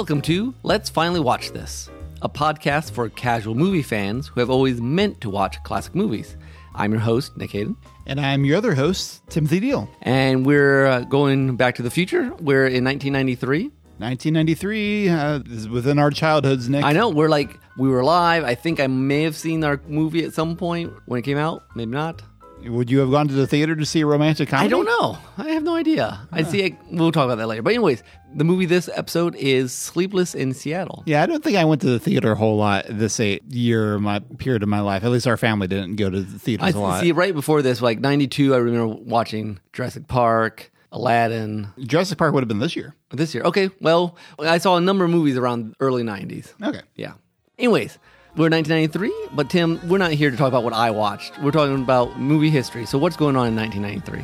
Welcome 0.00 0.22
to 0.22 0.54
Let's 0.62 0.88
Finally 0.88 1.20
Watch 1.20 1.50
This, 1.50 1.90
a 2.22 2.28
podcast 2.30 2.92
for 2.92 3.10
casual 3.10 3.54
movie 3.54 3.82
fans 3.82 4.28
who 4.28 4.40
have 4.40 4.48
always 4.48 4.80
meant 4.80 5.20
to 5.20 5.28
watch 5.28 5.62
classic 5.62 5.94
movies. 5.94 6.38
I'm 6.74 6.90
your 6.92 7.02
host, 7.02 7.36
Nick 7.36 7.50
Hayden, 7.50 7.76
And 8.06 8.18
I'm 8.18 8.46
your 8.46 8.56
other 8.56 8.74
host, 8.74 9.20
Timothy 9.28 9.60
Deal. 9.60 9.90
and 10.00 10.46
we're 10.46 10.86
uh, 10.86 11.00
going 11.00 11.54
back 11.56 11.74
to 11.74 11.82
the 11.82 11.90
future. 11.90 12.32
We're 12.40 12.66
in 12.66 12.82
1993. 12.82 13.64
1993 13.98 15.08
uh, 15.10 15.40
is 15.50 15.68
within 15.68 15.98
our 15.98 16.10
childhoods, 16.10 16.70
Nick. 16.70 16.82
I 16.82 16.92
know, 16.92 17.10
we're 17.10 17.28
like, 17.28 17.60
we 17.76 17.90
were 17.90 18.02
live. 18.02 18.42
I 18.42 18.54
think 18.54 18.80
I 18.80 18.86
may 18.86 19.24
have 19.24 19.36
seen 19.36 19.62
our 19.64 19.82
movie 19.86 20.24
at 20.24 20.32
some 20.32 20.56
point 20.56 20.94
when 21.04 21.18
it 21.18 21.24
came 21.24 21.36
out, 21.36 21.64
maybe 21.74 21.90
not. 21.90 22.22
Would 22.64 22.90
you 22.90 22.98
have 23.00 23.10
gone 23.10 23.26
to 23.28 23.34
the 23.34 23.46
theater 23.46 23.74
to 23.74 23.86
see 23.86 24.00
a 24.02 24.06
romantic 24.06 24.48
comedy? 24.48 24.66
I 24.66 24.70
don't 24.70 24.84
know. 24.84 25.18
I 25.38 25.50
have 25.50 25.62
no 25.62 25.74
idea. 25.74 26.28
I 26.30 26.42
see. 26.42 26.62
It, 26.62 26.74
we'll 26.90 27.12
talk 27.12 27.24
about 27.24 27.36
that 27.38 27.46
later. 27.46 27.62
But 27.62 27.70
anyways, 27.70 28.02
the 28.34 28.44
movie 28.44 28.66
this 28.66 28.88
episode 28.94 29.34
is 29.36 29.72
Sleepless 29.72 30.34
in 30.34 30.52
Seattle. 30.52 31.02
Yeah, 31.06 31.22
I 31.22 31.26
don't 31.26 31.42
think 31.42 31.56
I 31.56 31.64
went 31.64 31.80
to 31.82 31.88
the 31.88 31.98
theater 31.98 32.32
a 32.32 32.34
whole 32.36 32.56
lot 32.56 32.84
this 32.88 33.18
eight 33.18 33.42
year 33.44 33.98
my 33.98 34.18
period 34.38 34.62
of 34.62 34.68
my 34.68 34.80
life. 34.80 35.04
At 35.04 35.10
least 35.10 35.26
our 35.26 35.36
family 35.36 35.66
didn't 35.68 35.96
go 35.96 36.10
to 36.10 36.20
the 36.20 36.38
theaters 36.38 36.74
I 36.74 36.78
a 36.78 36.80
lot. 36.80 37.00
see. 37.00 37.12
Right 37.12 37.34
before 37.34 37.62
this, 37.62 37.80
like 37.80 37.98
'92, 38.00 38.54
I 38.54 38.58
remember 38.58 38.94
watching 38.94 39.58
Jurassic 39.72 40.06
Park, 40.06 40.70
Aladdin. 40.92 41.68
Jurassic 41.78 42.18
Park 42.18 42.34
would 42.34 42.42
have 42.42 42.48
been 42.48 42.58
this 42.58 42.76
year. 42.76 42.94
This 43.10 43.34
year, 43.34 43.42
okay. 43.44 43.70
Well, 43.80 44.16
I 44.38 44.58
saw 44.58 44.76
a 44.76 44.80
number 44.80 45.04
of 45.04 45.10
movies 45.10 45.36
around 45.36 45.74
early 45.80 46.02
'90s. 46.02 46.52
Okay. 46.62 46.82
Yeah. 46.94 47.14
Anyways, 47.58 47.98
we're 48.36 48.48
1993, 48.48 49.12
but 49.34 49.50
Tim, 49.50 49.80
we're 49.88 49.98
not 49.98 50.12
here 50.12 50.30
to 50.30 50.36
talk 50.36 50.46
about 50.48 50.62
what 50.62 50.72
I 50.72 50.92
watched. 50.92 51.36
We're 51.42 51.50
talking 51.50 51.82
about 51.82 52.20
movie 52.20 52.48
history. 52.48 52.86
So, 52.86 52.96
what's 52.96 53.16
going 53.16 53.34
on 53.34 53.48
in 53.48 53.56
1993? 53.56 54.22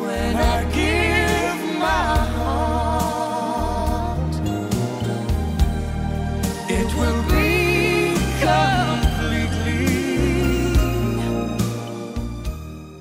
When 0.00 0.36
I 0.36 0.64
give 0.72 1.78
my 1.78 2.16
heart, 2.34 2.74
it 6.68 6.94
will 6.96 7.22
be 7.30 8.14
completely. 8.40 9.14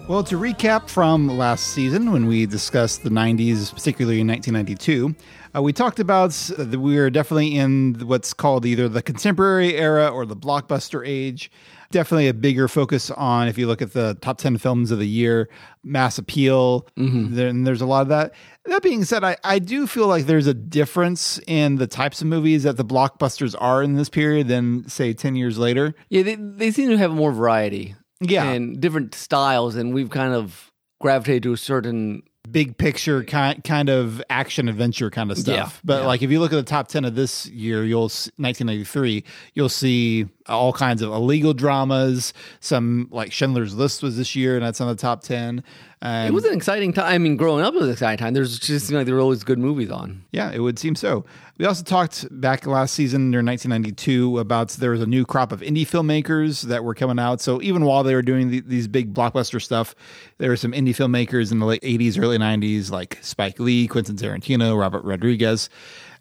Well, 0.08 0.24
to 0.26 0.38
recap 0.38 0.88
from 0.88 1.28
last 1.30 1.70
season 1.70 2.12
when 2.12 2.28
we 2.28 2.46
discussed 2.46 3.02
the 3.04 3.10
90s, 3.10 3.74
particularly 3.74 4.22
in 4.22 4.28
1992, 4.28 5.16
uh, 5.56 5.62
we 5.62 5.74
talked 5.74 6.00
about 6.00 6.30
uh, 6.58 6.64
that 6.64 6.80
we 6.80 6.98
are 6.98 7.10
definitely 7.10 7.56
in 7.56 7.96
what's 8.06 8.34
called 8.34 8.66
either 8.66 8.90
the 8.90 9.02
contemporary 9.02 9.76
era 9.76 10.08
or 10.08 10.26
the 10.26 10.36
blockbuster 10.36 11.06
age. 11.06 11.52
Definitely 11.92 12.28
a 12.28 12.34
bigger 12.34 12.68
focus 12.68 13.12
on, 13.12 13.48
if 13.48 13.56
you 13.56 13.68
look 13.68 13.80
at 13.82 13.94
the 13.94 14.18
top 14.20 14.40
10 14.40 14.58
films 14.58 14.90
of 14.90 14.98
the 14.98 15.08
year, 15.08 15.48
mass 15.84 16.18
appeal. 16.18 16.88
Then 17.36 17.66
there's 17.66 17.82
a 17.82 17.86
lot 17.86 18.02
of 18.02 18.08
that. 18.08 18.34
That 18.66 18.82
being 18.82 19.04
said, 19.04 19.24
I, 19.24 19.38
I 19.44 19.60
do 19.60 19.86
feel 19.86 20.08
like 20.08 20.26
there's 20.26 20.48
a 20.48 20.56
difference 20.56 21.40
in 21.46 21.76
the 21.76 21.86
types 21.86 22.20
of 22.22 22.28
movies 22.28 22.64
that 22.64 22.78
the 22.78 22.86
blockbusters 22.86 23.54
are 23.60 23.84
in 23.84 23.94
this 23.94 24.10
period 24.10 24.48
than, 24.48 24.88
say, 24.90 25.14
10 25.14 25.36
years 25.36 25.60
later. 25.60 25.94
Yeah, 26.10 26.24
they, 26.24 26.36
they 26.36 26.72
seem 26.72 26.90
to 26.90 26.98
have 26.98 27.12
more 27.12 27.32
variety. 27.32 27.96
Yeah. 28.22 28.46
And 28.46 28.82
different 28.82 29.14
styles, 29.14 29.76
and 29.76 29.94
we've 29.94 30.10
kind 30.10 30.34
of 30.34 30.72
gravitated 31.00 31.44
to 31.44 31.54
a 31.54 31.58
certain. 31.58 32.24
Big 32.52 32.78
picture 32.78 33.24
kind 33.24 33.64
kind 33.64 33.90
of 33.90 34.22
action 34.30 34.68
adventure 34.68 35.10
kind 35.10 35.32
of 35.32 35.38
stuff. 35.38 35.56
Yeah, 35.76 35.80
but 35.84 36.02
yeah. 36.02 36.08
like 36.08 36.22
if 36.22 36.30
you 36.32 36.40
look 36.40 36.52
at 36.52 36.58
the 36.58 36.64
top 36.64 36.88
10 36.88 37.06
of 37.06 37.16
this 37.16 37.46
year, 37.48 37.84
you'll 37.84 38.06
s- 38.06 38.30
1993, 38.38 39.24
you'll 39.54 39.70
see 39.70 40.28
all 40.48 40.74
kinds 40.74 41.02
of 41.02 41.12
illegal 41.12 41.54
dramas, 41.54 42.34
some 42.60 43.08
like 43.12 43.32
Schindler's 43.32 43.76
List 43.76 44.04
was 44.04 44.18
this 44.18 44.36
year 44.36 44.56
and 44.56 44.66
that's 44.66 44.82
on 44.82 44.88
the 44.88 44.96
top 44.96 45.22
10. 45.24 45.64
And 46.02 46.28
It 46.28 46.34
was 46.34 46.44
an 46.44 46.54
exciting 46.54 46.92
time. 46.92 47.06
I 47.06 47.18
mean, 47.18 47.38
growing 47.38 47.64
up, 47.64 47.74
it 47.74 47.78
was 47.78 47.88
an 47.88 47.94
exciting 47.94 48.18
time. 48.18 48.34
There's 48.34 48.60
just 48.60 48.92
like 48.92 49.06
there 49.06 49.16
were 49.16 49.22
always 49.22 49.44
good 49.44 49.58
movies 49.60 49.90
on. 49.90 50.26
yeah, 50.32 50.52
it 50.52 50.60
would 50.60 50.78
seem 50.78 50.96
so. 50.96 51.24
We 51.58 51.66
also 51.66 51.84
talked 51.84 52.28
back 52.42 52.66
last 52.66 52.94
season 52.94 53.32
during 53.32 53.46
1992 53.46 54.40
about 54.40 54.70
there 54.70 54.92
was 54.92 55.02
a 55.02 55.06
new 55.06 55.24
crop 55.26 55.52
of 55.54 55.62
indie 55.62 55.88
filmmakers 55.88 56.64
that 56.64 56.84
were 56.84 56.94
coming 56.96 57.20
out. 57.20 57.40
So 57.40 57.62
even 57.62 57.86
while 57.86 58.04
they 58.04 58.16
were 58.16 58.22
doing 58.22 58.50
the, 58.50 58.60
these 58.62 58.88
big 58.90 59.14
blockbuster 59.14 59.62
stuff, 59.62 59.96
there 60.40 60.50
were 60.50 60.58
some 60.58 60.74
indie 60.74 60.90
filmmakers 60.90 61.52
in 61.54 61.60
the 61.60 61.66
late 61.66 61.82
80s, 61.84 62.20
early 62.22 62.38
90s, 62.38 62.92
like 62.92 63.20
Spike 63.22 63.60
Lee, 63.60 63.88
Quentin 63.88 64.16
Tarantino, 64.18 64.78
Robert 64.78 65.06
Rodriguez, 65.06 65.70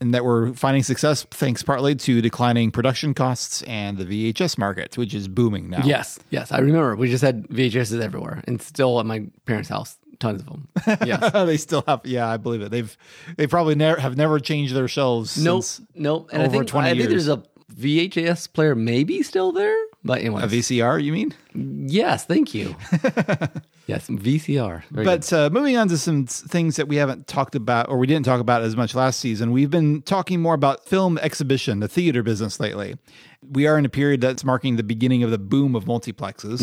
and 0.03 0.13
that 0.15 0.25
we're 0.25 0.53
finding 0.55 0.83
success 0.83 1.23
thanks 1.31 1.63
partly 1.63 1.95
to 1.95 2.21
declining 2.21 2.71
production 2.73 3.15
costs 3.15 3.63
and 3.63 3.97
the 3.99 4.05
VHS 4.33 4.59
market, 4.59 4.99
which 4.99 5.15
is 5.15 5.29
booming 5.29 5.71
now. 5.71 5.83
Yes, 5.85 6.19
yes, 6.31 6.51
I 6.51 6.59
remember. 6.59 6.97
We 6.97 7.09
just 7.09 7.23
had 7.23 7.49
VHSs 7.49 8.01
everywhere, 8.03 8.43
and 8.47 8.61
still 8.61 8.99
at 8.99 9.07
my 9.07 9.27
parents' 9.47 9.69
house, 9.69 9.97
tons 10.19 10.41
of 10.43 10.47
them. 10.49 10.69
Yes. 11.07 11.33
they 11.33 11.57
still 11.57 11.85
have. 11.87 12.01
Yeah, 12.05 12.29
I 12.29 12.37
believe 12.37 12.62
it. 12.62 12.71
They've 12.71 12.95
they 13.37 13.47
probably 13.47 13.77
never 13.77 14.01
have 14.01 14.17
never 14.17 14.41
changed 14.41 14.75
their 14.75 14.89
shelves. 14.89 15.39
nope, 15.43 15.62
since 15.62 15.87
nope. 15.95 16.31
And 16.33 16.43
I 16.43 16.49
think 16.49 16.67
20 16.67 16.87
I 16.87 16.91
think 16.91 17.09
years. 17.11 17.27
there's 17.27 17.29
a 17.39 17.43
VHS 17.75 18.53
player 18.53 18.75
maybe 18.75 19.23
still 19.23 19.53
there. 19.53 19.77
But 20.05 20.21
anyway, 20.21 20.43
a 20.43 20.47
VCR. 20.47 21.03
You 21.03 21.13
mean? 21.13 21.35
yes, 21.55 22.25
thank 22.25 22.55
you. 22.55 22.75
yes, 23.87 24.09
VCR. 24.09 24.83
Very. 24.91 25.05
But 25.05 25.33
uh, 25.33 25.51
moving 25.51 25.77
on 25.77 25.89
to 25.89 25.99
some 25.99 26.27
things 26.27 26.77
that 26.77 26.89
we 26.89 26.97
haven't 26.97 27.27
talked 27.27 27.55
about, 27.55 27.89
or 27.89 27.99
we 27.99 28.07
didn't 28.07 28.25
talk 28.25 28.41
about 28.41 28.62
as 28.62 28.77
much 28.77 28.95
last 28.95 29.21
season, 29.21 29.53
we've 29.53 29.71
been 29.71 30.03
talking 30.03 30.41
more 30.41 30.55
about 30.55 30.87
film 30.87 31.19
exhibition, 31.19 31.81
the 31.81 31.89
theater 31.89 32.23
business 32.23 32.59
lately. 32.59 32.97
We 33.51 33.67
are 33.67 33.77
in 33.77 33.85
a 33.85 33.89
period 33.89 34.21
that's 34.21 34.45
marking 34.45 34.77
the 34.77 34.85
beginning 34.85 35.25
of 35.25 35.33
the 35.33 35.39
boom 35.39 35.75
of 35.75 35.85
multiplexes. 35.85 36.61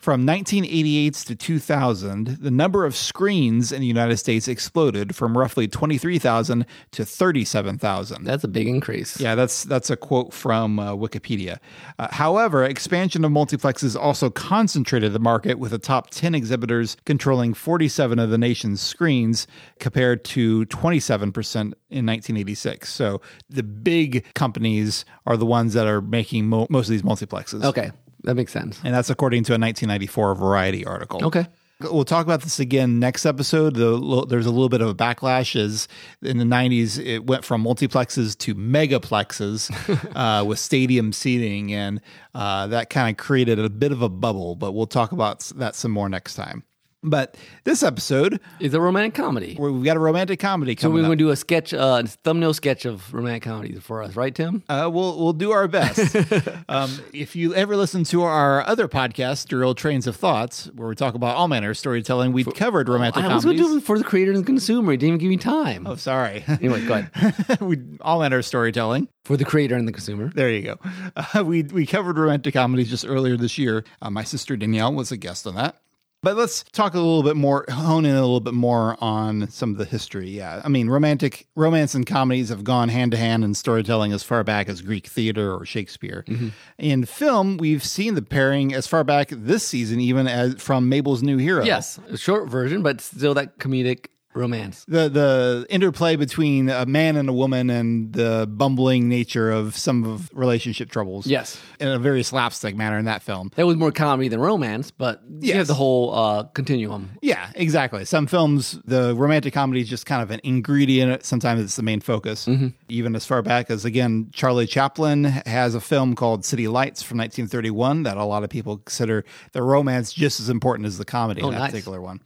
From 0.00 0.24
1988 0.24 1.12
to 1.14 1.36
2000, 1.36 2.26
the 2.40 2.50
number 2.50 2.86
of 2.86 2.96
screens 2.96 3.70
in 3.70 3.82
the 3.82 3.86
United 3.86 4.16
States 4.16 4.48
exploded 4.48 5.14
from 5.14 5.36
roughly 5.36 5.68
23,000 5.68 6.64
to 6.92 7.04
37,000. 7.04 8.24
that's 8.24 8.44
a 8.44 8.48
big 8.48 8.66
increase. 8.66 9.20
Yeah, 9.20 9.34
that's 9.34 9.64
that's 9.64 9.90
a 9.90 9.96
quote 9.96 10.32
from 10.32 10.78
uh, 10.78 10.92
Wikipedia. 10.92 11.58
Uh, 11.98 12.08
however, 12.10 12.64
expansion 12.82 13.24
of 13.24 13.30
multiplexes 13.30 13.94
also 13.94 14.28
concentrated 14.28 15.12
the 15.12 15.20
market 15.20 15.56
with 15.56 15.70
the 15.70 15.78
top 15.78 16.10
10 16.10 16.34
exhibitors 16.34 16.96
controlling 17.06 17.54
47 17.54 18.18
of 18.18 18.30
the 18.30 18.38
nation's 18.38 18.80
screens 18.80 19.46
compared 19.78 20.24
to 20.24 20.66
27% 20.66 21.22
in 21.54 21.70
1986. 22.06 22.92
So 22.92 23.20
the 23.48 23.62
big 23.62 24.26
companies 24.34 25.04
are 25.26 25.36
the 25.36 25.46
ones 25.46 25.74
that 25.74 25.86
are 25.86 26.00
making 26.00 26.48
mo- 26.48 26.66
most 26.70 26.86
of 26.86 26.90
these 26.90 27.02
multiplexes. 27.02 27.62
Okay, 27.62 27.92
that 28.24 28.34
makes 28.34 28.50
sense. 28.50 28.80
And 28.82 28.92
that's 28.92 29.10
according 29.10 29.44
to 29.44 29.52
a 29.52 29.58
1994 29.58 30.34
Variety 30.34 30.84
article. 30.84 31.24
Okay. 31.24 31.46
We'll 31.90 32.04
talk 32.04 32.24
about 32.24 32.42
this 32.42 32.60
again 32.60 32.98
next 32.98 33.26
episode. 33.26 33.74
The, 33.74 34.26
there's 34.28 34.46
a 34.46 34.50
little 34.50 34.68
bit 34.68 34.80
of 34.80 34.88
a 34.88 34.94
backlash 34.94 35.56
as 35.56 35.88
in 36.22 36.38
the 36.38 36.44
90s, 36.44 37.04
it 37.04 37.26
went 37.26 37.44
from 37.44 37.64
multiplexes 37.64 38.36
to 38.38 38.54
megaplexes 38.54 39.70
uh, 40.16 40.44
with 40.44 40.58
stadium 40.58 41.12
seating, 41.12 41.72
and 41.72 42.00
uh, 42.34 42.66
that 42.68 42.90
kind 42.90 43.10
of 43.10 43.22
created 43.22 43.58
a 43.58 43.70
bit 43.70 43.92
of 43.92 44.02
a 44.02 44.08
bubble, 44.08 44.56
but 44.56 44.72
we'll 44.72 44.86
talk 44.86 45.12
about 45.12 45.40
that 45.56 45.74
some 45.74 45.90
more 45.90 46.08
next 46.08 46.34
time. 46.34 46.64
But 47.04 47.36
this 47.64 47.82
episode, 47.82 48.40
is 48.60 48.74
a 48.74 48.80
romantic 48.80 49.14
comedy. 49.14 49.56
we've 49.58 49.82
got 49.82 49.96
a 49.96 50.00
romantic 50.00 50.38
comedy 50.38 50.76
coming. 50.76 50.92
So 50.92 50.94
we're 50.94 51.04
going 51.04 51.18
to 51.18 51.24
do 51.24 51.30
a 51.30 51.36
sketch, 51.36 51.74
uh, 51.74 52.04
thumbnail 52.04 52.54
sketch 52.54 52.84
of 52.84 53.12
romantic 53.12 53.42
comedies 53.42 53.82
for 53.82 54.04
us, 54.04 54.14
right, 54.14 54.32
Tim? 54.32 54.62
Uh, 54.68 54.88
we'll 54.92 55.18
we'll 55.18 55.32
do 55.32 55.50
our 55.50 55.66
best. 55.66 56.14
um, 56.68 56.90
if 57.12 57.34
you 57.34 57.54
ever 57.56 57.76
listen 57.76 58.04
to 58.04 58.22
our 58.22 58.64
other 58.68 58.86
podcast, 58.86 59.48
Derailed 59.48 59.78
Trains 59.78 60.06
of 60.06 60.14
Thoughts, 60.14 60.70
where 60.74 60.88
we 60.88 60.94
talk 60.94 61.14
about 61.14 61.34
all 61.36 61.48
manner 61.48 61.70
of 61.70 61.78
storytelling, 61.78 62.32
we've 62.32 62.52
covered 62.54 62.88
romantic 62.88 63.24
I 63.24 63.34
was 63.34 63.44
going 63.44 63.56
to 63.56 63.62
do 63.62 63.76
it 63.78 63.82
for 63.82 63.98
the 63.98 64.04
creator 64.04 64.30
and 64.30 64.40
the 64.40 64.46
consumer. 64.46 64.92
He 64.92 64.96
didn't 64.96 65.14
even 65.14 65.18
give 65.18 65.30
me 65.30 65.36
time. 65.38 65.86
oh, 65.86 65.96
sorry. 65.96 66.44
Anyway, 66.62 66.84
go 66.86 66.94
ahead. 66.94 67.60
we 67.60 67.78
all 68.02 68.20
manner 68.20 68.38
of 68.38 68.44
storytelling. 68.44 69.08
For 69.24 69.36
the 69.36 69.44
creator 69.44 69.74
and 69.74 69.88
the 69.88 69.92
consumer. 69.92 70.30
There 70.32 70.48
you 70.48 70.62
go. 70.62 70.78
Uh, 71.16 71.42
we 71.42 71.62
we 71.64 71.86
covered 71.86 72.18
romantic 72.18 72.54
comedies 72.54 72.90
just 72.90 73.04
earlier 73.06 73.36
this 73.36 73.58
year. 73.58 73.84
Uh, 74.00 74.10
my 74.10 74.22
sister 74.22 74.56
Danielle 74.56 74.92
was 74.92 75.10
a 75.10 75.16
guest 75.16 75.46
on 75.46 75.56
that. 75.56 75.76
But 76.22 76.36
let's 76.36 76.62
talk 76.62 76.94
a 76.94 76.98
little 76.98 77.24
bit 77.24 77.34
more, 77.34 77.64
hone 77.68 78.04
in 78.04 78.14
a 78.14 78.20
little 78.20 78.38
bit 78.38 78.54
more 78.54 78.96
on 79.02 79.50
some 79.50 79.72
of 79.72 79.78
the 79.78 79.84
history. 79.84 80.30
Yeah, 80.30 80.62
I 80.64 80.68
mean, 80.68 80.88
romantic 80.88 81.48
romance 81.56 81.96
and 81.96 82.06
comedies 82.06 82.48
have 82.48 82.62
gone 82.62 82.90
hand 82.90 83.10
to 83.10 83.18
hand 83.18 83.42
in 83.42 83.54
storytelling 83.54 84.12
as 84.12 84.22
far 84.22 84.44
back 84.44 84.68
as 84.68 84.82
Greek 84.82 85.08
theater 85.08 85.52
or 85.52 85.66
Shakespeare. 85.66 86.24
Mm-hmm. 86.28 86.48
In 86.78 87.06
film, 87.06 87.56
we've 87.56 87.84
seen 87.84 88.14
the 88.14 88.22
pairing 88.22 88.72
as 88.72 88.86
far 88.86 89.02
back 89.02 89.30
this 89.32 89.66
season, 89.66 89.98
even 89.98 90.28
as 90.28 90.54
from 90.62 90.88
Mabel's 90.88 91.24
New 91.24 91.38
Hero. 91.38 91.64
Yes, 91.64 91.98
a 92.08 92.16
short 92.16 92.48
version, 92.48 92.82
but 92.82 93.00
still 93.00 93.34
that 93.34 93.58
comedic 93.58 94.06
romance. 94.34 94.84
the 94.88 95.08
the 95.08 95.66
interplay 95.68 96.16
between 96.16 96.68
a 96.68 96.86
man 96.86 97.16
and 97.16 97.28
a 97.28 97.32
woman 97.32 97.70
and 97.70 98.12
the 98.12 98.46
bumbling 98.50 99.08
nature 99.08 99.50
of 99.50 99.76
some 99.76 100.04
of 100.04 100.30
relationship 100.32 100.90
troubles. 100.90 101.26
Yes. 101.26 101.60
in 101.80 101.88
a 101.88 101.98
very 101.98 102.22
slapstick 102.22 102.74
manner 102.76 102.98
in 102.98 103.04
that 103.06 103.22
film. 103.22 103.50
That 103.56 103.66
was 103.66 103.76
more 103.76 103.92
comedy 103.92 104.28
than 104.28 104.40
romance, 104.40 104.90
but 104.90 105.20
you 105.40 105.54
have 105.54 105.66
the 105.66 105.74
whole 105.74 106.14
uh, 106.14 106.42
continuum. 106.54 107.10
Yeah, 107.22 107.50
exactly. 107.54 108.04
Some 108.04 108.26
films, 108.26 108.78
the 108.84 109.14
romantic 109.16 109.52
comedy 109.54 109.80
is 109.80 109.88
just 109.88 110.06
kind 110.06 110.22
of 110.22 110.30
an 110.30 110.40
ingredient. 110.44 111.24
Sometimes 111.24 111.60
it's 111.60 111.76
the 111.76 111.82
main 111.82 112.00
focus. 112.00 112.48
Even 112.88 113.16
as 113.16 113.26
far 113.26 113.42
back 113.42 113.70
as, 113.70 113.84
again, 113.84 114.28
Charlie 114.32 114.66
Chaplin 114.66 115.24
has 115.24 115.74
a 115.74 115.80
film 115.80 116.14
called 116.14 116.44
City 116.44 116.68
Lights 116.68 117.02
from 117.02 117.18
1931 117.18 118.04
that 118.04 118.16
a 118.16 118.24
lot 118.24 118.44
of 118.44 118.50
people 118.50 118.78
consider 118.78 119.24
the 119.52 119.62
romance 119.62 120.12
just 120.12 120.40
as 120.40 120.48
important 120.48 120.86
as 120.86 120.98
the 120.98 121.04
comedy 121.04 121.42
Oh, 121.42 121.48
in 121.48 121.54
that 121.54 121.60
nice. 121.60 121.70
particular 121.72 122.00
one. 122.00 122.20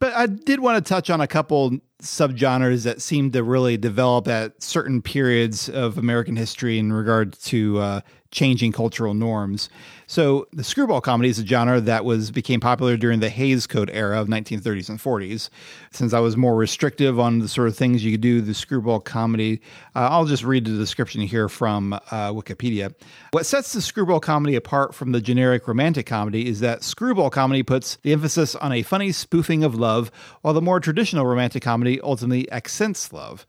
But 0.00 0.14
I 0.14 0.26
did 0.26 0.60
want 0.60 0.84
to 0.84 0.88
touch 0.88 1.10
on 1.10 1.20
a 1.20 1.26
couple 1.26 1.78
subgenres 2.00 2.84
that 2.84 3.02
seem 3.02 3.32
to 3.32 3.42
really 3.42 3.76
develop 3.76 4.28
at 4.28 4.62
certain 4.62 5.02
periods 5.02 5.68
of 5.68 5.98
American 5.98 6.36
history 6.36 6.78
in 6.78 6.92
regard 6.92 7.32
to 7.40 7.78
uh, 7.78 8.00
changing 8.30 8.72
cultural 8.72 9.14
norms. 9.14 9.68
So 10.10 10.48
the 10.54 10.64
screwball 10.64 11.02
comedy 11.02 11.28
is 11.28 11.38
a 11.38 11.46
genre 11.46 11.82
that 11.82 12.02
was 12.02 12.30
became 12.30 12.60
popular 12.60 12.96
during 12.96 13.20
the 13.20 13.28
Hays 13.28 13.66
Code 13.66 13.90
era 13.92 14.18
of 14.18 14.26
1930s 14.26 14.88
and 14.88 14.98
40s. 14.98 15.50
Since 15.90 16.14
I 16.14 16.20
was 16.20 16.34
more 16.34 16.56
restrictive 16.56 17.20
on 17.20 17.40
the 17.40 17.46
sort 17.46 17.68
of 17.68 17.76
things 17.76 18.02
you 18.02 18.10
could 18.12 18.22
do, 18.22 18.40
the 18.40 18.54
screwball 18.54 19.00
comedy, 19.00 19.60
uh, 19.94 20.08
I'll 20.10 20.24
just 20.24 20.44
read 20.44 20.64
the 20.64 20.78
description 20.78 21.20
here 21.20 21.50
from 21.50 21.92
uh, 21.92 22.32
Wikipedia. 22.32 22.94
What 23.32 23.44
sets 23.44 23.74
the 23.74 23.82
screwball 23.82 24.18
comedy 24.18 24.56
apart 24.56 24.94
from 24.94 25.12
the 25.12 25.20
generic 25.20 25.68
romantic 25.68 26.06
comedy 26.06 26.48
is 26.48 26.60
that 26.60 26.82
screwball 26.82 27.28
comedy 27.28 27.62
puts 27.62 27.96
the 27.96 28.14
emphasis 28.14 28.54
on 28.54 28.72
a 28.72 28.82
funny 28.82 29.12
spoofing 29.12 29.62
of 29.62 29.74
love, 29.74 30.10
while 30.40 30.54
the 30.54 30.62
more 30.62 30.80
traditional 30.80 31.26
romantic 31.26 31.62
comedy 31.62 32.00
ultimately 32.00 32.50
accents 32.50 33.12
love. 33.12 33.46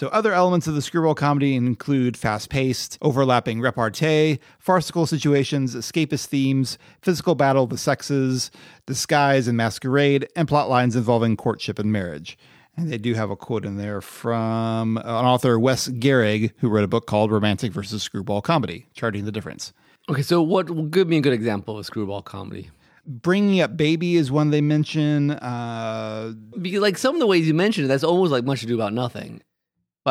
So, 0.00 0.08
other 0.08 0.32
elements 0.32 0.66
of 0.66 0.74
the 0.74 0.80
screwball 0.80 1.14
comedy 1.14 1.54
include 1.54 2.16
fast 2.16 2.48
paced, 2.48 2.96
overlapping 3.02 3.60
repartee, 3.60 4.38
farcical 4.58 5.06
situations, 5.06 5.76
escapist 5.76 6.24
themes, 6.24 6.78
physical 7.02 7.34
battle 7.34 7.64
of 7.64 7.68
the 7.68 7.76
sexes, 7.76 8.50
disguise 8.86 9.46
and 9.46 9.58
masquerade, 9.58 10.26
and 10.34 10.48
plot 10.48 10.70
lines 10.70 10.96
involving 10.96 11.36
courtship 11.36 11.78
and 11.78 11.92
marriage. 11.92 12.38
And 12.78 12.90
they 12.90 12.96
do 12.96 13.12
have 13.12 13.28
a 13.28 13.36
quote 13.36 13.66
in 13.66 13.76
there 13.76 14.00
from 14.00 14.96
an 14.96 15.04
author, 15.04 15.58
Wes 15.58 15.88
Gehring, 15.88 16.52
who 16.60 16.70
wrote 16.70 16.84
a 16.84 16.88
book 16.88 17.06
called 17.06 17.30
Romantic 17.30 17.70
versus 17.70 18.02
Screwball 18.02 18.40
Comedy, 18.40 18.86
charting 18.94 19.26
the 19.26 19.32
difference. 19.32 19.74
Okay, 20.08 20.22
so 20.22 20.40
what 20.40 20.90
give 20.90 21.08
me 21.08 21.18
a 21.18 21.20
good 21.20 21.34
example 21.34 21.74
of 21.74 21.80
a 21.80 21.84
screwball 21.84 22.22
comedy? 22.22 22.70
Bringing 23.06 23.60
Up 23.60 23.76
Baby 23.76 24.16
is 24.16 24.32
one 24.32 24.48
they 24.48 24.62
mention. 24.62 25.32
Uh, 25.32 26.32
Because 26.58 26.80
like 26.80 26.96
some 26.96 27.16
of 27.16 27.20
the 27.20 27.26
ways 27.26 27.46
you 27.46 27.52
mentioned 27.52 27.84
it, 27.84 27.88
that's 27.88 28.02
almost 28.02 28.32
like 28.32 28.44
much 28.44 28.62
ado 28.62 28.74
about 28.74 28.94
nothing. 28.94 29.42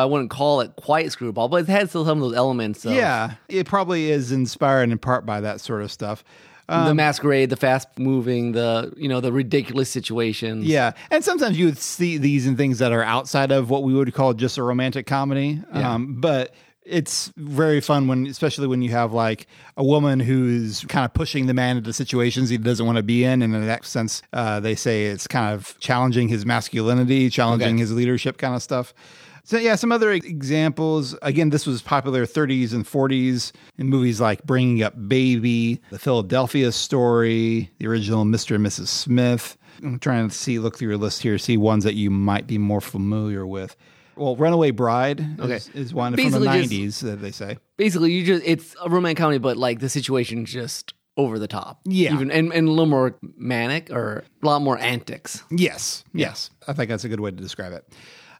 I 0.00 0.04
wouldn't 0.06 0.30
call 0.30 0.60
it 0.60 0.72
quite 0.76 1.10
screwball, 1.12 1.48
but 1.48 1.62
it 1.62 1.68
had 1.68 1.88
still 1.88 2.04
some 2.04 2.18
of 2.18 2.22
those 2.30 2.36
elements 2.36 2.84
of 2.84 2.92
yeah, 2.92 3.34
it 3.48 3.66
probably 3.66 4.10
is 4.10 4.32
inspired 4.32 4.90
in 4.90 4.98
part 4.98 5.24
by 5.26 5.40
that 5.40 5.60
sort 5.60 5.82
of 5.82 5.90
stuff. 5.92 6.24
Um, 6.68 6.86
the 6.86 6.94
masquerade, 6.94 7.50
the 7.50 7.56
fast 7.56 7.88
moving, 7.98 8.52
the 8.52 8.92
you 8.96 9.08
know, 9.08 9.20
the 9.20 9.32
ridiculous 9.32 9.90
situations. 9.90 10.66
Yeah, 10.66 10.92
and 11.10 11.24
sometimes 11.24 11.58
you 11.58 11.66
would 11.66 11.78
see 11.78 12.16
these 12.16 12.46
in 12.46 12.56
things 12.56 12.78
that 12.78 12.92
are 12.92 13.02
outside 13.02 13.50
of 13.50 13.70
what 13.70 13.82
we 13.82 13.92
would 13.92 14.14
call 14.14 14.34
just 14.34 14.56
a 14.56 14.62
romantic 14.62 15.06
comedy. 15.06 15.60
Yeah. 15.74 15.94
Um, 15.94 16.20
but 16.20 16.54
it's 16.84 17.32
very 17.36 17.80
fun 17.80 18.08
when, 18.08 18.26
especially 18.26 18.66
when 18.66 18.82
you 18.82 18.90
have 18.90 19.12
like 19.12 19.46
a 19.76 19.84
woman 19.84 20.18
who's 20.20 20.84
kind 20.84 21.04
of 21.04 21.12
pushing 21.12 21.46
the 21.46 21.54
man 21.54 21.76
into 21.76 21.92
situations 21.92 22.48
he 22.50 22.58
doesn't 22.58 22.86
want 22.86 22.96
to 22.96 23.02
be 23.02 23.24
in, 23.24 23.42
and 23.42 23.52
in 23.54 23.66
that 23.66 23.84
sense, 23.84 24.22
uh, 24.32 24.60
they 24.60 24.74
say 24.76 25.06
it's 25.06 25.26
kind 25.26 25.52
of 25.54 25.78
challenging 25.80 26.28
his 26.28 26.46
masculinity, 26.46 27.30
challenging 27.30 27.74
Okay. 27.74 27.80
his 27.80 27.92
leadership, 27.92 28.38
kind 28.38 28.54
of 28.54 28.62
stuff. 28.62 28.94
So 29.50 29.58
yeah, 29.58 29.74
some 29.74 29.90
other 29.90 30.12
examples. 30.12 31.16
Again, 31.22 31.50
this 31.50 31.66
was 31.66 31.82
popular 31.82 32.24
30s 32.24 32.72
and 32.72 32.86
40s 32.86 33.50
in 33.78 33.88
movies 33.88 34.20
like 34.20 34.44
Bringing 34.44 34.80
Up 34.84 34.94
Baby, 35.08 35.80
The 35.90 35.98
Philadelphia 35.98 36.70
Story, 36.70 37.68
the 37.80 37.88
original 37.88 38.24
Mr. 38.24 38.54
and 38.54 38.64
Mrs. 38.64 38.86
Smith. 38.86 39.58
I'm 39.82 39.98
trying 39.98 40.28
to 40.28 40.32
see, 40.32 40.60
look 40.60 40.78
through 40.78 40.90
your 40.90 40.98
list 40.98 41.20
here, 41.22 41.36
see 41.36 41.56
ones 41.56 41.82
that 41.82 41.94
you 41.94 42.12
might 42.12 42.46
be 42.46 42.58
more 42.58 42.80
familiar 42.80 43.44
with. 43.44 43.74
Well, 44.14 44.36
Runaway 44.36 44.70
Bride 44.70 45.40
Okay. 45.40 45.54
is, 45.56 45.68
is 45.70 45.92
one 45.92 46.14
Basically 46.14 46.46
from 46.46 46.46
the 46.46 46.52
just- 46.62 46.70
90s 46.70 47.00
that 47.10 47.16
they 47.20 47.32
say. 47.32 47.58
Basically, 47.76 48.12
you 48.12 48.24
just 48.24 48.44
it's 48.46 48.76
a 48.80 48.88
romantic 48.88 49.18
comedy, 49.18 49.38
but 49.38 49.56
like 49.56 49.80
the 49.80 49.88
situation's 49.88 50.52
just 50.52 50.94
over 51.16 51.40
the 51.40 51.48
top. 51.48 51.80
Yeah. 51.86 52.14
Even 52.14 52.30
and, 52.30 52.52
and 52.52 52.68
a 52.68 52.70
little 52.70 52.86
more 52.86 53.18
manic 53.36 53.90
or 53.90 54.22
a 54.44 54.46
lot 54.46 54.62
more 54.62 54.78
antics. 54.78 55.42
Yes, 55.50 56.04
yes. 56.14 56.50
I 56.68 56.72
think 56.72 56.88
that's 56.88 57.02
a 57.02 57.08
good 57.08 57.18
way 57.18 57.32
to 57.32 57.36
describe 57.36 57.72
it. 57.72 57.84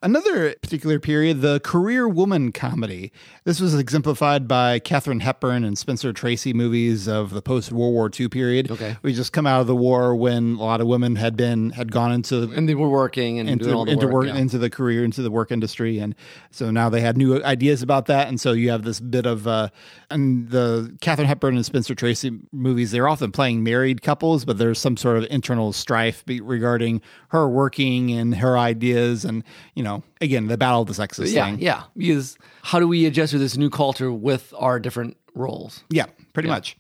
Another 0.03 0.55
particular 0.63 0.99
period, 0.99 1.43
the 1.43 1.61
career 1.61 2.09
woman 2.09 2.53
comedy. 2.53 3.13
This 3.45 3.61
was 3.61 3.75
exemplified 3.75 4.49
by 4.49 4.79
Katharine 4.79 5.21
Hepburn 5.21 5.63
and 5.63 5.77
Spencer 5.77 6.15
Tracy 6.15 6.55
movies 6.55 7.07
of 7.07 7.35
the 7.35 7.43
post 7.43 7.71
World 7.71 7.93
War 7.93 8.11
II 8.19 8.29
period. 8.29 8.71
Okay. 8.71 8.97
we 9.03 9.13
just 9.13 9.35
come 9.35 9.47
out 9.47 9.61
of 9.61 9.67
the 9.67 9.77
war 9.77 10.17
when 10.17 10.55
a 10.55 10.63
lot 10.63 10.81
of 10.81 10.87
women 10.87 11.17
had 11.17 11.37
been 11.37 11.69
had 11.71 11.93
gone 11.93 12.13
into 12.13 12.45
And 12.45 12.67
they 12.67 12.75
were 12.75 12.89
working 12.89 13.41
and 13.41 13.47
doing 13.47 13.61
into, 13.61 13.73
all 13.75 13.85
the 13.85 13.93
into 13.93 14.07
work. 14.07 14.15
work 14.15 14.27
yeah. 14.29 14.37
into 14.37 14.57
the 14.57 14.71
career 14.71 15.05
into 15.05 15.21
the 15.21 15.31
work 15.31 15.53
industry 15.53 15.99
and 15.99 16.15
so 16.51 16.71
now 16.71 16.89
they 16.89 17.03
had 17.03 17.19
new 17.19 17.43
ideas 17.45 17.83
about 17.83 18.07
that 18.07 18.29
and 18.29 18.41
so 18.41 18.53
you 18.53 18.71
have 18.71 18.85
this 18.85 19.01
bit 19.01 19.27
of 19.27 19.47
uh 19.47 19.69
and 20.09 20.49
the 20.49 20.97
Katharine 21.03 21.29
Hepburn 21.29 21.57
and 21.57 21.67
Spencer 21.67 21.95
Tracy 21.95 22.39
movies 22.53 22.91
they're 22.91 23.09
often 23.09 23.33
playing 23.33 23.63
married 23.63 24.01
couples 24.01 24.47
but 24.47 24.57
there's 24.57 24.79
some 24.79 24.97
sort 24.97 25.19
of 25.19 25.27
internal 25.31 25.75
strife 25.75 26.25
regarding 26.27 27.03
her 27.29 27.47
working 27.47 28.13
and 28.13 28.37
her 28.37 28.57
ideas 28.57 29.27
and 29.27 29.45
you 29.75 29.83
know 29.83 29.90
again 30.21 30.47
the 30.47 30.57
battle 30.57 30.83
of 30.83 30.89
the 30.89 30.95
sexes 30.95 31.33
yeah, 31.33 31.47
thing 31.47 31.59
yeah. 31.61 31.85
Because 31.97 32.37
how 32.63 32.81
do 32.81 32.89
we 32.89 33.07
adjust 33.07 33.33
to 33.33 33.39
this 33.39 33.57
new 33.57 33.71
culture 33.71 34.13
with 34.13 34.53
our 34.57 34.79
different 34.79 35.17
roles? 35.35 35.85
Yeah, 35.91 36.07
pretty 36.33 36.49
much. 36.49 36.77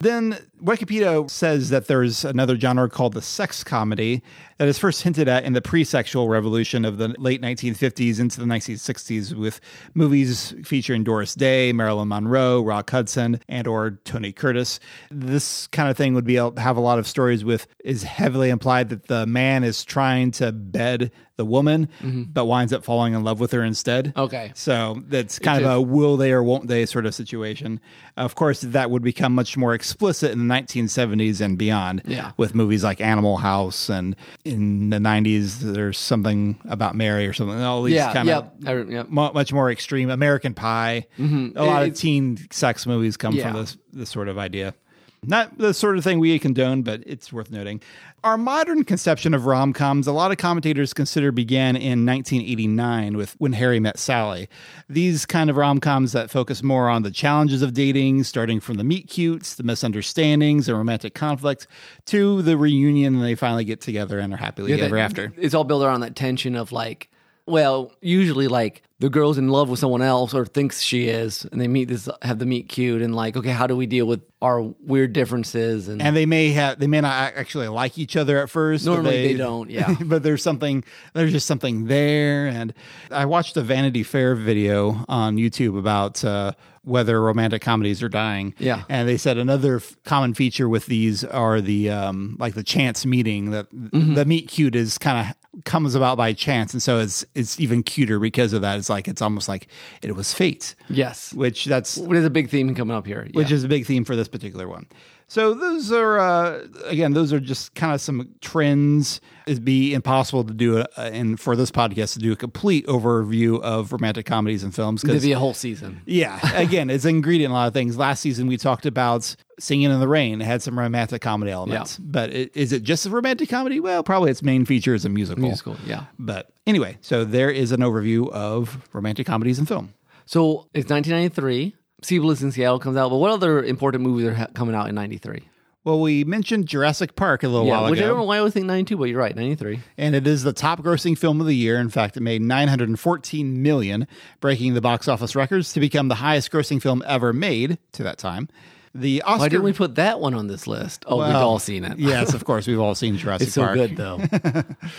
Then 0.00 0.36
Wikipedia 0.62 1.28
says 1.28 1.70
that 1.70 1.86
there's 1.86 2.24
another 2.24 2.58
genre 2.58 2.88
called 2.88 3.14
the 3.14 3.22
sex 3.22 3.64
comedy 3.64 4.22
that 4.58 4.68
is 4.68 4.78
first 4.78 5.02
hinted 5.02 5.26
at 5.26 5.44
in 5.44 5.54
the 5.54 5.60
pre-sexual 5.60 6.28
revolution 6.28 6.84
of 6.84 6.98
the 6.98 7.08
late 7.18 7.42
1950s 7.42 8.20
into 8.20 8.38
the 8.38 8.46
1960s 8.46 9.34
with 9.34 9.60
movies 9.94 10.54
featuring 10.62 11.02
Doris 11.02 11.34
Day, 11.34 11.72
Marilyn 11.72 12.06
Monroe, 12.06 12.62
Rock 12.62 12.90
Hudson, 12.90 13.40
and 13.48 13.66
or 13.66 13.98
Tony 14.04 14.32
Curtis. 14.32 14.78
This 15.10 15.66
kind 15.68 15.90
of 15.90 15.96
thing 15.96 16.14
would 16.14 16.24
be 16.24 16.36
have 16.36 16.76
a 16.76 16.80
lot 16.80 17.00
of 17.00 17.08
stories 17.08 17.44
with 17.44 17.66
is 17.84 18.04
heavily 18.04 18.50
implied 18.50 18.88
that 18.90 19.08
the 19.08 19.26
man 19.26 19.64
is 19.64 19.84
trying 19.84 20.30
to 20.32 20.52
bed 20.52 21.10
the 21.36 21.44
woman 21.44 21.88
mm-hmm. 22.00 22.24
but 22.24 22.44
winds 22.44 22.72
up 22.72 22.84
falling 22.84 23.14
in 23.14 23.24
love 23.24 23.40
with 23.40 23.50
her 23.52 23.64
instead. 23.64 24.12
Okay. 24.16 24.52
So 24.54 25.02
that's 25.08 25.38
kind 25.38 25.58
of 25.58 25.64
just- 25.64 25.76
a 25.76 25.80
will 25.80 26.16
they 26.16 26.30
or 26.30 26.42
won't 26.42 26.68
they 26.68 26.86
sort 26.86 27.06
of 27.06 27.14
situation. 27.14 27.80
Of 28.16 28.34
course, 28.34 28.60
that 28.60 28.90
would 28.90 29.02
become 29.02 29.34
much 29.34 29.56
more 29.56 29.74
explicit 29.74 30.30
in 30.30 30.38
the 30.38 30.44
1970s 30.52 31.40
and 31.40 31.56
beyond. 31.58 32.02
Yeah. 32.06 32.32
With 32.36 32.54
movies 32.54 32.84
like 32.84 33.00
Animal 33.00 33.38
House 33.38 33.88
and 33.88 34.14
in 34.44 34.90
the 34.90 34.98
90s, 34.98 35.60
there's 35.60 35.98
something 35.98 36.58
about 36.68 36.94
Mary 36.94 37.26
or 37.26 37.32
something. 37.32 37.60
All 37.62 37.82
these 37.82 37.94
Yeah, 37.94 38.12
kind 38.12 38.28
of 38.28 38.90
yep. 38.90 39.08
mu- 39.08 39.32
much 39.32 39.52
more 39.52 39.70
extreme. 39.70 40.10
American 40.10 40.54
Pie. 40.54 41.06
A 41.18 41.22
lot 41.22 41.82
of 41.82 41.88
Mm-hmm. 41.88 41.92
Teen 41.94 42.38
sex 42.50 42.86
movies 42.86 43.16
come 43.16 43.34
Yeah. 43.34 43.50
from 43.52 43.60
this 43.60 43.76
this 43.92 44.10
sort 44.10 44.28
of 44.28 44.38
idea. 44.38 44.74
Not 45.24 45.56
the 45.58 45.72
sort 45.72 45.96
of 45.96 46.02
thing 46.02 46.18
we 46.18 46.36
condone, 46.40 46.82
but 46.82 47.00
it's 47.06 47.32
worth 47.32 47.48
noting. 47.48 47.80
Our 48.24 48.36
modern 48.36 48.82
conception 48.82 49.34
of 49.34 49.46
rom 49.46 49.72
coms, 49.72 50.08
a 50.08 50.12
lot 50.12 50.32
of 50.32 50.36
commentators 50.38 50.92
consider 50.92 51.30
began 51.30 51.76
in 51.76 52.04
1989 52.04 53.16
with 53.16 53.36
When 53.38 53.52
Harry 53.52 53.78
Met 53.78 54.00
Sally. 54.00 54.48
These 54.88 55.24
kind 55.24 55.48
of 55.48 55.56
rom 55.56 55.78
coms 55.78 56.10
that 56.10 56.28
focus 56.28 56.64
more 56.64 56.88
on 56.88 57.04
the 57.04 57.10
challenges 57.12 57.62
of 57.62 57.72
dating, 57.72 58.24
starting 58.24 58.58
from 58.58 58.78
the 58.78 58.84
meet 58.84 59.08
cutes, 59.08 59.54
the 59.54 59.62
misunderstandings, 59.62 60.68
and 60.68 60.76
romantic 60.76 61.14
conflict, 61.14 61.68
to 62.06 62.42
the 62.42 62.56
reunion 62.56 63.14
and 63.14 63.22
they 63.22 63.36
finally 63.36 63.64
get 63.64 63.80
together 63.80 64.18
and 64.18 64.32
are 64.34 64.38
happily 64.38 64.72
Yeah, 64.74 64.84
ever 64.86 64.96
that- 64.96 65.02
after. 65.02 65.32
It's 65.36 65.54
all 65.54 65.64
built 65.64 65.84
around 65.84 66.00
that 66.00 66.16
tension 66.16 66.56
of 66.56 66.72
like, 66.72 67.08
well, 67.46 67.92
usually 68.00 68.48
like 68.48 68.82
the 69.02 69.10
girl's 69.10 69.36
in 69.36 69.48
love 69.48 69.68
with 69.68 69.78
someone 69.80 70.00
else 70.00 70.32
or 70.32 70.46
thinks 70.46 70.80
she 70.80 71.08
is, 71.08 71.44
and 71.52 71.60
they 71.60 71.68
meet 71.68 71.88
this 71.88 72.08
have 72.22 72.38
the 72.38 72.46
meet 72.46 72.68
cute 72.68 73.02
and 73.02 73.14
like, 73.14 73.36
okay, 73.36 73.50
how 73.50 73.66
do 73.66 73.76
we 73.76 73.86
deal 73.86 74.06
with 74.06 74.20
our 74.40 74.60
weird 74.60 75.12
differences 75.12 75.86
and, 75.88 76.02
and 76.02 76.16
they 76.16 76.26
may 76.26 76.50
have 76.50 76.78
they 76.80 76.88
may 76.88 77.00
not 77.00 77.32
actually 77.36 77.68
like 77.68 77.96
each 77.96 78.16
other 78.16 78.38
at 78.42 78.50
first 78.50 78.84
Normally 78.86 79.28
they 79.28 79.34
don't, 79.34 79.70
yeah. 79.70 79.94
but 80.04 80.22
there's 80.24 80.42
something 80.42 80.82
there's 81.14 81.30
just 81.30 81.46
something 81.46 81.84
there 81.86 82.48
and 82.48 82.74
i 83.12 83.24
watched 83.24 83.56
a 83.56 83.62
vanity 83.62 84.02
fair 84.02 84.34
video 84.34 85.04
on 85.08 85.36
youtube 85.36 85.78
about 85.78 86.24
uh, 86.24 86.50
whether 86.82 87.22
romantic 87.22 87.62
comedies 87.62 88.02
are 88.02 88.08
dying 88.08 88.52
Yeah. 88.58 88.82
and 88.88 89.08
they 89.08 89.16
said 89.16 89.38
another 89.38 89.76
f- 89.76 89.96
common 90.04 90.34
feature 90.34 90.68
with 90.68 90.86
these 90.86 91.22
are 91.22 91.60
the 91.60 91.90
um 91.90 92.36
like 92.40 92.54
the 92.54 92.64
chance 92.64 93.06
meeting 93.06 93.52
that 93.52 93.70
Mm-hmm. 93.70 94.14
the 94.14 94.24
meet 94.24 94.48
cute 94.48 94.74
is 94.74 94.98
kind 94.98 95.28
of 95.54 95.62
comes 95.64 95.94
about 95.94 96.16
by 96.16 96.32
chance 96.32 96.72
and 96.72 96.82
so 96.82 96.98
it's 96.98 97.24
it's 97.36 97.60
even 97.60 97.84
cuter 97.84 98.18
because 98.18 98.52
of 98.54 98.62
that 98.62 98.76
it's 98.78 98.90
like 98.92 99.08
it's 99.08 99.22
almost 99.22 99.48
like 99.48 99.66
it 100.02 100.14
was 100.14 100.32
fate 100.32 100.74
yes, 100.88 101.32
which 101.34 101.64
that's 101.64 101.96
there's 101.96 102.24
a 102.24 102.30
big 102.30 102.48
theme 102.48 102.74
coming 102.74 102.96
up 102.96 103.06
here. 103.06 103.28
which 103.32 103.50
yeah. 103.50 103.56
is 103.56 103.64
a 103.64 103.68
big 103.68 103.86
theme 103.86 104.04
for 104.04 104.14
this 104.14 104.28
particular 104.28 104.68
one. 104.68 104.86
So 105.32 105.54
those 105.54 105.90
are 105.90 106.18
uh, 106.18 106.66
again, 106.84 107.14
those 107.14 107.32
are 107.32 107.40
just 107.40 107.74
kind 107.74 107.94
of 107.94 108.02
some 108.02 108.34
trends. 108.42 109.22
It'd 109.46 109.64
be 109.64 109.94
impossible 109.94 110.44
to 110.44 110.52
do, 110.52 110.80
a, 110.80 110.86
and 110.98 111.40
for 111.40 111.56
this 111.56 111.70
podcast 111.70 112.12
to 112.12 112.18
do 112.18 112.32
a 112.32 112.36
complete 112.36 112.86
overview 112.86 113.58
of 113.62 113.92
romantic 113.92 114.26
comedies 114.26 114.62
and 114.62 114.74
films. 114.74 115.00
Because 115.00 115.22
be 115.22 115.32
a 115.32 115.38
whole 115.38 115.54
season. 115.54 116.02
yeah, 116.04 116.38
again, 116.54 116.90
it's 116.90 117.06
an 117.06 117.16
ingredient 117.16 117.46
in 117.46 117.52
a 117.52 117.54
lot 117.54 117.66
of 117.66 117.72
things. 117.72 117.96
Last 117.96 118.20
season 118.20 118.46
we 118.46 118.58
talked 118.58 118.84
about 118.84 119.34
Singing 119.58 119.90
in 119.90 120.00
the 120.00 120.06
Rain. 120.06 120.42
It 120.42 120.44
had 120.44 120.60
some 120.60 120.78
romantic 120.78 121.22
comedy 121.22 121.50
elements, 121.50 121.96
but 121.96 122.28
it, 122.28 122.54
is 122.54 122.74
it 122.74 122.82
just 122.82 123.06
a 123.06 123.10
romantic 123.10 123.48
comedy? 123.48 123.80
Well, 123.80 124.02
probably 124.02 124.30
its 124.30 124.42
main 124.42 124.66
feature 124.66 124.94
is 124.94 125.06
a 125.06 125.08
musical. 125.08 125.44
Musical, 125.44 125.78
yeah. 125.86 126.04
But 126.18 126.50
anyway, 126.66 126.98
so 127.00 127.24
there 127.24 127.48
is 127.48 127.72
an 127.72 127.80
overview 127.80 128.30
of 128.32 128.86
romantic 128.92 129.26
comedies 129.26 129.58
and 129.58 129.66
film. 129.66 129.94
So 130.26 130.68
it's 130.74 130.90
1993. 130.90 131.74
Sleepless 132.02 132.42
in 132.42 132.52
Seattle 132.52 132.78
comes 132.78 132.96
out, 132.96 133.10
but 133.10 133.16
what 133.16 133.30
other 133.30 133.62
important 133.62 134.02
movies 134.02 134.26
are 134.26 134.34
ha- 134.34 134.46
coming 134.54 134.74
out 134.74 134.88
in 134.88 134.94
'93? 134.94 135.48
Well, 135.84 135.98
we 136.00 136.22
mentioned 136.22 136.68
Jurassic 136.68 137.16
Park 137.16 137.42
a 137.42 137.48
little 137.48 137.66
Yeah, 137.66 137.80
while 137.80 137.90
which 137.90 137.98
I 138.00 138.04
don't 138.06 138.16
know 138.18 138.22
why 138.22 138.36
I 138.36 138.42
would 138.42 138.52
think 138.52 138.66
92, 138.66 138.96
but 138.96 139.04
you're 139.06 139.18
right, 139.18 139.34
93. 139.34 139.80
and 139.98 140.14
it 140.14 140.28
is 140.28 140.44
the 140.44 140.52
top 140.52 140.80
grossing 140.80 141.18
film 141.18 141.40
of 141.40 141.46
the 141.48 141.56
year. 141.56 141.80
In 141.80 141.88
fact, 141.88 142.16
it 142.16 142.20
made 142.20 142.40
914 142.40 143.62
million, 143.62 144.06
breaking 144.40 144.74
the 144.74 144.80
box 144.80 145.08
office 145.08 145.34
records 145.34 145.72
to 145.72 145.80
become 145.80 146.06
the 146.06 146.14
highest 146.16 146.52
grossing 146.52 146.80
film 146.80 147.02
ever 147.04 147.32
made 147.32 147.78
to 147.92 148.04
that 148.04 148.18
time. 148.18 148.48
The 148.94 149.22
Oscar 149.22 149.38
Why 149.40 149.48
didn't 149.48 149.64
we 149.64 149.72
put 149.72 149.96
that 149.96 150.20
one 150.20 150.34
on 150.34 150.46
this 150.46 150.66
list? 150.68 151.04
Oh, 151.08 151.16
we've 151.16 151.34
all 151.34 151.58
seen 151.58 151.82
it. 151.84 151.98
yes, 151.98 152.32
of 152.34 152.44
course, 152.44 152.66
we've 152.68 152.78
all 152.78 152.94
seen 152.94 153.16
Jurassic 153.16 153.52
Park. 153.52 153.76
It's 153.78 153.96
so 153.96 153.96
good, 153.96 153.96
though. 153.96 154.62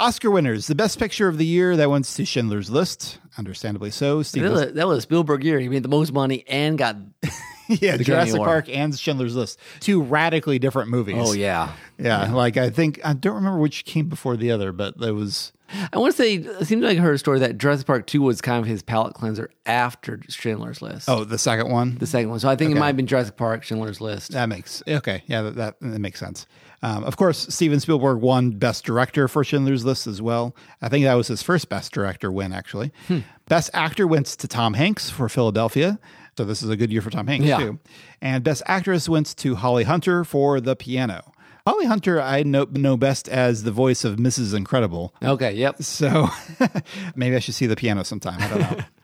Oscar 0.00 0.30
winners: 0.30 0.66
the 0.66 0.74
Best 0.74 0.98
Picture 0.98 1.28
of 1.28 1.38
the 1.38 1.46
year 1.46 1.76
that 1.76 1.90
went 1.90 2.06
to 2.06 2.24
Schindler's 2.24 2.70
List, 2.70 3.18
understandably 3.36 3.90
so. 3.90 4.22
Steve 4.22 4.44
that, 4.44 4.52
was, 4.52 4.72
that 4.72 4.88
was 4.88 5.02
Spielberg 5.02 5.44
year. 5.44 5.60
He 5.60 5.68
made 5.68 5.82
the 5.82 5.88
most 5.88 6.12
money 6.12 6.44
and 6.48 6.78
got. 6.78 6.96
yeah, 7.68 7.96
the 7.96 8.04
Jurassic 8.04 8.36
Award. 8.36 8.48
Park 8.48 8.68
and 8.68 8.98
Schindler's 8.98 9.36
List, 9.36 9.58
two 9.80 10.02
radically 10.02 10.58
different 10.58 10.88
movies. 10.88 11.16
Oh, 11.18 11.32
yeah. 11.32 11.72
yeah. 11.98 12.32
Like 12.32 12.56
I 12.56 12.70
think 12.70 13.00
I 13.04 13.12
don't 13.12 13.34
remember 13.34 13.58
which 13.58 13.84
came 13.84 14.08
before 14.08 14.36
the 14.36 14.50
other, 14.50 14.72
but 14.72 14.98
there 14.98 15.14
was 15.14 15.52
I 15.92 15.98
want 15.98 16.12
to 16.14 16.16
say, 16.16 16.34
it 16.34 16.66
seems 16.66 16.82
like 16.82 16.98
I 16.98 17.00
heard 17.00 17.14
a 17.14 17.18
story 17.18 17.38
that 17.40 17.58
Jurassic 17.58 17.86
Park 17.86 18.06
2 18.06 18.22
was 18.22 18.40
kind 18.40 18.60
of 18.60 18.66
his 18.66 18.82
palate 18.82 19.14
cleanser 19.14 19.50
after 19.66 20.20
Schindler's 20.28 20.82
List. 20.82 21.08
oh 21.08 21.24
the 21.24 21.38
second 21.38 21.70
one. 21.70 21.96
The 21.98 22.06
second 22.06 22.30
one. 22.30 22.40
So 22.40 22.48
I 22.48 22.56
think 22.56 22.72
it 22.72 22.78
might 22.78 22.88
have 22.88 22.96
been 22.96 23.06
Jurassic 23.06 23.36
Park, 23.36 23.62
Schindler's 23.62 24.00
List. 24.00 24.32
That 24.32 24.48
makes 24.48 24.82
okay. 24.86 25.22
Yeah, 25.26 25.42
that 25.42 25.56
that, 25.56 25.80
that 25.80 25.98
makes 26.00 26.18
sense. 26.18 26.46
Um, 26.82 27.04
of 27.04 27.16
course, 27.16 27.46
Steven 27.54 27.78
Spielberg 27.78 28.18
won 28.20 28.52
Best 28.52 28.84
Director 28.84 29.28
for 29.28 29.44
Schindler's 29.44 29.84
List 29.84 30.06
as 30.06 30.22
well. 30.22 30.56
I 30.80 30.88
think 30.88 31.04
that 31.04 31.14
was 31.14 31.28
his 31.28 31.42
first 31.42 31.68
Best 31.68 31.92
Director 31.92 32.32
win, 32.32 32.52
actually. 32.52 32.90
Best 33.48 33.68
Actor 33.74 34.06
went 34.06 34.26
to 34.26 34.48
Tom 34.48 34.74
Hanks 34.74 35.10
for 35.10 35.28
Philadelphia. 35.28 35.98
So 36.38 36.44
this 36.44 36.62
is 36.62 36.70
a 36.70 36.76
good 36.76 36.90
year 36.90 37.02
for 37.02 37.10
Tom 37.10 37.26
Hanks 37.26 37.44
Yeah. 37.46 37.58
too. 37.58 37.78
And 38.22 38.42
Best 38.42 38.62
Actress 38.66 39.08
went 39.10 39.36
to 39.36 39.56
Holly 39.56 39.84
Hunter 39.84 40.24
for 40.24 40.58
The 40.60 40.74
Piano. 40.74 41.32
Holly 41.66 41.84
Hunter, 41.84 42.18
I 42.20 42.42
know, 42.44 42.64
know 42.70 42.96
best 42.96 43.28
as 43.28 43.64
the 43.64 43.70
voice 43.70 44.02
of 44.02 44.16
Mrs. 44.16 44.54
Incredible. 44.54 45.14
Okay, 45.22 45.52
yep. 45.52 45.82
So 45.82 46.28
maybe 47.14 47.36
I 47.36 47.40
should 47.40 47.54
see 47.54 47.66
the 47.66 47.76
piano 47.76 48.02
sometime. 48.04 48.40
I 48.40 48.48
don't 48.48 48.60
know. 48.60 48.84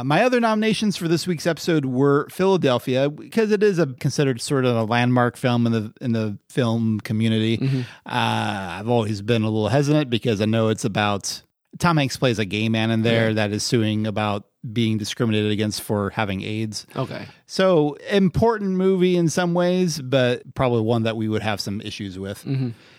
Uh, 0.00 0.04
my 0.04 0.22
other 0.22 0.40
nominations 0.40 0.96
for 0.96 1.08
this 1.08 1.26
week's 1.26 1.46
episode 1.46 1.84
were 1.84 2.26
Philadelphia 2.30 3.10
because 3.10 3.52
it 3.52 3.62
is 3.62 3.78
a 3.78 3.86
considered 3.86 4.40
sort 4.40 4.64
of 4.64 4.74
a 4.74 4.84
landmark 4.84 5.36
film 5.36 5.66
in 5.66 5.72
the 5.72 5.92
in 6.00 6.12
the 6.12 6.38
film 6.48 7.00
community. 7.00 7.58
Uh, 8.06 8.78
I've 8.80 8.88
always 8.88 9.20
been 9.20 9.42
a 9.42 9.50
little 9.50 9.68
hesitant 9.68 10.08
because 10.08 10.40
I 10.40 10.46
know 10.46 10.68
it's 10.68 10.86
about 10.86 11.42
Tom 11.78 11.96
Hanks 11.96 12.16
plays 12.16 12.38
a 12.38 12.44
gay 12.44 12.68
man 12.68 12.90
in 12.90 13.02
there 13.02 13.32
that 13.34 13.52
is 13.52 13.62
suing 13.62 14.06
about 14.06 14.44
being 14.72 14.98
discriminated 14.98 15.50
against 15.52 15.80
for 15.82 16.10
having 16.10 16.42
AIDS. 16.42 16.86
Okay. 16.94 17.26
So 17.46 17.94
important 18.10 18.72
movie 18.72 19.16
in 19.16 19.28
some 19.30 19.54
ways, 19.54 20.02
but 20.02 20.54
probably 20.54 20.82
one 20.82 21.04
that 21.04 21.16
we 21.16 21.28
would 21.28 21.40
have 21.42 21.60
some 21.62 21.80
issues 21.80 22.18
with. 22.18 22.46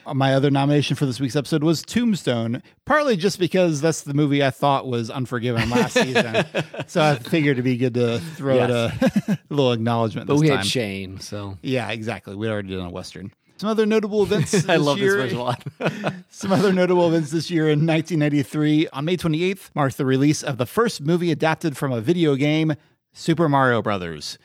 Uh, 0.06 0.14
My 0.16 0.34
other 0.34 0.50
nomination 0.50 0.96
for 0.96 1.06
this 1.06 1.20
week's 1.20 1.36
episode 1.36 1.64
was 1.64 1.84
Tombstone, 1.84 2.64
partly 2.86 3.16
just 3.16 3.38
because 3.38 3.80
that's 3.82 4.02
the 4.02 4.16
movie 4.16 4.44
I 4.44 4.50
thought 4.50 4.88
was 4.88 5.12
Unforgiven 5.12 5.70
last 5.70 5.94
season. 6.02 6.44
So 6.88 7.04
I 7.04 7.16
figured 7.18 7.56
it'd 7.58 7.64
be 7.66 7.78
good 7.78 7.94
to 7.94 8.18
throw 8.20 8.56
it 8.64 8.70
a, 8.72 9.40
little 9.50 9.72
acknowledgement 9.74 10.26
But 10.28 10.38
we 10.38 10.48
time. 10.48 10.58
had 10.58 10.66
Shane, 10.66 11.20
so. 11.20 11.60
yeah, 11.62 11.92
exactly. 11.92 12.36
We'd 12.36 12.50
already 12.50 12.76
done 12.76 12.88
a 12.88 12.90
western. 12.90 13.32
Some 13.62 13.70
other 13.70 13.86
notable 13.86 14.24
events. 14.24 14.50
This 14.52 14.68
I 14.68 14.78
love 14.78 14.98
year, 14.98 15.18
this 15.18 15.34
first 15.34 15.72
one. 15.80 16.26
some 16.32 16.52
other 16.52 16.74
notable 16.74 17.08
events 17.08 17.30
this 17.30 17.52
year 17.52 17.66
in 17.66 17.86
1993. 17.86 18.88
On 18.88 19.06
May 19.06 19.16
28th, 19.16 19.70
marked 19.76 19.98
the 19.98 20.06
release 20.06 20.42
of 20.42 20.58
the 20.58 20.66
first 20.66 21.00
movie 21.00 21.32
adapted 21.32 21.78
from 21.78 21.92
a 21.92 22.02
video 22.02 22.34
game, 22.34 22.74
Super 23.14 23.48
Mario 23.48 23.84
Brothers. 23.84 24.40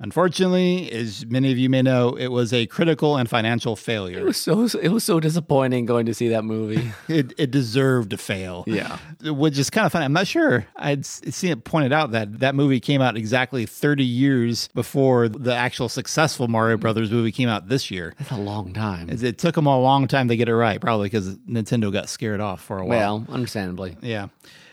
Unfortunately, 0.00 0.90
as 0.92 1.26
many 1.26 1.50
of 1.50 1.58
you 1.58 1.68
may 1.68 1.82
know, 1.82 2.14
it 2.14 2.28
was 2.28 2.52
a 2.52 2.66
critical 2.66 3.16
and 3.16 3.28
financial 3.28 3.74
failure. 3.74 4.20
It 4.20 4.24
was 4.24 4.36
so 4.36 4.68
it 4.80 4.90
was 4.92 5.02
so 5.02 5.18
disappointing 5.18 5.86
going 5.86 6.06
to 6.06 6.14
see 6.14 6.28
that 6.28 6.44
movie. 6.44 6.92
It, 7.08 7.32
it 7.38 7.50
deserved 7.50 8.10
to 8.10 8.18
fail. 8.18 8.64
Yeah. 8.66 8.98
Which 9.24 9.58
is 9.58 9.70
kind 9.70 9.86
of 9.86 9.92
funny. 9.92 10.04
I'm 10.04 10.12
not 10.12 10.26
sure. 10.26 10.66
I'd 10.76 11.06
seen 11.06 11.50
it 11.50 11.64
pointed 11.64 11.92
out 11.92 12.10
that 12.12 12.40
that 12.40 12.54
movie 12.54 12.80
came 12.80 13.00
out 13.00 13.16
exactly 13.16 13.64
30 13.64 14.04
years 14.04 14.68
before 14.74 15.28
the 15.28 15.54
actual 15.54 15.88
successful 15.88 16.48
Mario 16.48 16.76
Brothers 16.76 17.10
movie 17.10 17.32
came 17.32 17.48
out 17.48 17.68
this 17.68 17.90
year. 17.90 18.14
That's 18.18 18.30
a 18.30 18.36
long 18.36 18.74
time. 18.74 19.08
It 19.10 19.38
took 19.38 19.54
them 19.54 19.66
a 19.66 19.80
long 19.80 20.06
time 20.06 20.28
to 20.28 20.36
get 20.36 20.48
it 20.48 20.54
right, 20.54 20.80
probably 20.80 21.06
because 21.06 21.36
Nintendo 21.38 21.90
got 21.90 22.08
scared 22.10 22.40
off 22.40 22.60
for 22.62 22.78
a 22.78 22.84
while. 22.84 23.20
Well, 23.20 23.26
understandably. 23.30 23.96
Yeah. 24.02 24.28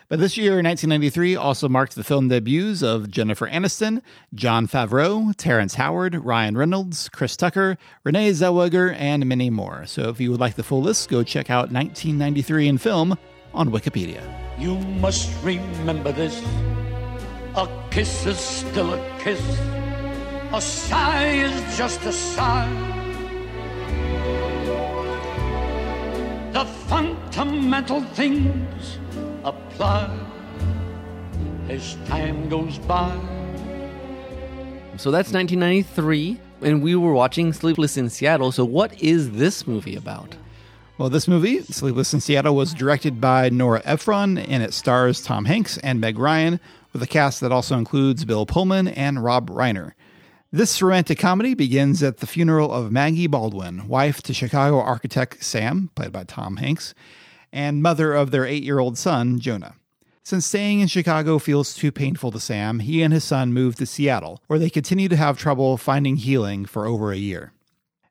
But 0.07 0.19
this 0.19 0.37
year, 0.37 0.61
1993, 0.61 1.35
also 1.35 1.67
marked 1.67 1.95
the 1.95 2.03
film 2.03 2.27
debuts 2.27 2.83
of 2.83 3.09
Jennifer 3.09 3.47
Aniston, 3.47 4.03
Jon 4.35 4.67
Favreau, 4.67 5.33
Terrence 5.35 5.73
Howard, 5.75 6.23
Ryan 6.23 6.55
Reynolds, 6.55 7.09
Chris 7.09 7.35
Tucker, 7.35 7.75
Renee 8.03 8.29
Zellweger, 8.29 8.95
and 8.95 9.25
many 9.25 9.49
more. 9.49 9.87
So 9.87 10.09
if 10.09 10.19
you 10.19 10.29
would 10.29 10.39
like 10.39 10.57
the 10.57 10.63
full 10.63 10.83
list, 10.83 11.09
go 11.09 11.23
check 11.23 11.49
out 11.49 11.71
1993 11.71 12.67
in 12.67 12.77
film 12.77 13.17
on 13.51 13.71
Wikipedia. 13.71 14.21
You 14.59 14.77
must 14.77 15.31
remember 15.43 16.11
this. 16.11 16.39
A 17.55 17.67
kiss 17.89 18.27
is 18.27 18.37
still 18.37 18.93
a 18.93 19.19
kiss. 19.19 19.41
A 20.53 20.61
sigh 20.61 21.29
is 21.29 21.77
just 21.77 22.05
a 22.05 22.13
sigh. 22.13 22.69
The 26.53 26.65
fundamental 26.87 28.01
things 28.01 28.99
apply 29.45 30.09
as 31.69 31.95
time 32.07 32.49
goes 32.49 32.79
by. 32.79 33.11
So 34.97 35.11
that's 35.11 35.31
1993, 35.31 36.39
and 36.61 36.81
we 36.81 36.95
were 36.95 37.13
watching 37.13 37.53
Sleepless 37.53 37.95
in 37.95 38.09
Seattle. 38.09 38.51
So 38.51 38.65
what 38.65 39.01
is 39.01 39.31
this 39.31 39.67
movie 39.67 39.95
about? 39.95 40.35
Well, 40.97 41.09
this 41.09 41.27
movie, 41.27 41.61
Sleepless 41.61 42.13
in 42.13 42.21
Seattle, 42.21 42.55
was 42.55 42.73
directed 42.73 43.21
by 43.21 43.49
Nora 43.49 43.81
Ephron 43.83 44.37
and 44.37 44.63
it 44.63 44.73
stars 44.73 45.21
Tom 45.21 45.45
Hanks 45.45 45.77
and 45.79 45.99
Meg 45.99 46.17
Ryan, 46.17 46.59
with 46.93 47.03
a 47.03 47.07
cast 47.07 47.41
that 47.41 47.51
also 47.51 47.77
includes 47.77 48.23
Bill 48.23 48.45
Pullman 48.45 48.87
and 48.87 49.21
Rob 49.21 49.49
Reiner. 49.49 49.91
This 50.53 50.81
romantic 50.81 51.19
comedy 51.19 51.53
begins 51.53 52.01
at 52.01 52.17
the 52.17 52.27
funeral 52.27 52.71
of 52.71 52.93
Maggie 52.93 53.27
Baldwin, 53.27 53.89
wife 53.89 54.21
to 54.23 54.33
Chicago 54.33 54.79
architect 54.79 55.43
Sam, 55.43 55.91
played 55.95 56.13
by 56.13 56.23
Tom 56.23 56.55
Hanks, 56.55 56.95
and 57.55 57.81
mother 57.81 58.13
of 58.13 58.29
their 58.29 58.45
eight 58.45 58.63
year 58.63 58.77
old 58.79 58.97
son, 58.97 59.39
Jonah. 59.39 59.75
Since 60.23 60.45
staying 60.45 60.81
in 60.81 60.87
Chicago 60.87 61.39
feels 61.39 61.73
too 61.73 61.91
painful 61.91 62.31
to 62.31 62.39
Sam, 62.39 62.79
he 62.79 63.01
and 63.01 63.13
his 63.13 63.23
son 63.23 63.53
move 63.53 63.75
to 63.77 63.85
Seattle, 63.85 64.41
where 64.47 64.59
they 64.59 64.69
continue 64.69 65.07
to 65.07 65.15
have 65.15 65.37
trouble 65.37 65.77
finding 65.77 66.17
healing 66.17 66.65
for 66.65 66.85
over 66.85 67.11
a 67.11 67.17
year. 67.17 67.53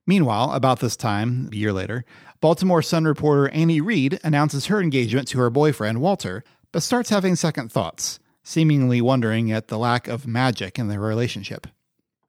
Meanwhile, 0.06 0.52
about 0.52 0.80
this 0.80 0.96
time, 0.96 1.50
a 1.52 1.56
year 1.56 1.72
later, 1.72 2.04
Baltimore 2.40 2.82
Sun 2.82 3.04
reporter 3.04 3.48
Annie 3.50 3.80
Reed 3.80 4.18
announces 4.22 4.66
her 4.66 4.80
engagement 4.80 5.28
to 5.28 5.38
her 5.40 5.50
boyfriend, 5.50 6.00
Walter, 6.00 6.44
but 6.72 6.82
starts 6.82 7.10
having 7.10 7.36
second 7.36 7.70
thoughts, 7.70 8.20
seemingly 8.42 9.00
wondering 9.00 9.50
at 9.50 9.68
the 9.68 9.78
lack 9.78 10.08
of 10.08 10.26
magic 10.26 10.78
in 10.78 10.88
their 10.88 11.00
relationship. 11.00 11.66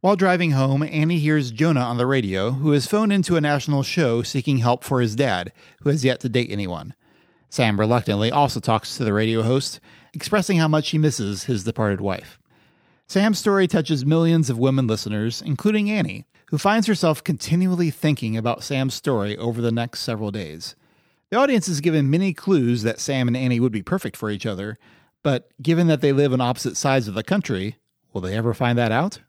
While 0.02 0.16
driving 0.16 0.52
home, 0.52 0.84
Annie 0.84 1.20
hears 1.20 1.52
Jonah 1.52 1.82
on 1.82 1.98
the 1.98 2.06
radio, 2.06 2.52
who 2.52 2.72
has 2.72 2.88
phoned 2.88 3.12
into 3.12 3.38
a 3.38 3.42
national 3.42 3.84
show 3.84 4.22
seeking 4.22 4.60
help 4.60 4.84
for 4.84 5.02
his 5.02 5.16
dad, 5.16 5.52
who 5.82 5.90
has 5.90 6.06
yet 6.06 6.20
to 6.20 6.30
date 6.30 6.52
anyone. 6.52 6.94
Sam 7.56 7.80
reluctantly 7.80 8.32
also 8.32 8.60
talks 8.60 8.98
to 8.98 9.06
the 9.06 9.14
radio 9.14 9.42
host, 9.42 9.80
expressing 10.14 10.58
how 10.58 10.68
much 10.68 10.90
he 10.90 10.98
misses 10.98 11.46
his 11.46 11.64
departed 11.64 12.02
wife. 12.02 12.38
Sam's 13.08 13.40
story 13.40 13.66
touches 13.66 14.06
millions 14.06 14.50
of 14.50 14.60
women 14.60 14.88
listeners, 14.88 15.42
including 15.42 15.90
Annie, 15.90 16.26
who 16.48 16.58
finds 16.58 16.86
herself 16.86 17.24
continually 17.24 17.92
thinking 17.92 18.36
about 18.36 18.62
Sam's 18.62 18.94
story 18.94 19.38
over 19.38 19.62
the 19.62 19.72
next 19.72 20.02
several 20.02 20.32
days. 20.32 20.76
The 21.30 21.38
audience 21.38 21.70
is 21.70 21.80
given 21.80 22.10
many 22.10 22.34
clues 22.34 22.84
that 22.84 23.00
Sam 23.00 23.30
and 23.30 23.38
Annie 23.38 23.62
would 23.62 23.72
be 23.72 23.82
perfect 23.82 24.18
for 24.18 24.30
each 24.30 24.46
other, 24.46 24.78
but 25.24 25.50
given 25.62 25.88
that 25.88 26.02
they 26.02 26.12
live 26.12 26.34
on 26.34 26.42
opposite 26.42 26.76
sides 26.76 27.08
of 27.08 27.14
the 27.14 27.24
country, 27.24 27.78
will 28.12 28.20
they 28.20 28.36
ever 28.36 28.54
find 28.54 28.78
that 28.78 28.92
out? 28.92 29.22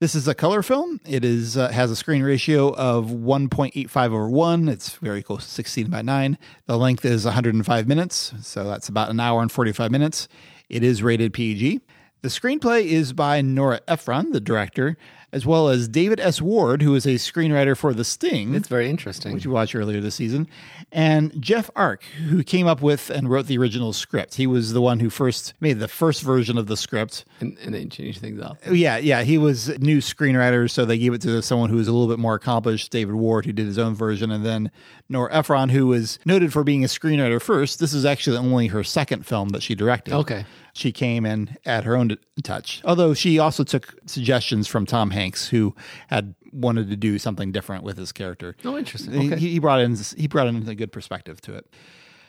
This 0.00 0.14
is 0.14 0.26
a 0.26 0.34
color 0.34 0.62
film. 0.62 0.98
It 1.04 1.26
is 1.26 1.58
uh, 1.58 1.68
has 1.68 1.90
a 1.90 1.96
screen 1.96 2.22
ratio 2.22 2.74
of 2.74 3.08
1.85 3.08 4.06
over 4.06 4.30
1. 4.30 4.66
It's 4.66 4.92
very 4.92 5.22
close 5.22 5.44
to 5.44 5.50
16 5.50 5.90
by 5.90 6.00
9. 6.00 6.38
The 6.64 6.78
length 6.78 7.04
is 7.04 7.26
105 7.26 7.86
minutes, 7.86 8.32
so 8.40 8.64
that's 8.64 8.88
about 8.88 9.10
an 9.10 9.20
hour 9.20 9.42
and 9.42 9.52
45 9.52 9.90
minutes. 9.90 10.26
It 10.70 10.82
is 10.82 11.02
rated 11.02 11.34
PG. 11.34 11.82
The 12.22 12.28
screenplay 12.28 12.84
is 12.84 13.12
by 13.12 13.42
Nora 13.42 13.82
Ephron, 13.86 14.32
the 14.32 14.40
director, 14.40 14.96
as 15.32 15.46
well 15.46 15.68
as 15.68 15.88
David 15.88 16.18
S. 16.20 16.40
Ward, 16.42 16.82
who 16.82 16.94
is 16.94 17.06
a 17.06 17.10
screenwriter 17.14 17.76
for 17.76 17.94
The 17.94 18.04
Sting 18.04 18.54
It's 18.54 18.68
very 18.68 18.88
interesting. 18.90 19.32
which 19.32 19.44
you 19.44 19.50
watched 19.50 19.74
earlier 19.74 20.00
this 20.00 20.14
season, 20.16 20.48
and 20.92 21.32
Jeff 21.40 21.70
Arch, 21.76 22.04
who 22.28 22.42
came 22.42 22.66
up 22.66 22.82
with 22.82 23.10
and 23.10 23.30
wrote 23.30 23.46
the 23.46 23.58
original 23.58 23.92
script. 23.92 24.34
He 24.34 24.46
was 24.46 24.72
the 24.72 24.80
one 24.80 25.00
who 25.00 25.10
first 25.10 25.54
made 25.60 25.78
the 25.78 25.88
first 25.88 26.22
version 26.22 26.58
of 26.58 26.66
the 26.66 26.76
script. 26.76 27.24
and, 27.40 27.56
and 27.58 27.74
they 27.74 27.84
change 27.86 28.18
things 28.18 28.40
up. 28.40 28.58
Oh, 28.66 28.72
yeah, 28.72 28.96
yeah, 28.96 29.22
he 29.22 29.38
was 29.38 29.68
a 29.68 29.78
new 29.78 29.98
screenwriter, 29.98 30.70
so 30.70 30.84
they 30.84 30.98
gave 30.98 31.12
it 31.14 31.20
to 31.22 31.42
someone 31.42 31.70
who 31.70 31.76
was 31.76 31.88
a 31.88 31.92
little 31.92 32.08
bit 32.08 32.18
more 32.18 32.34
accomplished, 32.34 32.90
David 32.90 33.14
Ward, 33.14 33.46
who 33.46 33.52
did 33.52 33.66
his 33.66 33.78
own 33.78 33.94
version, 33.94 34.30
and 34.30 34.44
then 34.44 34.70
Nora 35.08 35.32
Ephron, 35.34 35.68
who 35.70 35.86
was 35.86 36.18
noted 36.24 36.52
for 36.52 36.64
being 36.64 36.84
a 36.84 36.88
screenwriter 36.88 37.40
first. 37.40 37.78
This 37.78 37.92
is 37.92 38.04
actually 38.04 38.36
only 38.36 38.68
her 38.68 38.82
second 38.84 39.26
film 39.26 39.50
that 39.50 39.62
she 39.62 39.74
directed. 39.74 40.14
Okay. 40.14 40.44
She 40.80 40.92
came 40.92 41.26
and 41.26 41.58
at 41.66 41.84
her 41.84 41.94
own 41.94 42.16
touch. 42.42 42.80
Although 42.86 43.12
she 43.12 43.38
also 43.38 43.64
took 43.64 43.94
suggestions 44.06 44.66
from 44.66 44.86
Tom 44.86 45.10
Hanks, 45.10 45.48
who 45.48 45.74
had 46.08 46.34
wanted 46.52 46.88
to 46.88 46.96
do 46.96 47.18
something 47.18 47.52
different 47.52 47.84
with 47.84 47.98
his 47.98 48.12
character. 48.12 48.56
Oh, 48.64 48.78
interesting. 48.78 49.12
He- 49.20 49.26
Okay. 49.26 49.38
He, 49.38 49.50
he 49.52 49.58
brought 49.58 49.80
in 49.80 49.94
he 50.16 50.26
brought 50.26 50.46
in 50.46 50.66
a 50.66 50.74
good 50.74 50.90
perspective 50.90 51.42
to 51.42 51.54
it. 51.54 51.66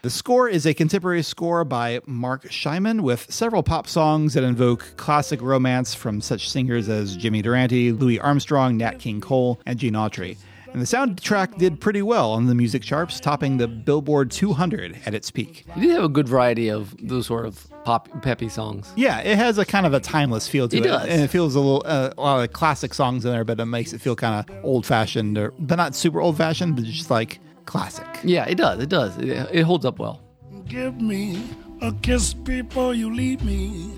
The 0.01 0.09
score 0.09 0.49
is 0.49 0.65
a 0.65 0.73
contemporary 0.73 1.21
score 1.23 1.63
by 1.63 2.01
Marc 2.05 2.51
Shaiman 2.51 3.03
with 3.03 3.31
several 3.31 3.63
pop 3.63 3.87
songs 3.87 4.33
that 4.33 4.43
invoke 4.43 4.97
classic 4.97 5.41
romance 5.41 5.93
from 5.93 6.19
such 6.19 6.49
singers 6.49 6.89
as 6.89 7.15
Jimmy 7.15 7.41
Durante, 7.41 7.93
Louis 7.93 8.19
Armstrong, 8.19 8.75
Nat 8.77 8.99
King 8.99 9.21
Cole, 9.21 9.61
and 9.65 9.79
Gene 9.79 9.93
Autry. 9.93 10.35
And 10.73 10.81
the 10.81 10.85
soundtrack 10.85 11.57
did 11.57 11.81
pretty 11.81 12.01
well 12.01 12.31
on 12.31 12.45
the 12.47 12.55
music 12.55 12.81
charts, 12.81 13.19
topping 13.19 13.57
the 13.57 13.67
Billboard 13.67 14.31
200 14.31 14.99
at 15.05 15.13
its 15.13 15.29
peak. 15.29 15.65
You 15.75 15.81
did 15.81 15.91
have 15.91 16.03
a 16.05 16.09
good 16.09 16.29
variety 16.29 16.69
of 16.69 16.95
those 17.01 17.27
sort 17.27 17.45
of 17.45 17.67
pop 17.83 18.07
peppy 18.21 18.47
songs. 18.47 18.91
Yeah, 18.95 19.19
it 19.19 19.37
has 19.37 19.57
a 19.57 19.65
kind 19.65 19.85
of 19.85 19.93
a 19.93 19.99
timeless 19.99 20.47
feel 20.47 20.69
to 20.69 20.77
it. 20.77 20.85
It 20.85 20.87
does. 20.87 21.07
And 21.09 21.21
it 21.21 21.27
feels 21.27 21.55
a 21.55 21.59
little, 21.59 21.83
uh, 21.85 22.11
a 22.17 22.21
lot 22.21 22.43
of 22.43 22.53
classic 22.53 22.93
songs 22.93 23.25
in 23.25 23.31
there, 23.31 23.43
but 23.43 23.59
it 23.59 23.65
makes 23.65 23.91
it 23.91 23.99
feel 23.99 24.15
kind 24.15 24.47
of 24.49 24.55
old 24.63 24.85
fashioned, 24.85 25.37
or 25.37 25.51
but 25.59 25.75
not 25.75 25.93
super 25.93 26.21
old 26.21 26.37
fashioned, 26.37 26.75
but 26.77 26.85
just 26.85 27.11
like 27.11 27.39
classic. 27.65 28.07
Yeah, 28.23 28.45
it 28.45 28.55
does. 28.55 28.81
It 28.81 28.89
does. 28.89 29.17
It, 29.17 29.49
it 29.51 29.63
holds 29.63 29.85
up 29.85 29.99
well. 29.99 30.21
Give 30.67 31.01
me 31.01 31.43
a 31.81 31.91
kiss 32.01 32.33
before 32.33 32.93
you 32.93 33.13
leave 33.13 33.43
me, 33.43 33.91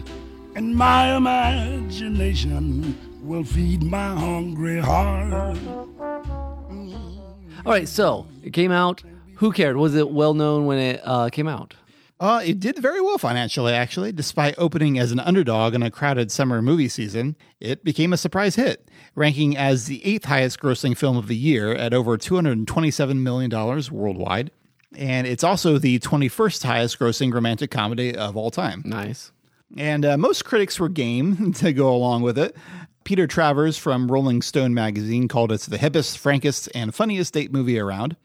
and 0.56 0.76
my 0.76 1.16
imagination 1.16 2.98
will 3.22 3.44
feed 3.44 3.84
my 3.84 4.16
hungry 4.16 4.80
heart. 4.80 5.58
All 7.66 7.72
right, 7.72 7.88
so 7.88 8.28
it 8.44 8.52
came 8.52 8.72
out. 8.74 9.04
Who 9.36 9.54
cared? 9.54 9.78
Was 9.78 9.96
it 9.96 10.10
well 10.10 10.34
known 10.34 10.66
when 10.66 10.80
it 10.80 11.02
uh, 11.04 11.30
came 11.30 11.48
out? 11.48 11.76
Uh, 12.20 12.42
it 12.44 12.60
did 12.60 12.78
very 12.78 13.00
well 13.00 13.18
financially, 13.18 13.72
actually. 13.72 14.12
Despite 14.12 14.56
opening 14.58 15.00
as 15.00 15.14
an 15.14 15.20
underdog 15.22 15.74
in 15.74 15.82
a 15.82 15.90
crowded 15.90 16.30
summer 16.30 16.62
movie 16.62 16.90
season, 16.90 17.38
it 17.62 17.84
became 17.86 18.12
a 18.12 18.18
surprise 18.18 18.56
hit, 18.56 18.90
ranking 19.16 19.56
as 19.56 19.86
the 19.86 20.06
eighth 20.06 20.26
highest 20.26 20.60
grossing 20.60 20.96
film 20.98 21.16
of 21.16 21.28
the 21.28 21.38
year 21.38 21.74
at 21.74 21.94
over 21.94 22.18
$227 22.18 23.18
million 23.18 23.50
worldwide. 23.92 24.52
And 24.96 25.26
it's 25.26 25.44
also 25.44 25.78
the 25.78 26.00
21st 26.00 26.64
highest 26.64 27.00
grossing 27.00 27.34
romantic 27.34 27.72
comedy 27.72 28.16
of 28.16 28.36
all 28.36 28.52
time. 28.52 28.84
Nice. 28.86 29.32
And 29.78 30.06
uh, 30.06 30.18
most 30.18 30.46
critics 30.46 30.80
were 30.80 30.90
game 30.90 31.54
to 31.56 31.72
go 31.72 31.94
along 31.96 32.24
with 32.24 32.38
it. 32.38 32.56
Peter 33.04 33.28
Travers 33.28 33.78
from 33.78 34.10
Rolling 34.10 34.42
Stone 34.42 34.74
magazine 34.74 35.28
called 35.28 35.52
it 35.52 35.62
the 35.62 35.78
hippest, 35.78 36.18
frankest, 36.18 36.70
and 36.74 36.96
funniest 36.96 37.34
date 37.34 37.52
movie 37.52 37.78
around. 37.78 38.16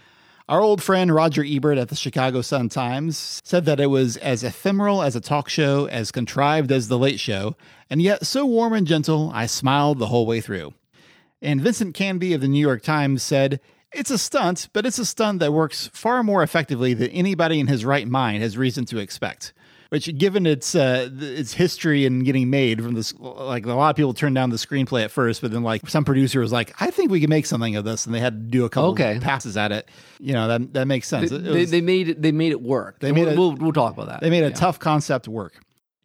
Our 0.48 0.60
old 0.60 0.82
friend 0.82 1.14
Roger 1.14 1.44
Ebert 1.44 1.78
at 1.78 1.88
the 1.88 1.96
Chicago 1.96 2.40
Sun 2.42 2.70
Times 2.70 3.40
said 3.44 3.64
that 3.66 3.80
it 3.80 3.88
was 3.88 4.16
as 4.18 4.44
ephemeral 4.44 5.02
as 5.02 5.14
a 5.14 5.20
talk 5.20 5.48
show, 5.48 5.86
as 5.86 6.12
contrived 6.12 6.72
as 6.72 6.88
The 6.88 6.98
Late 6.98 7.20
Show, 7.20 7.56
and 7.90 8.00
yet 8.00 8.24
so 8.24 8.46
warm 8.46 8.72
and 8.72 8.86
gentle, 8.86 9.30
I 9.34 9.46
smiled 9.46 9.98
the 9.98 10.06
whole 10.06 10.26
way 10.26 10.40
through. 10.40 10.72
And 11.42 11.60
Vincent 11.60 11.94
Canby 11.94 12.32
of 12.32 12.40
the 12.40 12.48
New 12.48 12.60
York 12.60 12.82
Times 12.82 13.22
said, 13.22 13.60
It's 13.92 14.10
a 14.10 14.18
stunt, 14.18 14.68
but 14.72 14.86
it's 14.86 14.98
a 14.98 15.04
stunt 15.04 15.40
that 15.40 15.52
works 15.52 15.88
far 15.92 16.22
more 16.22 16.42
effectively 16.42 16.94
than 16.94 17.10
anybody 17.10 17.60
in 17.60 17.66
his 17.66 17.84
right 17.84 18.08
mind 18.08 18.42
has 18.42 18.56
reason 18.56 18.84
to 18.86 18.98
expect. 18.98 19.52
Which, 19.90 20.18
given 20.18 20.44
its 20.44 20.74
uh, 20.74 21.08
its 21.18 21.54
history 21.54 22.04
and 22.04 22.22
getting 22.22 22.50
made 22.50 22.82
from 22.82 22.92
this, 22.92 23.14
like 23.18 23.64
a 23.64 23.72
lot 23.72 23.88
of 23.88 23.96
people 23.96 24.12
turned 24.12 24.34
down 24.34 24.50
the 24.50 24.56
screenplay 24.56 25.02
at 25.02 25.10
first, 25.10 25.40
but 25.40 25.50
then 25.50 25.62
like 25.62 25.88
some 25.88 26.04
producer 26.04 26.40
was 26.40 26.52
like, 26.52 26.74
"I 26.78 26.90
think 26.90 27.10
we 27.10 27.20
can 27.20 27.30
make 27.30 27.46
something 27.46 27.74
of 27.74 27.86
this," 27.86 28.04
and 28.04 28.14
they 28.14 28.20
had 28.20 28.34
to 28.34 28.50
do 28.50 28.66
a 28.66 28.68
couple 28.68 28.90
Okay. 28.90 29.18
passes 29.18 29.56
at 29.56 29.72
it. 29.72 29.88
You 30.20 30.34
know 30.34 30.46
that 30.48 30.74
that 30.74 30.86
makes 30.88 31.08
sense. 31.08 31.30
They, 31.30 31.36
It 31.36 31.42
they, 31.42 31.60
was- 31.60 31.70
they 31.70 31.80
made 31.80 32.08
it. 32.10 32.20
They 32.20 32.32
made 32.32 32.52
it 32.52 32.60
work. 32.60 32.98
They 33.00 33.12
made 33.12 33.22
we'll, 33.24 33.32
it- 33.32 33.38
we'll, 33.38 33.52
we'll 33.56 33.72
talk 33.72 33.94
about 33.94 34.08
that. 34.08 34.20
they 34.20 34.28
made 34.28 34.44
a 34.44 34.48
Yeah. 34.48 34.54
tough 34.56 34.78
concept 34.78 35.26
work. 35.26 35.54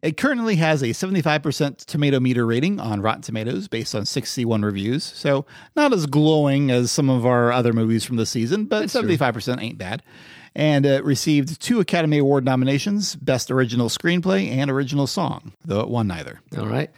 It 0.00 0.16
currently 0.18 0.56
has 0.56 0.82
a 0.82 0.88
75% 0.92 1.78
tomato 1.86 2.20
meter 2.20 2.44
rating 2.44 2.78
on 2.78 3.00
Rotten 3.00 3.22
Tomatoes 3.22 3.68
based 3.68 3.94
on 3.94 4.04
61 4.04 4.60
reviews. 4.62 5.02
So, 5.02 5.46
not 5.76 5.92
as 5.94 6.04
glowing 6.04 6.70
as 6.70 6.90
some 6.92 7.08
of 7.08 7.24
our 7.24 7.50
other 7.52 7.72
movies 7.72 8.04
from 8.04 8.16
the 8.16 8.26
season, 8.26 8.66
but 8.66 8.86
75% 8.90 9.62
ain't 9.62 9.78
bad. 9.78 10.02
And 10.56 10.86
it 10.86 11.04
received 11.04 11.60
two 11.60 11.80
Academy 11.80 12.18
Award 12.18 12.44
nominations 12.44 13.16
Best 13.16 13.50
Original 13.50 13.88
Screenplay 13.88 14.48
and 14.48 14.70
Original 14.70 15.06
Song, 15.06 15.52
though 15.64 15.80
it 15.80 15.88
won 15.88 16.06
neither. 16.06 16.40
All 16.56 16.66
right. 16.66 16.90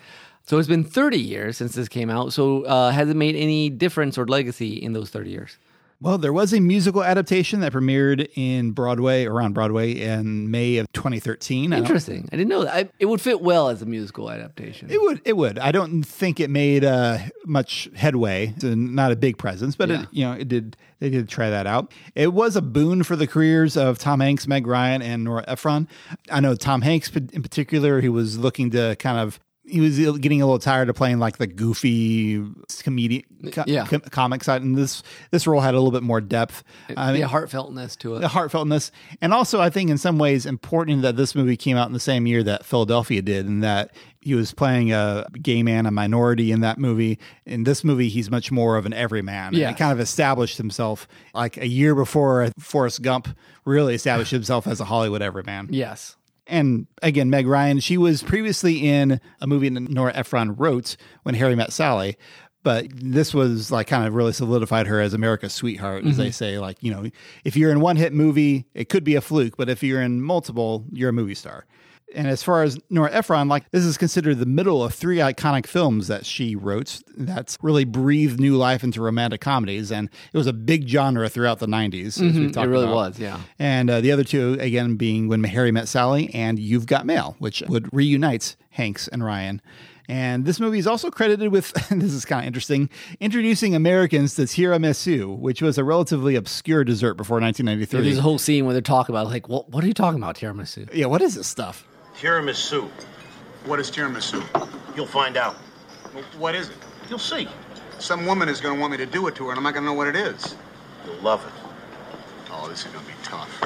So 0.44 0.58
it's 0.58 0.68
been 0.68 0.84
30 0.84 1.18
years 1.18 1.56
since 1.56 1.74
this 1.74 1.88
came 1.88 2.08
out. 2.10 2.32
So 2.32 2.64
uh, 2.64 2.90
has 2.90 3.08
it 3.08 3.16
made 3.16 3.34
any 3.34 3.68
difference 3.70 4.16
or 4.18 4.26
legacy 4.26 4.74
in 4.74 4.92
those 4.92 5.10
30 5.10 5.30
years? 5.30 5.56
Well, 6.00 6.18
there 6.18 6.32
was 6.32 6.52
a 6.52 6.60
musical 6.60 7.02
adaptation 7.02 7.60
that 7.60 7.72
premiered 7.72 8.28
in 8.34 8.72
Broadway, 8.72 9.24
around 9.24 9.54
Broadway, 9.54 9.92
in 9.92 10.50
May 10.50 10.76
of 10.76 10.92
2013. 10.92 11.72
I 11.72 11.78
Interesting. 11.78 12.28
I 12.30 12.36
didn't 12.36 12.50
know 12.50 12.64
that. 12.64 12.74
I, 12.74 12.88
it 12.98 13.06
would 13.06 13.20
fit 13.20 13.40
well 13.40 13.70
as 13.70 13.80
a 13.80 13.86
musical 13.86 14.30
adaptation. 14.30 14.90
It 14.90 15.00
would. 15.00 15.22
It 15.24 15.36
would. 15.38 15.58
I 15.58 15.72
don't 15.72 16.02
think 16.02 16.38
it 16.38 16.50
made 16.50 16.84
uh, 16.84 17.18
much 17.46 17.88
headway. 17.96 18.52
So 18.58 18.74
not 18.74 19.10
a 19.10 19.16
big 19.16 19.38
presence, 19.38 19.74
but 19.74 19.88
Yeah. 19.88 20.02
it, 20.02 20.08
you 20.12 20.24
know, 20.26 20.32
it 20.32 20.48
did. 20.48 20.76
They 20.98 21.10
did 21.10 21.28
try 21.28 21.50
that 21.50 21.66
out. 21.66 21.92
It 22.14 22.32
was 22.32 22.56
a 22.56 22.62
boon 22.62 23.02
for 23.02 23.16
the 23.16 23.26
careers 23.26 23.76
of 23.76 23.98
Tom 23.98 24.20
Hanks, 24.20 24.46
Meg 24.46 24.66
Ryan, 24.66 25.02
and 25.02 25.24
Nora 25.24 25.44
Ephron. 25.48 25.88
I 26.30 26.40
know 26.40 26.54
Tom 26.54 26.82
Hanks 26.82 27.10
in 27.10 27.42
particular. 27.42 28.00
He 28.00 28.08
was 28.08 28.38
looking 28.38 28.70
to 28.72 28.96
kind 28.98 29.18
of. 29.18 29.40
He 29.68 29.80
was 29.80 29.98
getting 30.18 30.40
a 30.40 30.46
little 30.46 30.58
tired 30.60 30.88
of 30.88 30.94
playing 30.96 31.18
like 31.18 31.38
the 31.38 31.46
goofy 31.48 32.42
comedian, 32.82 33.24
co- 33.52 33.64
Yeah. 33.66 33.84
com- 33.86 34.00
comic 34.00 34.44
side, 34.44 34.62
and 34.62 34.76
this 34.76 35.02
this 35.32 35.46
role 35.46 35.60
had 35.60 35.74
a 35.74 35.78
little 35.78 35.90
bit 35.90 36.02
more 36.04 36.20
depth. 36.20 36.62
I 36.96 37.12
mean, 37.12 37.22
the 37.22 37.28
heartfeltness 37.28 37.96
to 37.98 38.16
it. 38.16 38.20
the 38.20 38.28
heartfeltness, 38.28 38.90
and 39.20 39.32
also 39.32 39.60
I 39.60 39.70
think 39.70 39.90
in 39.90 39.98
some 39.98 40.18
ways 40.18 40.46
important 40.46 41.02
that 41.02 41.16
this 41.16 41.34
movie 41.34 41.56
came 41.56 41.76
out 41.76 41.88
in 41.88 41.92
the 41.92 42.00
same 42.00 42.26
year 42.26 42.42
that 42.44 42.64
Philadelphia 42.64 43.22
did, 43.22 43.46
and 43.46 43.62
that 43.64 43.90
he 44.20 44.34
was 44.34 44.52
playing 44.52 44.92
a 44.92 45.26
gay 45.42 45.62
man, 45.62 45.86
a 45.86 45.90
minority 45.90 46.52
in 46.52 46.60
that 46.60 46.78
movie. 46.78 47.18
In 47.44 47.64
this 47.64 47.82
movie, 47.84 48.08
he's 48.08 48.30
much 48.30 48.50
more 48.52 48.76
of 48.76 48.86
an 48.86 48.92
everyman. 48.92 49.52
Yes. 49.54 49.70
he 49.70 49.74
kind 49.76 49.92
of 49.92 50.00
established 50.00 50.58
himself 50.58 51.06
like 51.34 51.56
a 51.56 51.66
year 51.68 51.94
before 51.94 52.48
Forrest 52.58 53.02
Gump 53.02 53.28
really 53.64 53.94
established 53.94 54.30
himself 54.30 54.66
as 54.66 54.80
a 54.80 54.84
Hollywood 54.84 55.22
everyman. 55.22 55.68
yes. 55.72 56.16
And 56.46 56.86
again, 57.02 57.30
Meg 57.30 57.46
Ryan, 57.46 57.80
she 57.80 57.98
was 57.98 58.22
previously 58.22 58.86
in 58.86 59.20
a 59.40 59.46
movie 59.46 59.68
that 59.68 59.80
Nora 59.80 60.14
Ephron 60.14 60.56
wrote 60.56 60.96
when 61.24 61.34
Harry 61.34 61.54
met 61.54 61.72
Sally. 61.72 62.16
But 62.62 62.86
this 62.92 63.32
was 63.32 63.70
like 63.70 63.86
kind 63.86 64.06
of 64.06 64.14
really 64.14 64.32
solidified 64.32 64.88
her 64.88 65.00
as 65.00 65.14
America's 65.14 65.52
sweetheart, 65.52 66.04
as 66.04 66.16
they 66.16 66.24
mm-hmm. 66.24 66.32
say. 66.32 66.58
Like, 66.58 66.82
you 66.82 66.90
know, 66.92 67.08
if 67.44 67.56
you're 67.56 67.70
in 67.70 67.80
one 67.80 67.94
hit 67.94 68.12
movie, 68.12 68.66
it 68.74 68.88
could 68.88 69.04
be 69.04 69.14
a 69.14 69.20
fluke, 69.20 69.56
but 69.56 69.68
if 69.68 69.84
you're 69.84 70.02
in 70.02 70.20
multiple, 70.20 70.84
you're 70.90 71.10
a 71.10 71.12
movie 71.12 71.36
star. 71.36 71.64
And 72.14 72.28
as 72.28 72.42
far 72.42 72.62
as 72.62 72.78
Nora 72.88 73.10
Ephron, 73.12 73.48
like 73.48 73.68
this 73.72 73.84
is 73.84 73.98
considered 73.98 74.38
the 74.38 74.46
middle 74.46 74.82
of 74.82 74.94
three 74.94 75.18
iconic 75.18 75.66
films 75.66 76.06
that 76.08 76.24
she 76.24 76.54
wrote 76.56 77.02
that 77.16 77.56
really 77.60 77.84
breathed 77.84 78.38
new 78.40 78.56
life 78.56 78.82
into 78.84 79.02
romantic 79.02 79.40
comedies. 79.40 79.90
And 79.90 80.08
it 80.32 80.38
was 80.38 80.46
a 80.46 80.52
big 80.52 80.88
genre 80.88 81.28
throughout 81.28 81.58
the 81.58 81.66
90s. 81.66 82.06
as 82.06 82.20
we've 82.20 82.32
Mm-hmm. 82.32 82.58
It 82.60 82.66
really 82.66 82.84
about. 82.84 82.94
was, 82.94 83.18
yeah. 83.18 83.40
And 83.58 83.90
uh, 83.90 84.00
the 84.00 84.12
other 84.12 84.24
two, 84.24 84.56
again, 84.60 84.96
being 84.96 85.28
When 85.28 85.42
Harry 85.44 85.72
Met 85.72 85.88
Sally 85.88 86.32
and 86.32 86.58
You've 86.58 86.86
Got 86.86 87.06
Mail, 87.06 87.36
which 87.38 87.62
would 87.68 87.92
reunite 87.92 88.56
Hanks 88.70 89.08
and 89.08 89.24
Ryan. 89.24 89.60
And 90.08 90.44
this 90.44 90.60
movie 90.60 90.78
is 90.78 90.86
also 90.86 91.10
credited 91.10 91.50
with, 91.50 91.72
this 91.90 92.12
is 92.12 92.24
kind 92.24 92.42
of 92.42 92.46
interesting, 92.46 92.88
introducing 93.18 93.74
Americans 93.74 94.36
to 94.36 94.42
tiramisu, 94.42 95.36
which 95.36 95.60
was 95.60 95.78
a 95.78 95.84
relatively 95.84 96.36
obscure 96.36 96.84
dessert 96.84 97.14
before 97.14 97.40
1993. 97.40 98.02
There's 98.02 98.18
a 98.18 98.22
whole 98.22 98.38
scene 98.38 98.64
where 98.64 98.72
they're 98.72 98.80
talking 98.80 99.12
about 99.14 99.26
like, 99.26 99.48
what, 99.48 99.68
what 99.70 99.82
are 99.82 99.88
you 99.88 99.94
talking 99.94 100.22
about, 100.22 100.36
tiramisu? 100.36 100.94
yeah, 100.94 101.06
what 101.06 101.20
is 101.22 101.34
this 101.34 101.48
stuff? 101.48 101.84
Tiramisu. 102.18 102.88
What 103.66 103.78
is 103.78 103.90
tiramisu? 103.90 104.42
You'll 104.96 105.06
find 105.06 105.36
out. 105.36 105.56
What 106.38 106.54
is 106.54 106.70
it? 106.70 106.76
You'll 107.10 107.18
see. 107.18 107.46
Some 107.98 108.24
woman 108.24 108.48
is 108.48 108.60
going 108.60 108.74
to 108.74 108.80
want 108.80 108.92
me 108.92 108.96
to 108.98 109.06
do 109.06 109.26
it 109.26 109.34
to 109.36 109.44
her, 109.44 109.50
and 109.50 109.58
I'm 109.58 109.64
not 109.64 109.74
going 109.74 109.84
to 109.84 109.90
know 109.90 109.94
what 109.94 110.08
it 110.08 110.16
is. 110.16 110.54
You'll 111.04 111.16
love 111.16 111.44
it. 111.46 111.52
Oh, 112.50 112.68
this 112.68 112.86
is 112.86 112.92
going 112.92 113.04
to 113.04 113.10
be 113.10 113.16
tough. 113.22 113.62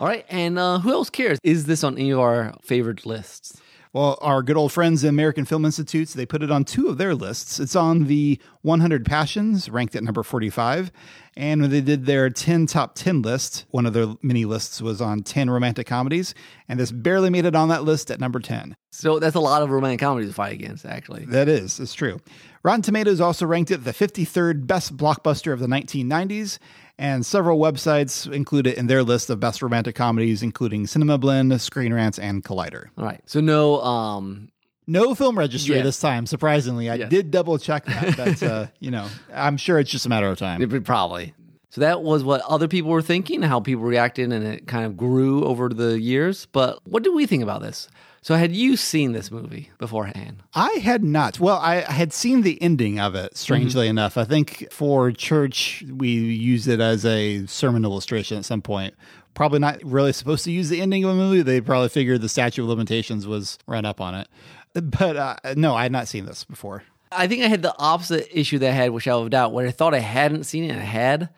All 0.00 0.06
right. 0.06 0.24
And 0.28 0.58
uh, 0.58 0.78
who 0.80 0.92
else 0.92 1.10
cares? 1.10 1.38
Is 1.42 1.66
this 1.66 1.84
on 1.84 1.94
any 1.96 2.10
of 2.10 2.18
our 2.18 2.54
favorite 2.62 3.06
lists? 3.06 3.60
Well, 3.96 4.18
our 4.20 4.42
good 4.42 4.58
old 4.58 4.72
friends, 4.72 5.00
the 5.00 5.08
American 5.08 5.46
Film 5.46 5.64
Institutes, 5.64 6.12
they 6.12 6.26
put 6.26 6.42
it 6.42 6.50
on 6.50 6.64
two 6.64 6.88
of 6.88 6.98
their 6.98 7.14
lists. 7.14 7.58
It's 7.58 7.74
on 7.74 8.04
the 8.08 8.38
100 8.60 9.06
Passions, 9.06 9.70
ranked 9.70 9.96
at 9.96 10.04
number 10.04 10.22
45. 10.22 10.92
And 11.34 11.62
when 11.62 11.70
they 11.70 11.80
did 11.80 12.04
their 12.04 12.28
10 12.28 12.66
top 12.66 12.94
10 12.94 13.22
list, 13.22 13.64
one 13.70 13.86
of 13.86 13.94
their 13.94 14.08
mini 14.20 14.44
lists 14.44 14.82
was 14.82 15.00
on 15.00 15.22
10 15.22 15.48
romantic 15.48 15.86
comedies. 15.86 16.34
And 16.68 16.78
this 16.78 16.92
barely 16.92 17.30
made 17.30 17.46
it 17.46 17.56
on 17.56 17.70
that 17.70 17.84
list 17.84 18.10
at 18.10 18.20
number 18.20 18.38
10. 18.38 18.76
So 18.90 19.18
that's 19.18 19.34
a 19.34 19.40
lot 19.40 19.62
of 19.62 19.70
romantic 19.70 20.00
comedies 20.00 20.28
to 20.28 20.34
fight 20.34 20.52
against, 20.52 20.84
actually. 20.84 21.24
That 21.24 21.48
is, 21.48 21.80
it's 21.80 21.94
true. 21.94 22.20
Rotten 22.62 22.82
Tomatoes 22.82 23.22
also 23.22 23.46
ranked 23.46 23.70
it 23.70 23.84
the 23.84 23.92
53rd 23.92 24.66
best 24.66 24.94
blockbuster 24.98 25.54
of 25.54 25.58
the 25.60 25.68
1990s, 25.68 26.58
and 26.98 27.24
several 27.26 27.58
websites 27.58 28.30
include 28.32 28.66
it 28.66 28.78
in 28.78 28.86
their 28.86 29.02
list 29.02 29.28
of 29.30 29.38
best 29.40 29.60
romantic 29.62 29.94
comedies, 29.94 30.42
including 30.42 30.86
Cinema 30.86 31.18
Blend, 31.18 31.60
Screen 31.60 31.92
Rants, 31.92 32.18
and 32.18 32.42
Collider. 32.44 32.86
All 32.96 33.04
right. 33.04 33.20
So 33.26 33.40
no, 33.40 33.80
um, 33.82 34.48
No 34.88 35.14
film 35.16 35.36
registry 35.36 35.76
Yeah. 35.76 35.82
this 35.82 35.98
time, 35.98 36.26
surprisingly. 36.26 36.88
I 36.88 36.94
Yes. 36.94 37.10
did 37.10 37.30
double 37.32 37.58
check 37.58 37.84
that. 37.86 38.16
But, 38.16 38.42
uh, 38.42 38.66
you 38.80 38.90
know, 38.92 39.06
I'm 39.34 39.56
sure 39.56 39.80
it's 39.80 39.90
just 39.90 40.06
a 40.06 40.08
matter 40.08 40.28
of 40.28 40.38
time. 40.38 40.62
it 40.62 40.84
probably. 40.84 41.34
So 41.70 41.80
that 41.80 42.02
was 42.02 42.22
what 42.24 42.40
other 42.42 42.68
people 42.68 42.90
were 42.92 43.02
thinking, 43.02 43.42
how 43.42 43.58
people 43.60 43.82
reacted, 43.84 44.32
and 44.32 44.46
it 44.46 44.66
kind 44.68 44.86
of 44.86 44.96
grew 44.96 45.44
over 45.44 45.68
the 45.68 46.00
years. 46.00 46.46
But 46.52 46.78
what 46.84 47.02
do 47.02 47.12
we 47.14 47.26
think 47.26 47.42
about 47.42 47.60
this? 47.62 47.88
So 48.26 48.34
had 48.34 48.56
you 48.56 48.76
seen 48.76 49.12
this 49.12 49.30
movie 49.30 49.70
beforehand? 49.78 50.42
I 50.52 50.80
had 50.82 51.04
not. 51.04 51.38
Well, 51.38 51.58
I 51.58 51.84
I 51.88 51.92
had 51.92 52.12
seen 52.12 52.42
the 52.42 52.60
ending 52.60 52.98
of 52.98 53.14
it, 53.14 53.36
strangely 53.36 53.86
enough. 53.86 54.18
I 54.18 54.24
think 54.24 54.66
for 54.72 55.12
church, 55.12 55.84
we 55.88 56.08
used 56.08 56.66
it 56.66 56.80
as 56.80 57.06
a 57.06 57.46
sermon 57.46 57.84
illustration 57.84 58.36
at 58.36 58.44
some 58.44 58.62
point. 58.62 58.94
Probably 59.34 59.60
not 59.60 59.78
really 59.84 60.12
supposed 60.12 60.42
to 60.46 60.50
use 60.50 60.70
the 60.70 60.80
ending 60.80 61.04
of 61.04 61.10
a 61.10 61.14
movie. 61.14 61.42
They 61.42 61.60
probably 61.60 61.88
figured 61.88 62.20
the 62.20 62.28
statute 62.28 62.64
of 62.64 62.68
limitations 62.68 63.28
was 63.28 63.60
run 63.68 63.84
up 63.84 64.00
on 64.00 64.16
it. 64.16 64.28
But 64.74 65.16
uh, 65.16 65.36
no, 65.56 65.76
I 65.76 65.84
had 65.84 65.92
not 65.92 66.08
seen 66.08 66.26
this 66.26 66.42
before. 66.42 66.82
I 67.12 67.28
think 67.28 67.44
I 67.44 67.46
had 67.46 67.62
the 67.62 67.78
opposite 67.78 68.26
issue 68.36 68.58
that 68.58 68.70
I 68.70 68.74
had 68.74 68.90
with 68.90 69.04
Shadow 69.04 69.22
of 69.22 69.30
Doubt, 69.30 69.52
where 69.52 69.68
I 69.68 69.70
thought 69.70 69.94
I 69.94 70.00
hadn't 70.00 70.46
seen 70.46 70.64
it 70.64 70.70
and 70.70 70.80
I 70.80 70.84
had. 70.84 71.28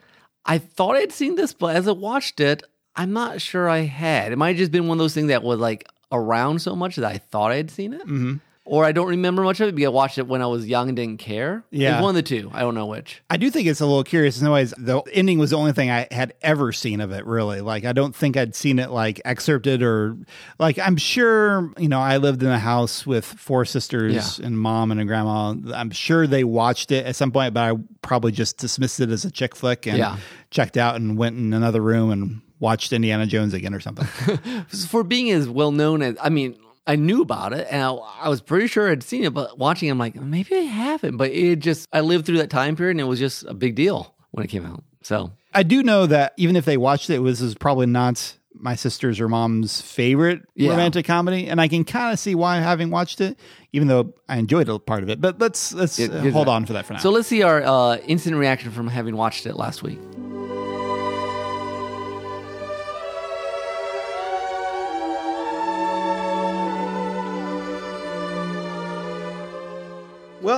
I 0.46 0.56
thought 0.56 0.96
I'd 0.96 1.12
seen 1.12 1.34
this, 1.34 1.52
but 1.52 1.76
as 1.76 1.86
I 1.86 1.92
watched 1.92 2.40
it, 2.40 2.62
I'm 2.96 3.12
not 3.12 3.42
sure 3.42 3.68
I 3.68 3.80
had. 3.80 4.32
It 4.32 4.36
might 4.36 4.48
have 4.48 4.56
just 4.56 4.72
been 4.72 4.88
one 4.88 4.96
of 4.96 5.00
those 5.00 5.12
things 5.12 5.28
that 5.28 5.42
was 5.42 5.60
like 5.60 5.86
around 6.12 6.60
so 6.60 6.74
much 6.76 6.96
that 6.96 7.04
I 7.04 7.18
thought 7.18 7.52
I'd 7.52 7.70
seen 7.70 7.92
it. 7.92 8.02
Mm-hmm. 8.02 8.36
Or 8.70 8.84
I 8.84 8.92
don't 8.92 9.08
remember 9.08 9.40
much 9.44 9.60
of 9.60 9.68
it 9.70 9.74
because 9.74 9.86
I 9.86 9.90
watched 9.90 10.18
it 10.18 10.26
when 10.26 10.42
I 10.42 10.46
was 10.46 10.66
young 10.68 10.88
and 10.88 10.96
didn't 10.96 11.20
care. 11.20 11.64
Yeah. 11.70 11.94
It's 11.94 12.02
one 12.02 12.10
of 12.10 12.16
the 12.16 12.22
two. 12.22 12.50
I 12.52 12.60
don't 12.60 12.74
know 12.74 12.84
which. 12.84 13.22
I 13.30 13.38
do 13.38 13.48
think 13.50 13.66
it's 13.66 13.80
a 13.80 13.86
little 13.86 14.04
curious 14.04 14.36
in 14.36 14.44
some 14.44 14.52
ways. 14.52 14.74
The 14.76 15.00
ending 15.10 15.38
was 15.38 15.48
the 15.52 15.56
only 15.56 15.72
thing 15.72 15.90
I 15.90 16.06
had 16.10 16.34
ever 16.42 16.70
seen 16.72 17.00
of 17.00 17.10
it, 17.10 17.24
really. 17.24 17.62
Like, 17.62 17.86
I 17.86 17.94
don't 17.94 18.14
think 18.14 18.36
I'd 18.36 18.54
seen 18.54 18.78
it 18.78 18.90
like 18.90 19.22
excerpted 19.24 19.82
or 19.82 20.18
like, 20.58 20.78
I'm 20.78 20.98
sure, 20.98 21.72
you 21.78 21.88
know, 21.88 21.98
I 21.98 22.18
lived 22.18 22.42
in 22.42 22.50
a 22.50 22.58
house 22.58 23.06
with 23.06 23.24
four 23.24 23.64
sisters 23.64 24.38
Yeah. 24.38 24.46
and 24.46 24.60
mom 24.60 24.90
and 24.92 25.00
a 25.00 25.06
grandma. 25.06 25.54
I'm 25.72 25.90
sure 25.90 26.26
they 26.26 26.44
watched 26.44 26.92
it 26.92 27.06
at 27.06 27.16
some 27.16 27.32
point, 27.32 27.54
but 27.54 27.72
I 27.72 27.78
probably 28.02 28.32
just 28.32 28.58
dismissed 28.58 29.00
it 29.00 29.08
as 29.08 29.24
a 29.24 29.30
chick 29.30 29.56
flick 29.56 29.86
and 29.86 29.96
Yeah. 29.96 30.18
checked 30.50 30.76
out 30.76 30.96
and 30.96 31.16
went 31.16 31.38
in 31.38 31.54
another 31.54 31.80
room 31.80 32.10
and 32.10 32.42
watched 32.60 32.92
Indiana 32.92 33.26
Jones 33.26 33.54
again 33.54 33.74
or 33.74 33.80
something. 33.80 34.06
For 34.68 35.04
being 35.04 35.30
as 35.30 35.48
well 35.48 35.72
known 35.72 36.02
as, 36.02 36.16
I 36.20 36.28
mean, 36.28 36.58
I 36.86 36.96
knew 36.96 37.20
about 37.22 37.52
it 37.52 37.66
and 37.70 37.82
I, 37.82 37.90
I 37.92 38.28
was 38.28 38.40
pretty 38.40 38.66
sure 38.66 38.90
I'd 38.90 39.02
seen 39.02 39.24
it, 39.24 39.34
but 39.34 39.58
watching, 39.58 39.88
it, 39.88 39.92
I'm 39.92 39.98
like, 39.98 40.14
maybe 40.16 40.54
I 40.56 40.60
haven't. 40.60 41.16
But 41.16 41.30
it 41.32 41.58
just, 41.60 41.86
I 41.92 42.00
lived 42.00 42.24
through 42.26 42.38
that 42.38 42.50
time 42.50 42.76
period 42.76 42.92
and 42.92 43.00
it 43.00 43.04
was 43.04 43.18
just 43.18 43.44
a 43.44 43.54
big 43.54 43.74
deal 43.74 44.14
when 44.30 44.44
it 44.44 44.48
came 44.48 44.64
out. 44.64 44.82
So 45.02 45.30
I 45.54 45.62
do 45.62 45.82
know 45.82 46.06
that 46.06 46.32
even 46.36 46.56
if 46.56 46.64
they 46.64 46.76
watched 46.76 47.10
it, 47.10 47.14
it 47.14 47.18
was, 47.20 47.40
is 47.40 47.54
probably 47.54 47.86
not 47.86 48.34
my 48.54 48.74
sister's 48.74 49.20
or 49.20 49.28
mom's 49.28 49.80
favorite 49.80 50.42
Yeah. 50.56 50.70
romantic 50.70 51.06
comedy, 51.06 51.46
and 51.46 51.60
I 51.60 51.68
can 51.68 51.84
kind 51.84 52.12
of 52.12 52.18
see 52.18 52.34
why 52.34 52.56
having 52.56 52.90
watched 52.90 53.20
it, 53.20 53.38
even 53.72 53.86
though 53.86 54.14
I 54.28 54.38
enjoyed 54.38 54.68
a 54.68 54.78
part 54.80 55.04
of 55.04 55.10
it. 55.10 55.20
But 55.20 55.38
let's 55.38 55.72
let's 55.72 55.98
It- 56.00 56.10
uh, 56.12 56.24
it- 56.24 56.32
hold 56.32 56.48
on 56.48 56.66
for 56.66 56.72
that 56.72 56.84
for 56.84 56.94
now. 56.94 56.98
So 56.98 57.10
let's 57.10 57.28
see 57.28 57.42
our 57.42 57.62
uh, 57.62 57.98
instant 57.98 58.34
reaction 58.36 58.72
from 58.72 58.88
having 58.88 59.14
watched 59.16 59.46
it 59.46 59.54
last 59.56 59.82
week. 59.84 60.00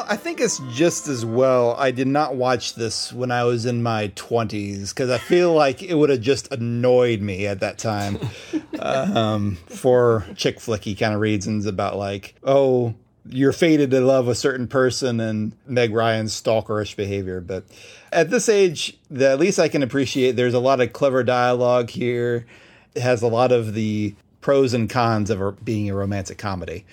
I 0.08 0.16
think 0.16 0.40
it's 0.40 0.60
just 0.72 1.08
as 1.08 1.24
well. 1.24 1.74
I 1.78 1.90
did 1.90 2.06
not 2.06 2.36
watch 2.36 2.74
this 2.74 3.12
when 3.12 3.30
I 3.30 3.44
was 3.44 3.66
in 3.66 3.82
my 3.82 4.08
20s 4.08 4.90
because 4.90 5.10
I 5.10 5.18
feel 5.18 5.52
like 5.54 5.82
it 5.82 5.94
would 5.94 6.10
have 6.10 6.20
just 6.20 6.52
annoyed 6.52 7.20
me 7.20 7.46
at 7.46 7.60
that 7.60 7.78
time 7.78 8.18
um, 8.78 9.56
for 9.66 10.26
chick 10.36 10.58
flicky 10.58 10.98
kind 10.98 11.14
of 11.14 11.20
reasons 11.20 11.66
about 11.66 11.96
like, 11.96 12.34
oh, 12.42 12.94
you're 13.28 13.52
fated 13.52 13.90
to 13.90 14.00
love 14.00 14.28
a 14.28 14.34
certain 14.34 14.66
person 14.66 15.20
and 15.20 15.52
Meg 15.66 15.92
Ryan's 15.92 16.40
stalkerish 16.40 16.96
behavior. 16.96 17.40
But 17.40 17.64
at 18.12 18.30
this 18.30 18.48
age, 18.48 18.96
the, 19.10 19.30
at 19.30 19.38
least 19.38 19.58
I 19.58 19.68
can 19.68 19.82
appreciate 19.82 20.32
there's 20.32 20.54
a 20.54 20.60
lot 20.60 20.80
of 20.80 20.92
clever 20.92 21.22
dialogue 21.22 21.90
here. 21.90 22.46
It 22.94 23.02
has 23.02 23.22
a 23.22 23.28
lot 23.28 23.52
of 23.52 23.74
the 23.74 24.14
pros 24.40 24.72
and 24.74 24.88
cons 24.88 25.30
of 25.30 25.64
being 25.64 25.90
a 25.90 25.94
romantic 25.94 26.38
comedy. 26.38 26.84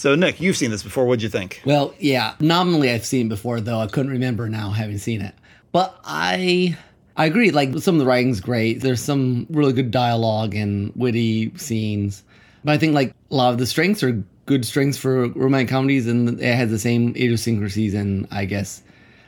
So, 0.00 0.14
Nick, 0.14 0.40
you've 0.40 0.56
seen 0.56 0.70
this 0.70 0.82
before. 0.82 1.04
What'd 1.04 1.22
you 1.22 1.28
think? 1.28 1.60
Well, 1.66 1.92
yeah, 1.98 2.32
nominally 2.40 2.90
I've 2.90 3.04
seen 3.04 3.26
it 3.26 3.28
before, 3.28 3.60
though 3.60 3.80
I 3.80 3.86
couldn't 3.86 4.10
remember 4.10 4.48
now 4.48 4.70
having 4.70 4.96
seen 4.96 5.20
it. 5.20 5.34
But 5.72 5.94
I 6.06 6.74
I 7.18 7.26
agree. 7.26 7.50
Like 7.50 7.76
some 7.80 7.96
of 7.96 7.98
the 7.98 8.06
writing's 8.06 8.40
great. 8.40 8.80
There's 8.80 9.02
some 9.02 9.46
really 9.50 9.74
good 9.74 9.90
dialogue 9.90 10.54
and 10.54 10.90
witty 10.96 11.52
scenes. 11.58 12.24
But 12.64 12.72
I 12.72 12.78
think 12.78 12.94
like 12.94 13.14
a 13.30 13.34
lot 13.34 13.52
of 13.52 13.58
the 13.58 13.66
strengths 13.66 14.02
are 14.02 14.24
good 14.46 14.64
strengths 14.64 14.96
for 14.96 15.28
romantic 15.28 15.68
comedies, 15.68 16.06
and 16.06 16.40
it 16.40 16.54
has 16.54 16.70
the 16.70 16.78
same 16.78 17.10
idiosyncrasies 17.10 17.92
and 17.92 18.26
I 18.30 18.46
guess 18.46 18.82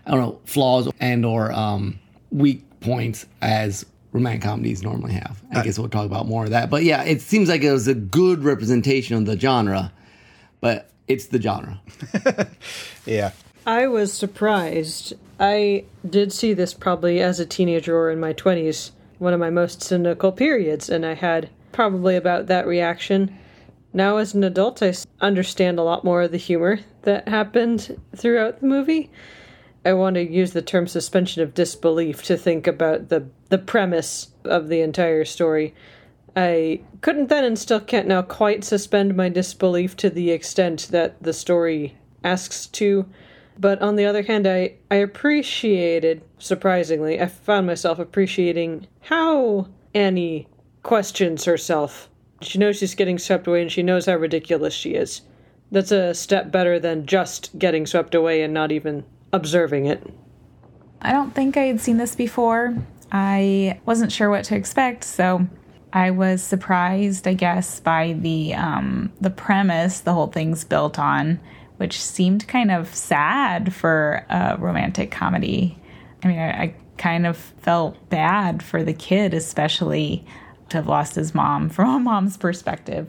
I 0.07 0.13
don't 0.13 0.21
know 0.21 0.41
flaws 0.47 0.89
and 1.01 1.27
or 1.27 1.53
um, 1.53 1.99
weak 2.31 2.65
points 2.81 3.27
as 3.43 3.85
romantic 4.13 4.41
comedies 4.41 4.83
normally 4.83 5.13
have. 5.13 5.43
I 5.51 5.63
guess 5.65 5.79
we'll 5.79 5.91
talk 5.91 6.07
about 6.07 6.29
more 6.29 6.45
of 6.45 6.51
that. 6.51 6.71
But 6.71 6.85
yeah, 6.85 7.03
it 7.03 7.21
seems 7.21 7.51
like 7.51 7.61
it 7.61 7.73
was 7.73 7.89
a 7.89 7.95
good 7.95 8.43
representation 8.43 9.17
of 9.17 9.27
the 9.27 9.39
genre, 9.39 9.93
but 10.63 10.89
it's 11.09 11.27
the 11.27 11.43
genre. 11.43 11.79
Yeah. 13.05 13.33
I 13.67 13.89
was 13.89 14.13
surprised. 14.13 15.15
I 15.39 15.85
did 16.09 16.33
see 16.33 16.55
this 16.55 16.73
probably 16.73 17.21
as 17.21 17.41
a 17.41 17.47
teenager 17.47 17.97
or 17.97 18.11
in 18.11 18.21
my 18.21 18.33
20s, 18.33 18.93
one 19.19 19.35
of 19.35 19.41
my 19.41 19.51
most 19.51 19.83
cynical 19.83 20.31
periods, 20.31 20.89
and 20.89 21.05
I 21.05 21.15
had 21.15 21.51
probably 21.73 22.17
about 22.17 22.47
that 22.47 22.67
reaction. 22.67 23.37
Now, 23.93 24.19
as 24.19 24.35
an 24.35 24.45
adult, 24.45 24.83
I 24.83 24.95
understand 25.21 25.79
a 25.79 25.83
lot 25.83 26.05
more 26.05 26.23
of 26.23 26.31
the 26.31 26.39
humor 26.39 26.79
that 27.03 27.27
happened 27.27 28.01
throughout 28.17 28.61
the 28.61 28.67
movie. 28.67 29.11
I 29.85 29.95
want 29.95 30.15
to 30.15 30.23
use 30.23 30.53
the 30.53 30.63
term 30.63 30.87
suspension 30.87 31.43
of 31.43 31.55
disbelief 31.55 32.23
to 32.25 32.37
think 32.37 32.69
about 32.69 33.09
the, 33.09 33.27
the 33.49 33.59
premise 33.59 34.29
of 34.45 34.69
the 34.69 34.81
entire 34.81 35.25
story. 35.25 35.75
I 36.35 36.81
couldn't 37.01 37.29
then 37.29 37.45
and 37.45 37.59
still 37.59 37.81
can't 37.81 38.09
now 38.09 38.23
quite 38.23 38.65
suspend 38.65 39.17
my 39.17 39.29
disbelief 39.29 39.97
to 39.99 40.11
the 40.11 40.31
extent 40.31 40.89
that 40.91 41.23
the 41.23 41.33
story 41.33 41.97
asks 42.25 42.67
to. 42.69 43.07
But 43.59 43.83
on 43.83 43.97
the 43.97 44.07
other 44.07 44.23
hand, 44.23 44.47
I, 44.47 44.75
I 44.91 44.97
appreciated, 44.97 46.23
surprisingly, 46.39 47.21
I 47.21 47.27
found 47.27 47.67
myself 47.67 47.99
appreciating 47.99 48.87
how 49.03 49.69
Annie 49.95 50.49
questions 50.83 51.45
herself. 51.45 52.09
She 52.41 52.59
knows 52.59 52.79
she's 52.79 52.95
getting 52.95 53.19
swept 53.19 53.47
away 53.47 53.63
and 53.63 53.71
she 53.71 53.83
knows 53.83 54.07
how 54.07 54.17
ridiculous 54.17 54.75
she 54.75 54.95
is. 54.95 55.23
That's 55.71 55.93
a 55.93 56.15
step 56.15 56.51
better 56.51 56.79
than 56.79 57.07
just 57.07 57.59
getting 57.59 57.87
swept 57.87 58.15
away 58.15 58.43
and 58.43 58.53
not 58.53 58.73
even 58.73 59.05
observing 59.33 59.87
it. 59.87 60.03
I 61.01 61.13
don't 61.13 61.35
think 61.35 61.57
I 61.57 61.65
had 61.65 61.81
seen 61.81 61.99
this 61.99 62.15
before. 62.15 62.75
I 63.11 63.81
wasn't 63.85 64.13
sure 64.13 64.31
what 64.31 64.45
to 64.45 64.57
expect, 64.57 65.05
so 65.05 65.47
I 65.93 66.11
was 66.11 66.43
surprised, 66.43 67.29
I 67.29 67.35
guess, 67.35 67.81
by 67.81 68.15
the 68.15 68.55
um, 68.55 69.13
the 69.21 69.31
premise 69.31 70.01
the 70.01 70.15
whole 70.15 70.29
thing's 70.29 70.65
built 70.65 70.99
on, 70.99 71.41
which 71.77 72.01
seemed 72.01 72.49
kind 72.49 72.71
of 72.71 72.95
sad 72.95 73.75
for 73.75 74.25
a 74.31 74.57
romantic 74.59 75.11
comedy. 75.11 75.79
I 76.23 76.29
mean, 76.29 76.39
I, 76.39 76.51
I 76.51 76.75
kind 76.97 77.27
of 77.27 77.37
felt 77.37 78.09
bad 78.09 78.63
for 78.63 78.83
the 78.83 78.95
kid, 78.95 79.35
especially 79.35 80.25
to 80.71 80.79
have 80.79 80.87
lost 80.87 81.15
his 81.15 81.35
mom 81.35 81.69
from 81.69 81.95
a 81.95 81.99
mom's 81.99 82.37
perspective. 82.37 83.09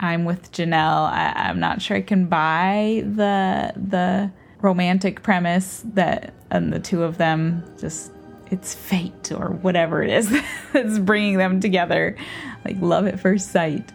I'm 0.00 0.24
with 0.24 0.52
Janelle. 0.52 1.10
I, 1.10 1.32
I'm 1.34 1.60
not 1.60 1.82
sure 1.82 1.96
I 1.96 2.02
can 2.02 2.26
buy 2.26 3.02
the 3.04 3.72
the 3.76 4.30
romantic 4.60 5.22
premise 5.22 5.84
that 5.94 6.32
and 6.50 6.72
the 6.72 6.80
two 6.80 7.02
of 7.02 7.18
them 7.18 7.62
just 7.78 8.12
it's 8.50 8.74
fate 8.74 9.32
or 9.32 9.50
whatever 9.50 10.02
it 10.02 10.10
is 10.10 10.28
that's 10.72 10.98
bringing 10.98 11.38
them 11.38 11.60
together, 11.60 12.16
like 12.64 12.76
love 12.80 13.06
at 13.06 13.20
first 13.20 13.52
sight. 13.52 13.92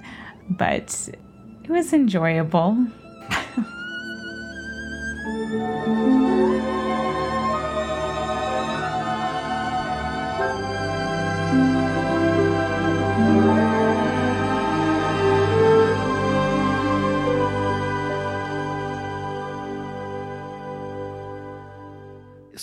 But 0.49 1.09
it 1.63 1.69
was 1.69 1.93
enjoyable. 1.93 2.87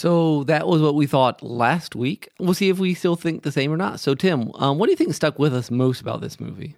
So 0.00 0.44
that 0.44 0.66
was 0.66 0.80
what 0.80 0.94
we 0.94 1.06
thought 1.06 1.42
last 1.42 1.94
week. 1.94 2.30
We'll 2.38 2.54
see 2.54 2.70
if 2.70 2.78
we 2.78 2.94
still 2.94 3.16
think 3.16 3.42
the 3.42 3.52
same 3.52 3.70
or 3.70 3.76
not. 3.76 4.00
So, 4.00 4.14
Tim, 4.14 4.50
um, 4.54 4.78
what 4.78 4.86
do 4.86 4.92
you 4.92 4.96
think 4.96 5.12
stuck 5.12 5.38
with 5.38 5.54
us 5.54 5.70
most 5.70 6.00
about 6.00 6.22
this 6.22 6.40
movie? 6.40 6.76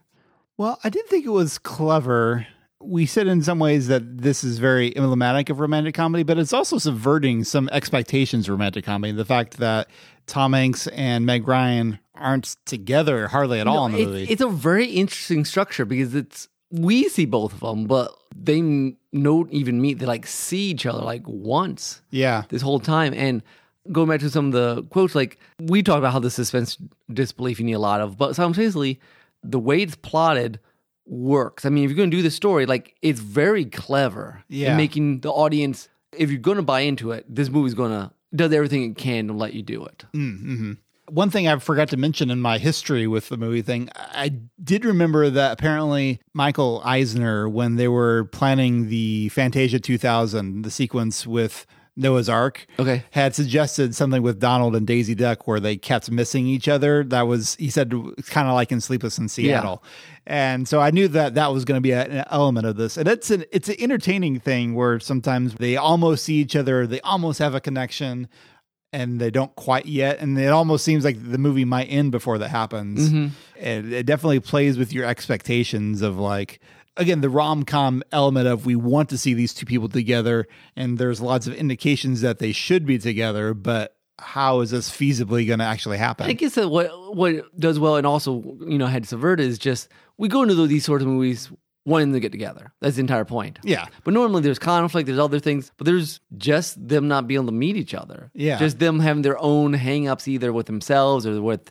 Well, 0.58 0.80
I 0.82 0.90
didn't 0.90 1.08
think 1.08 1.24
it 1.24 1.30
was 1.30 1.56
clever. 1.56 2.48
We 2.80 3.06
said 3.06 3.28
in 3.28 3.40
some 3.42 3.60
ways 3.60 3.86
that 3.86 4.18
this 4.22 4.42
is 4.42 4.58
very 4.58 4.96
emblematic 4.96 5.50
of 5.50 5.60
romantic 5.60 5.94
comedy, 5.94 6.24
but 6.24 6.36
it's 6.36 6.52
also 6.52 6.78
subverting 6.78 7.44
some 7.44 7.68
expectations 7.70 8.48
of 8.48 8.54
romantic 8.54 8.84
comedy. 8.84 9.12
The 9.12 9.24
fact 9.24 9.58
that 9.58 9.86
Tom 10.26 10.52
Hanks 10.52 10.88
and 10.88 11.24
Meg 11.24 11.46
Ryan 11.46 12.00
aren't 12.16 12.56
together 12.66 13.28
hardly 13.28 13.60
at 13.60 13.68
all 13.68 13.86
in 13.86 13.92
the 13.92 13.98
It- 14.02 14.06
movie. 14.06 14.24
It's 14.24 14.42
a 14.42 14.48
very 14.48 14.86
interesting 14.86 15.44
structure 15.44 15.84
because 15.84 16.16
it's 16.16 16.48
we 16.72 17.08
see 17.08 17.26
both 17.26 17.52
of 17.52 17.60
them, 17.60 17.84
but 17.86 18.12
they 18.34 18.58
n- 18.58 18.96
don't 19.12 19.52
even 19.52 19.80
meet. 19.80 19.98
They 19.98 20.06
like 20.06 20.26
see 20.26 20.70
each 20.70 20.86
other 20.86 21.02
like 21.02 21.22
once 21.26 22.02
yeah. 22.10 22.44
this 22.48 22.62
whole 22.62 22.80
time, 22.80 23.12
and 23.14 23.42
going 23.92 24.08
back 24.08 24.20
to 24.20 24.30
some 24.30 24.46
of 24.46 24.52
the 24.52 24.82
quotes, 24.84 25.14
like 25.14 25.38
we 25.60 25.82
talked 25.82 25.98
about 25.98 26.12
how 26.12 26.18
the 26.18 26.30
suspense 26.30 26.78
disbelief 27.12 27.60
you 27.60 27.66
need 27.66 27.74
a 27.74 27.78
lot 27.78 28.00
of, 28.00 28.16
but 28.16 28.34
simultaneously, 28.34 28.98
the 29.44 29.58
way 29.58 29.82
it's 29.82 29.96
plotted 29.96 30.58
works. 31.06 31.64
I 31.64 31.68
mean, 31.68 31.84
if 31.84 31.90
you're 31.90 31.96
going 31.96 32.10
to 32.10 32.16
do 32.16 32.22
the 32.22 32.30
story, 32.30 32.64
like 32.64 32.94
it's 33.02 33.20
very 33.20 33.64
clever 33.66 34.42
Yeah. 34.48 34.70
in 34.72 34.76
making 34.76 35.20
the 35.20 35.30
audience. 35.30 35.88
If 36.16 36.30
you're 36.30 36.40
going 36.40 36.56
to 36.58 36.62
buy 36.62 36.80
into 36.80 37.10
it, 37.12 37.24
this 37.28 37.48
movie's 37.48 37.74
going 37.74 37.90
to 37.90 38.10
does 38.34 38.52
everything 38.52 38.84
it 38.90 38.96
can 38.96 39.26
to 39.26 39.34
let 39.34 39.52
you 39.52 39.62
do 39.62 39.84
it. 39.84 40.04
Mm, 40.14 40.42
mm-hmm. 40.42 40.72
One 41.08 41.30
thing 41.30 41.48
I 41.48 41.56
forgot 41.58 41.88
to 41.90 41.96
mention 41.96 42.30
in 42.30 42.40
my 42.40 42.58
history 42.58 43.06
with 43.06 43.28
the 43.28 43.36
movie 43.36 43.62
thing, 43.62 43.88
I 43.96 44.30
did 44.62 44.84
remember 44.84 45.28
that 45.30 45.52
apparently 45.52 46.20
Michael 46.32 46.80
Eisner, 46.84 47.48
when 47.48 47.76
they 47.76 47.88
were 47.88 48.24
planning 48.26 48.88
the 48.88 49.28
Fantasia 49.30 49.80
2000, 49.80 50.62
the 50.62 50.70
sequence 50.70 51.26
with 51.26 51.66
Noah's 51.96 52.28
Ark, 52.28 52.66
Okay. 52.78 53.02
had 53.10 53.34
suggested 53.34 53.94
something 53.94 54.22
with 54.22 54.38
Donald 54.40 54.74
and 54.74 54.86
Daisy 54.86 55.14
Duck 55.14 55.46
where 55.46 55.60
they 55.60 55.76
kept 55.76 56.10
missing 56.10 56.46
each 56.46 56.66
other. 56.68 57.04
That 57.04 57.26
was, 57.26 57.56
he 57.56 57.68
said, 57.68 57.92
it's 58.16 58.30
kind 58.30 58.48
of 58.48 58.54
like 58.54 58.72
in 58.72 58.80
Sleepless 58.80 59.18
in 59.18 59.28
Seattle. 59.28 59.82
And 60.26 60.66
so 60.66 60.80
I 60.80 60.90
knew 60.92 61.08
that 61.08 61.34
that 61.34 61.52
was 61.52 61.64
going 61.66 61.76
to 61.76 61.82
be 61.82 61.90
an 61.92 62.24
element 62.30 62.66
of 62.66 62.76
this. 62.76 62.96
And 62.96 63.08
it's 63.08 63.28
an, 63.30 63.44
it's 63.52 63.68
an 63.68 63.74
entertaining 63.78 64.38
thing 64.40 64.74
where 64.74 65.00
sometimes 65.00 65.54
they 65.56 65.76
almost 65.76 66.24
see 66.24 66.36
each 66.36 66.56
other, 66.56 66.86
they 66.86 67.00
almost 67.00 67.40
have 67.40 67.54
a 67.54 67.60
connection 67.60 68.28
and 68.92 69.20
they 69.20 69.30
don't 69.30 69.54
quite 69.56 69.86
yet. 69.86 70.20
And 70.20 70.38
it 70.38 70.48
almost 70.48 70.84
seems 70.84 71.04
like 71.04 71.16
the 71.18 71.38
movie 71.38 71.64
might 71.64 71.84
end 71.84 72.12
before 72.12 72.38
that 72.38 72.48
happens. 72.48 73.08
Mm-hmm. 73.08 73.28
And 73.58 73.92
it 73.92 74.06
definitely 74.06 74.40
plays 74.40 74.76
with 74.76 74.92
your 74.92 75.04
expectations 75.04 76.02
of 76.02 76.18
like, 76.18 76.60
again, 76.96 77.20
the 77.20 77.30
rom 77.30 77.64
com 77.64 78.02
element 78.12 78.48
of 78.48 78.66
we 78.66 78.76
want 78.76 79.08
to 79.10 79.18
see 79.18 79.34
these 79.34 79.54
two 79.54 79.66
people 79.66 79.88
together, 79.88 80.46
and 80.76 80.98
there's 80.98 81.20
lots 81.20 81.46
of 81.46 81.54
indications 81.54 82.20
that 82.20 82.38
they 82.38 82.52
should 82.52 82.84
be 82.84 82.98
together, 82.98 83.54
but 83.54 83.96
how 84.18 84.60
is 84.60 84.70
this 84.70 84.90
feasibly 84.90 85.46
going 85.46 85.58
to 85.58 85.64
actually 85.64 85.98
happen? 85.98 86.26
I 86.26 86.32
guess 86.32 86.54
that 86.54 86.68
what 86.68 87.16
what 87.16 87.58
does 87.58 87.78
well 87.78 87.96
and 87.96 88.06
also 88.06 88.42
you 88.66 88.78
know 88.78 88.86
had 88.86 89.06
subverted 89.06 89.46
is 89.46 89.58
just 89.58 89.88
we 90.16 90.28
go 90.28 90.42
into 90.42 90.54
these 90.66 90.84
sorts 90.84 91.02
of 91.02 91.08
movies 91.08 91.50
wanting 91.84 92.12
to 92.12 92.20
get 92.20 92.30
together. 92.32 92.72
That's 92.80 92.94
the 92.96 93.00
entire 93.00 93.24
point. 93.24 93.58
Yeah. 93.64 93.86
But 94.04 94.14
normally 94.14 94.42
there's 94.42 94.58
conflict, 94.58 95.06
there's 95.06 95.18
other 95.18 95.40
things, 95.40 95.72
but 95.76 95.84
there's 95.84 96.20
just 96.38 96.86
them 96.88 97.08
not 97.08 97.26
being 97.26 97.38
able 97.38 97.46
to 97.46 97.52
meet 97.52 97.76
each 97.76 97.94
other. 97.94 98.30
Yeah. 98.34 98.58
Just 98.58 98.78
them 98.78 99.00
having 99.00 99.22
their 99.22 99.38
own 99.38 99.72
hang-ups 99.72 100.28
either 100.28 100.52
with 100.52 100.66
themselves 100.66 101.26
or 101.26 101.42
with 101.42 101.70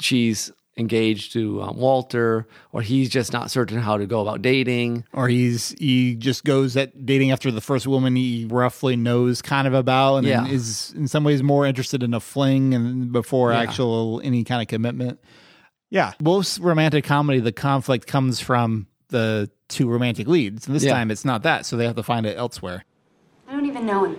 she's 0.00 0.50
engaged 0.78 1.32
to 1.34 1.60
um, 1.60 1.76
Walter 1.76 2.46
or 2.72 2.80
he's 2.80 3.10
just 3.10 3.34
not 3.34 3.50
certain 3.50 3.78
how 3.80 3.98
to 3.98 4.06
go 4.06 4.22
about 4.22 4.40
dating. 4.40 5.04
or 5.12 5.28
he's 5.28 5.74
he 5.78 6.14
just 6.14 6.42
goes 6.44 6.74
at 6.76 7.04
dating 7.04 7.32
after 7.32 7.50
the 7.50 7.60
first 7.60 7.86
woman 7.86 8.16
he 8.16 8.46
roughly 8.48 8.96
knows 8.96 9.42
kind 9.42 9.66
of 9.66 9.74
about 9.74 10.18
and 10.18 10.26
Yeah. 10.26 10.46
is 10.46 10.94
in 10.96 11.06
some 11.06 11.22
ways 11.24 11.42
more 11.42 11.66
interested 11.66 12.02
in 12.02 12.14
a 12.14 12.20
fling 12.20 12.72
and 12.72 13.12
before 13.12 13.52
Yeah. 13.52 13.60
actual 13.60 14.22
any 14.24 14.42
kind 14.42 14.62
of 14.62 14.68
commitment 14.68 15.18
yeah 15.90 16.12
most 16.22 16.60
romantic 16.60 17.04
comedy 17.04 17.40
the 17.40 17.52
conflict 17.52 18.06
comes 18.06 18.40
from 18.40 18.86
the 19.10 19.50
two 19.68 19.88
romantic 19.88 20.26
leads 20.26 20.66
and 20.66 20.74
this 20.74 20.84
Yeah. 20.84 20.94
time 20.94 21.10
it's 21.10 21.24
not 21.24 21.42
that 21.42 21.66
so 21.66 21.76
they 21.76 21.84
have 21.86 21.96
to 21.96 22.02
find 22.02 22.26
it 22.26 22.36
elsewhere 22.36 22.84
I 23.48 23.52
don't 23.52 23.66
even 23.66 23.84
know 23.84 24.04
him. 24.04 24.16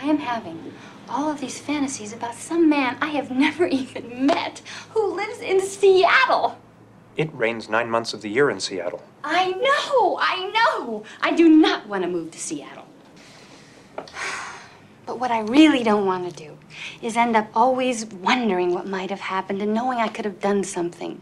I 0.00 0.06
am 0.06 0.18
having 0.18 0.72
all 1.08 1.30
of 1.30 1.40
these 1.40 1.58
fantasies 1.58 2.12
about 2.12 2.34
some 2.34 2.68
man 2.68 2.96
I 3.00 3.08
have 3.08 3.30
never 3.30 3.66
even 3.80 4.26
met 4.26 4.62
who 4.90 5.14
lives 5.14 5.40
in 5.40 5.60
Seattle. 5.60 6.58
It 7.16 7.30
rains 7.34 7.68
nine 7.68 7.90
months 7.90 8.14
of 8.14 8.22
the 8.22 8.28
year 8.30 8.50
in 8.50 8.60
Seattle. 8.60 9.02
I 9.24 9.50
know, 9.52 10.18
I 10.20 10.50
know. 10.56 11.04
I 11.20 11.32
do 11.32 11.48
not 11.48 11.86
want 11.86 12.02
to 12.04 12.08
move 12.08 12.30
to 12.32 12.38
Seattle. 12.38 12.86
But 15.04 15.18
what 15.18 15.32
I 15.32 15.40
really 15.40 15.82
don't 15.82 16.06
want 16.06 16.30
to 16.30 16.44
do 16.44 16.56
is 17.02 17.16
end 17.16 17.34
up 17.36 17.48
always 17.54 18.06
wondering 18.06 18.72
what 18.72 18.86
might 18.86 19.10
have 19.10 19.20
happened 19.20 19.60
and 19.60 19.74
knowing 19.74 19.98
I 19.98 20.06
could 20.06 20.24
have 20.24 20.40
done 20.40 20.62
something. 20.62 21.20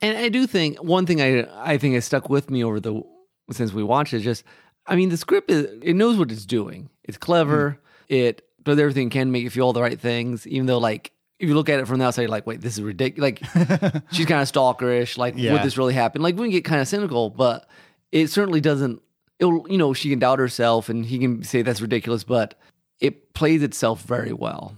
And 0.00 0.16
I 0.16 0.28
do 0.28 0.46
think 0.46 0.82
one 0.82 1.06
thing 1.06 1.20
I 1.20 1.46
I 1.72 1.78
think 1.78 1.94
has 1.94 2.04
stuck 2.04 2.28
with 2.30 2.50
me 2.50 2.62
over 2.64 2.80
the 2.80 3.02
since 3.50 3.72
we 3.72 3.82
watched 3.82 4.12
it 4.12 4.18
is 4.18 4.24
just 4.24 4.44
I 4.86 4.96
mean 4.96 5.08
the 5.08 5.16
script 5.16 5.50
is 5.50 5.66
it 5.82 5.94
knows 5.94 6.16
what 6.18 6.30
it's 6.30 6.46
doing. 6.46 6.88
It's 7.04 7.18
clever. 7.18 7.70
Mm-hmm. 8.10 8.14
It 8.14 8.42
does 8.62 8.78
everything 8.78 9.08
it 9.08 9.10
can 9.10 9.26
to 9.28 9.32
make 9.32 9.42
you 9.42 9.50
feel 9.50 9.64
all 9.66 9.72
the 9.72 9.82
right 9.82 9.98
things, 9.98 10.46
even 10.46 10.66
though 10.66 10.78
like 10.78 11.12
if 11.38 11.48
you 11.48 11.54
look 11.54 11.68
at 11.68 11.78
it 11.78 11.86
from 11.86 11.98
the 12.00 12.04
outside, 12.04 12.22
you're 12.22 12.30
like, 12.30 12.46
wait, 12.46 12.60
this 12.60 12.74
is 12.74 12.82
ridiculous. 12.82 13.40
Like 13.40 14.02
she's 14.12 14.26
kind 14.26 14.42
of 14.42 14.50
stalkerish. 14.50 15.16
Like, 15.18 15.34
Yeah. 15.36 15.52
would 15.52 15.62
this 15.62 15.78
really 15.78 15.94
happen? 15.94 16.20
Like 16.22 16.36
we 16.36 16.42
can 16.46 16.50
get 16.50 16.64
kind 16.64 16.80
of 16.80 16.88
cynical, 16.88 17.30
but 17.30 17.68
it 18.12 18.28
certainly 18.28 18.60
doesn't. 18.60 19.02
It'll 19.38 19.66
you 19.70 19.78
know 19.78 19.92
she 19.94 20.10
can 20.10 20.18
doubt 20.18 20.38
herself, 20.38 20.88
and 20.88 21.04
he 21.06 21.18
can 21.18 21.42
say 21.44 21.62
that's 21.62 21.80
ridiculous, 21.80 22.24
but 22.24 22.54
it 23.00 23.32
plays 23.34 23.62
itself 23.62 24.02
very 24.02 24.32
well. 24.32 24.74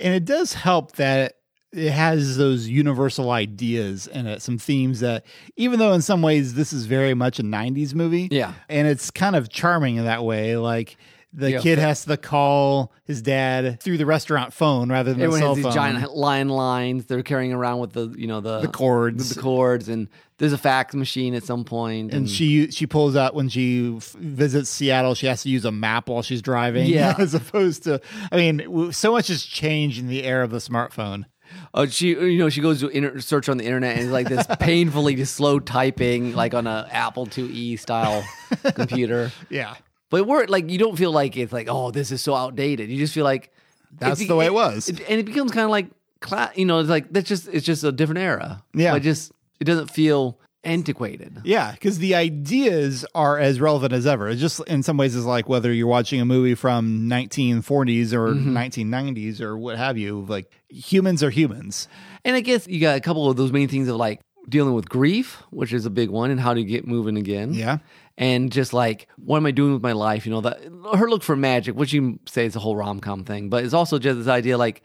and 0.00 0.14
it 0.14 0.24
does 0.24 0.54
help 0.54 0.92
that 0.92 1.34
it 1.72 1.90
has 1.90 2.36
those 2.36 2.66
universal 2.68 3.30
ideas 3.30 4.06
in 4.06 4.26
it 4.26 4.40
some 4.42 4.56
themes 4.58 5.00
that 5.00 5.24
even 5.56 5.78
though 5.78 5.92
in 5.92 6.00
some 6.02 6.22
ways 6.22 6.54
this 6.54 6.72
is 6.72 6.86
very 6.86 7.12
much 7.14 7.38
a 7.38 7.42
90s 7.42 7.94
movie 7.94 8.28
Yeah. 8.30 8.54
and 8.68 8.88
it's 8.88 9.10
kind 9.10 9.36
of 9.36 9.48
charming 9.50 9.96
in 9.96 10.04
that 10.04 10.24
way 10.24 10.56
like 10.56 10.96
the 11.34 11.50
Yeah. 11.50 11.58
kid 11.60 11.78
has 11.78 12.06
to 12.06 12.16
call 12.16 12.90
his 13.04 13.20
dad 13.20 13.82
through 13.82 13.98
the 13.98 14.06
restaurant 14.06 14.54
phone 14.54 14.90
rather 14.90 15.12
than 15.12 15.20
Everyone 15.20 15.40
the 15.40 15.44
cell 15.44 15.48
has 15.50 15.56
these 15.56 15.64
phone. 15.66 15.74
giant 15.74 16.16
line 16.16 16.48
lines 16.48 17.04
they're 17.04 17.22
carrying 17.22 17.52
around 17.52 17.80
with 17.80 17.92
the 17.92 18.14
you 18.16 18.26
know 18.26 18.40
the 18.40 18.60
The 18.60 18.68
cords. 18.68 19.34
the 19.34 19.40
cords, 19.40 19.90
and 19.90 20.08
there's 20.38 20.54
a 20.54 20.58
fax 20.58 20.94
machine 20.94 21.34
at 21.34 21.42
some 21.44 21.64
point. 21.64 22.12
point, 22.12 22.14
and 22.14 22.30
she 22.30 22.70
she 22.70 22.86
pulls 22.86 23.14
out 23.14 23.34
when 23.34 23.50
she 23.50 23.94
f- 23.98 24.12
visits 24.18 24.70
Seattle. 24.70 25.14
She 25.14 25.26
has 25.26 25.42
to 25.42 25.50
use 25.50 25.66
a 25.66 25.70
map 25.70 26.08
while 26.08 26.22
she's 26.22 26.40
driving, 26.40 26.86
Yeah. 26.88 27.14
as 27.18 27.34
opposed 27.34 27.82
to. 27.84 28.00
I 28.32 28.36
mean, 28.36 28.90
so 28.92 29.12
much 29.12 29.28
has 29.28 29.42
changed 29.42 29.98
in 30.00 30.08
the 30.08 30.24
era 30.24 30.44
of 30.44 30.50
the 30.50 30.58
smartphone. 30.58 31.26
Oh, 31.74 31.86
she 31.86 32.08
you 32.08 32.38
know 32.38 32.48
she 32.48 32.60
goes 32.60 32.80
to 32.80 32.88
inter- 32.88 33.20
search 33.20 33.48
on 33.48 33.56
the 33.58 33.64
internet 33.64 33.92
and 33.96 34.04
it's 34.04 34.12
like 34.12 34.28
this 34.28 34.46
painfully 34.60 35.22
slow 35.24 35.58
typing 35.58 36.34
like 36.34 36.54
on 36.54 36.66
a 36.66 36.88
Apple 36.90 37.26
IIe 37.26 37.78
style 37.78 38.24
computer. 38.74 39.30
Yeah, 39.50 39.74
But 40.10 40.26
we're 40.26 40.46
like 40.46 40.70
you 40.70 40.78
don't 40.78 40.96
feel 40.96 41.12
like 41.12 41.36
it's 41.36 41.52
like 41.52 41.68
oh 41.70 41.90
this 41.90 42.10
is 42.10 42.22
so 42.22 42.34
outdated. 42.34 42.88
You 42.90 42.96
just 42.98 43.14
feel 43.14 43.24
like 43.24 43.52
That's 43.98 44.26
the 44.26 44.34
way 44.36 44.46
it 44.46 44.54
was. 44.54 44.88
and 44.88 45.00
it 45.20 45.26
becomes 45.26 45.52
kind 45.52 45.64
of 45.64 45.70
like 45.70 45.88
cla- 46.20 46.52
you 46.54 46.64
know 46.64 46.78
it's 46.80 46.88
like 46.90 47.12
that's 47.12 47.28
just 47.28 47.48
it's 47.48 47.64
just 47.66 47.84
a 47.84 47.92
different 47.92 48.20
era. 48.20 48.62
Yeah. 48.74 48.94
it 48.96 49.00
just 49.00 49.32
it 49.60 49.64
doesn't 49.64 49.90
feel 49.90 50.38
antiquated. 50.68 51.40
Yeah, 51.44 51.72
because 51.72 51.98
the 51.98 52.14
ideas 52.14 53.04
are 53.14 53.38
as 53.38 53.60
relevant 53.60 53.92
as 53.92 54.06
ever. 54.06 54.28
It's 54.28 54.40
just 54.40 54.60
in 54.66 54.82
some 54.82 54.96
ways 54.96 55.14
is 55.14 55.24
like 55.24 55.48
whether 55.48 55.72
you're 55.72 55.86
watching 55.86 56.20
a 56.20 56.24
movie 56.24 56.54
from 56.54 57.08
1940s 57.08 58.12
or 58.12 58.34
Mm-hmm. 58.34 58.56
1990s 58.56 59.40
or 59.40 59.56
what 59.56 59.76
have 59.78 59.96
you. 59.98 60.24
Like 60.28 60.50
humans 60.68 61.22
are 61.22 61.30
humans. 61.30 61.88
And 62.24 62.36
I 62.36 62.40
guess 62.40 62.66
you 62.68 62.80
got 62.80 62.96
a 62.96 63.00
couple 63.00 63.28
of 63.30 63.36
those 63.36 63.52
main 63.52 63.68
things 63.68 63.88
of 63.88 63.96
like 63.96 64.20
dealing 64.48 64.74
with 64.74 64.88
grief, 64.88 65.42
which 65.50 65.72
is 65.72 65.86
a 65.86 65.90
big 65.90 66.10
one, 66.10 66.30
and 66.30 66.40
how 66.40 66.54
to 66.54 66.62
get 66.62 66.86
moving 66.86 67.16
again. 67.16 67.52
Yeah. 67.54 67.78
And 68.16 68.50
just 68.50 68.72
like, 68.72 69.08
what 69.16 69.36
am 69.36 69.46
I 69.46 69.50
doing 69.52 69.72
with 69.74 69.82
my 69.82 69.92
life? 69.92 70.26
You 70.26 70.32
know, 70.32 70.40
that 70.42 70.60
her 70.96 71.08
look 71.08 71.22
for 71.22 71.36
magic, 71.36 71.76
which 71.76 71.92
you 71.92 72.18
say 72.26 72.46
is 72.46 72.56
a 72.56 72.58
whole 72.58 72.74
rom 72.76 73.00
com 73.00 73.24
thing, 73.24 73.48
but 73.48 73.64
it's 73.64 73.74
also 73.74 73.98
just 73.98 74.18
this 74.18 74.26
idea 74.28 74.58
like, 74.58 74.82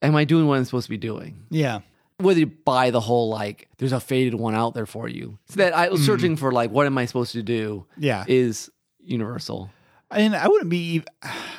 am 0.00 0.16
I 0.16 0.24
doing 0.24 0.46
what 0.46 0.58
I'm 0.58 0.64
supposed 0.64 0.86
to 0.86 0.90
be 0.90 0.96
doing? 0.96 1.44
Yeah. 1.50 1.80
Whether 2.20 2.40
you 2.40 2.46
buy 2.46 2.90
the 2.90 3.00
whole 3.00 3.28
like, 3.28 3.68
there's 3.78 3.92
a 3.92 4.00
faded 4.00 4.34
one 4.34 4.54
out 4.54 4.74
there 4.74 4.86
for 4.86 5.08
you. 5.08 5.38
So 5.48 5.56
that 5.56 5.74
I 5.76 5.88
was 5.88 6.04
searching 6.04 6.36
for 6.36 6.52
like, 6.52 6.70
what 6.70 6.86
am 6.86 6.96
I 6.98 7.06
supposed 7.06 7.32
to 7.32 7.42
do? 7.42 7.86
Yeah. 7.96 8.24
Is 8.28 8.70
universal. 9.00 9.70
And 10.12 10.34
I 10.34 10.48
wouldn't 10.48 10.70
be, 10.70 11.04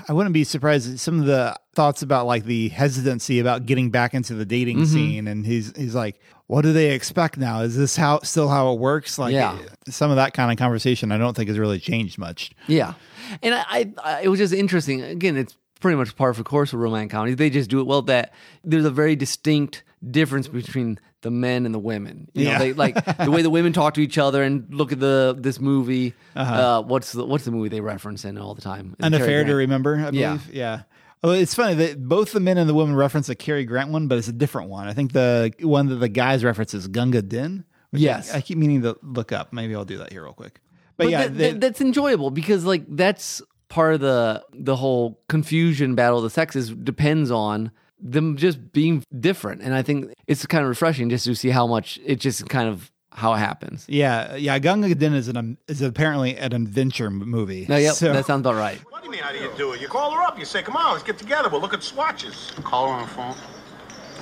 I 0.10 0.12
wouldn't 0.14 0.34
be 0.34 0.44
surprised. 0.44 0.92
at 0.92 1.00
Some 1.00 1.20
of 1.20 1.26
the 1.26 1.56
thoughts 1.74 2.02
about 2.02 2.26
like 2.26 2.44
the 2.44 2.68
hesitancy 2.70 3.40
about 3.40 3.66
getting 3.66 3.90
back 3.92 4.14
into 4.14 4.34
the 4.34 4.46
dating 4.46 4.78
Mm-hmm. 4.80 4.86
scene, 4.94 5.28
and 5.30 5.46
he's 5.46 5.72
he's 5.78 5.96
like, 5.96 6.20
"What 6.48 6.64
do 6.64 6.74
they 6.74 6.92
expect 6.92 7.38
now? 7.38 7.62
Is 7.62 7.78
this 7.78 7.96
how 7.96 8.20
still 8.24 8.50
how 8.50 8.74
it 8.74 8.80
works?" 8.80 9.18
Like, 9.18 9.32
Yeah. 9.34 9.58
some 9.88 10.10
of 10.10 10.18
that 10.18 10.34
kind 10.34 10.52
of 10.52 10.58
conversation, 10.58 11.14
I 11.14 11.18
don't 11.18 11.34
think 11.34 11.48
has 11.48 11.58
really 11.58 11.80
changed 11.80 12.18
much. 12.18 12.52
Yeah, 12.68 12.96
and 13.42 13.56
I, 13.56 13.64
I, 13.70 13.94
I 14.04 14.22
it 14.24 14.28
was 14.28 14.38
just 14.40 14.54
interesting. 14.54 15.02
Again, 15.02 15.38
it's 15.38 15.56
pretty 15.80 15.96
much 15.96 16.14
par 16.18 16.34
for 16.34 16.44
course 16.44 16.74
with 16.74 16.82
romantic 16.82 17.12
comedies. 17.12 17.38
They 17.38 17.50
just 17.50 17.70
do 17.70 17.80
it 17.80 17.88
well. 17.88 18.02
That 18.02 18.34
there's 18.66 18.84
a 18.86 18.92
very 18.92 19.16
distinct 19.16 19.84
difference 20.10 20.48
between 20.48 21.00
the 21.22 21.30
men 21.32 21.66
and 21.66 21.76
the 21.76 21.80
women. 21.80 22.28
You 22.34 22.46
know, 22.46 22.52
Yeah. 22.52 22.60
they 22.60 22.74
like 22.74 22.96
the 23.18 23.30
way 23.32 23.42
the 23.42 23.50
women 23.58 23.74
talk 23.74 23.94
to 23.96 24.02
each 24.02 24.18
other 24.18 24.42
and 24.42 24.74
look 24.74 24.92
at 24.92 25.00
the 25.00 25.36
this 25.38 25.60
movie. 25.60 26.14
uh 26.36 26.82
what's 26.84 27.12
the 27.12 27.26
what's 27.26 27.46
the 27.46 27.52
movie 27.52 27.70
they 27.70 27.82
reference 27.82 28.26
in 28.26 28.38
all 28.38 28.56
the 28.56 28.62
time? 28.62 28.96
An 29.00 29.14
affair 29.14 29.44
to 29.44 29.54
remember, 29.54 29.96
I 29.96 30.10
Yeah. 30.12 30.28
believe. 30.38 30.54
Yeah. 30.54 30.82
Well, 31.24 31.34
it's 31.34 31.54
funny 31.54 31.76
that 31.76 32.04
both 32.04 32.32
the 32.32 32.40
men 32.40 32.58
and 32.58 32.68
the 32.68 32.74
women 32.74 32.96
reference 32.96 33.30
a 33.30 33.36
Cary 33.36 33.64
Grant 33.64 33.92
one, 33.92 34.08
but 34.08 34.18
it's 34.18 34.28
a 34.28 34.34
different 34.34 34.70
one. 34.72 34.88
I 34.88 34.94
think 34.94 35.12
the 35.14 35.54
one 35.62 35.88
that 35.90 35.96
the 35.98 36.10
guys 36.10 36.44
reference 36.44 36.74
is 36.74 36.88
Gunga 36.88 37.22
Din. 37.22 37.64
Yes. 37.92 38.34
I, 38.34 38.38
I 38.38 38.42
keep 38.42 38.58
meaning 38.58 38.82
to 38.82 38.98
look 39.04 39.32
up. 39.32 39.54
Maybe 39.54 39.76
I'll 39.76 39.86
do 39.86 40.00
that 40.00 40.12
here 40.12 40.24
real 40.24 40.34
quick. 40.34 40.60
But, 40.98 41.04
But 41.06 41.10
yeah, 41.12 41.22
that- 41.28 41.38
they- 41.38 41.52
that's 41.54 41.80
enjoyable 41.82 42.32
because 42.32 42.66
like 42.66 42.86
that's 42.88 43.42
part 43.70 43.94
of 43.94 44.00
the 44.00 44.44
the 44.54 44.76
whole 44.76 45.22
confusion 45.30 45.94
battle 45.94 46.18
of 46.18 46.24
the 46.24 46.30
sexes 46.32 46.72
depends 46.72 47.30
on 47.30 47.70
them 48.02 48.38
just 48.38 48.72
being 48.74 49.04
different, 49.20 49.62
and 49.62 49.74
I 49.74 49.82
think 49.82 50.14
it's 50.28 50.46
kind 50.46 50.64
of 50.64 50.70
refreshing 50.70 51.10
just 51.10 51.26
to 51.26 51.36
see 51.36 51.50
how 51.50 51.68
much 51.68 52.00
it 52.06 52.20
just 52.20 52.48
kind 52.50 52.68
of 52.70 52.92
how 53.14 53.34
it 53.34 53.40
happens. 53.40 53.86
yeah, 53.90 54.36
yeah. 54.36 54.58
Gunga 54.58 54.96
Din 54.96 55.14
is 55.14 55.28
an 55.28 55.36
um, 55.38 55.58
is 55.68 55.82
apparently 55.82 56.38
an 56.38 56.54
adventure 56.54 57.10
movie. 57.12 57.66
No, 57.68 57.76
yep, 57.78 57.94
So- 57.96 58.14
that 58.14 58.26
sounds 58.26 58.40
about 58.42 58.56
right. 58.56 58.80
What 58.90 59.02
do 59.02 59.08
you 59.08 59.12
mean, 59.12 59.22
how 59.22 59.32
do 59.34 59.38
you 59.40 59.52
do 59.58 59.74
it? 59.74 59.82
You 59.82 59.88
call 59.90 60.12
her 60.12 60.22
up. 60.22 60.40
You 60.40 60.46
say, 60.46 60.62
come 60.64 60.78
on, 60.78 60.94
let's 60.94 61.04
get 61.04 61.18
together. 61.18 61.50
We'll 61.50 61.60
look 61.62 61.74
at 61.74 61.84
swatches. 61.84 62.52
Call 62.64 62.88
her 62.88 62.94
on 62.94 63.02
the 63.02 63.08
phone. 63.10 63.36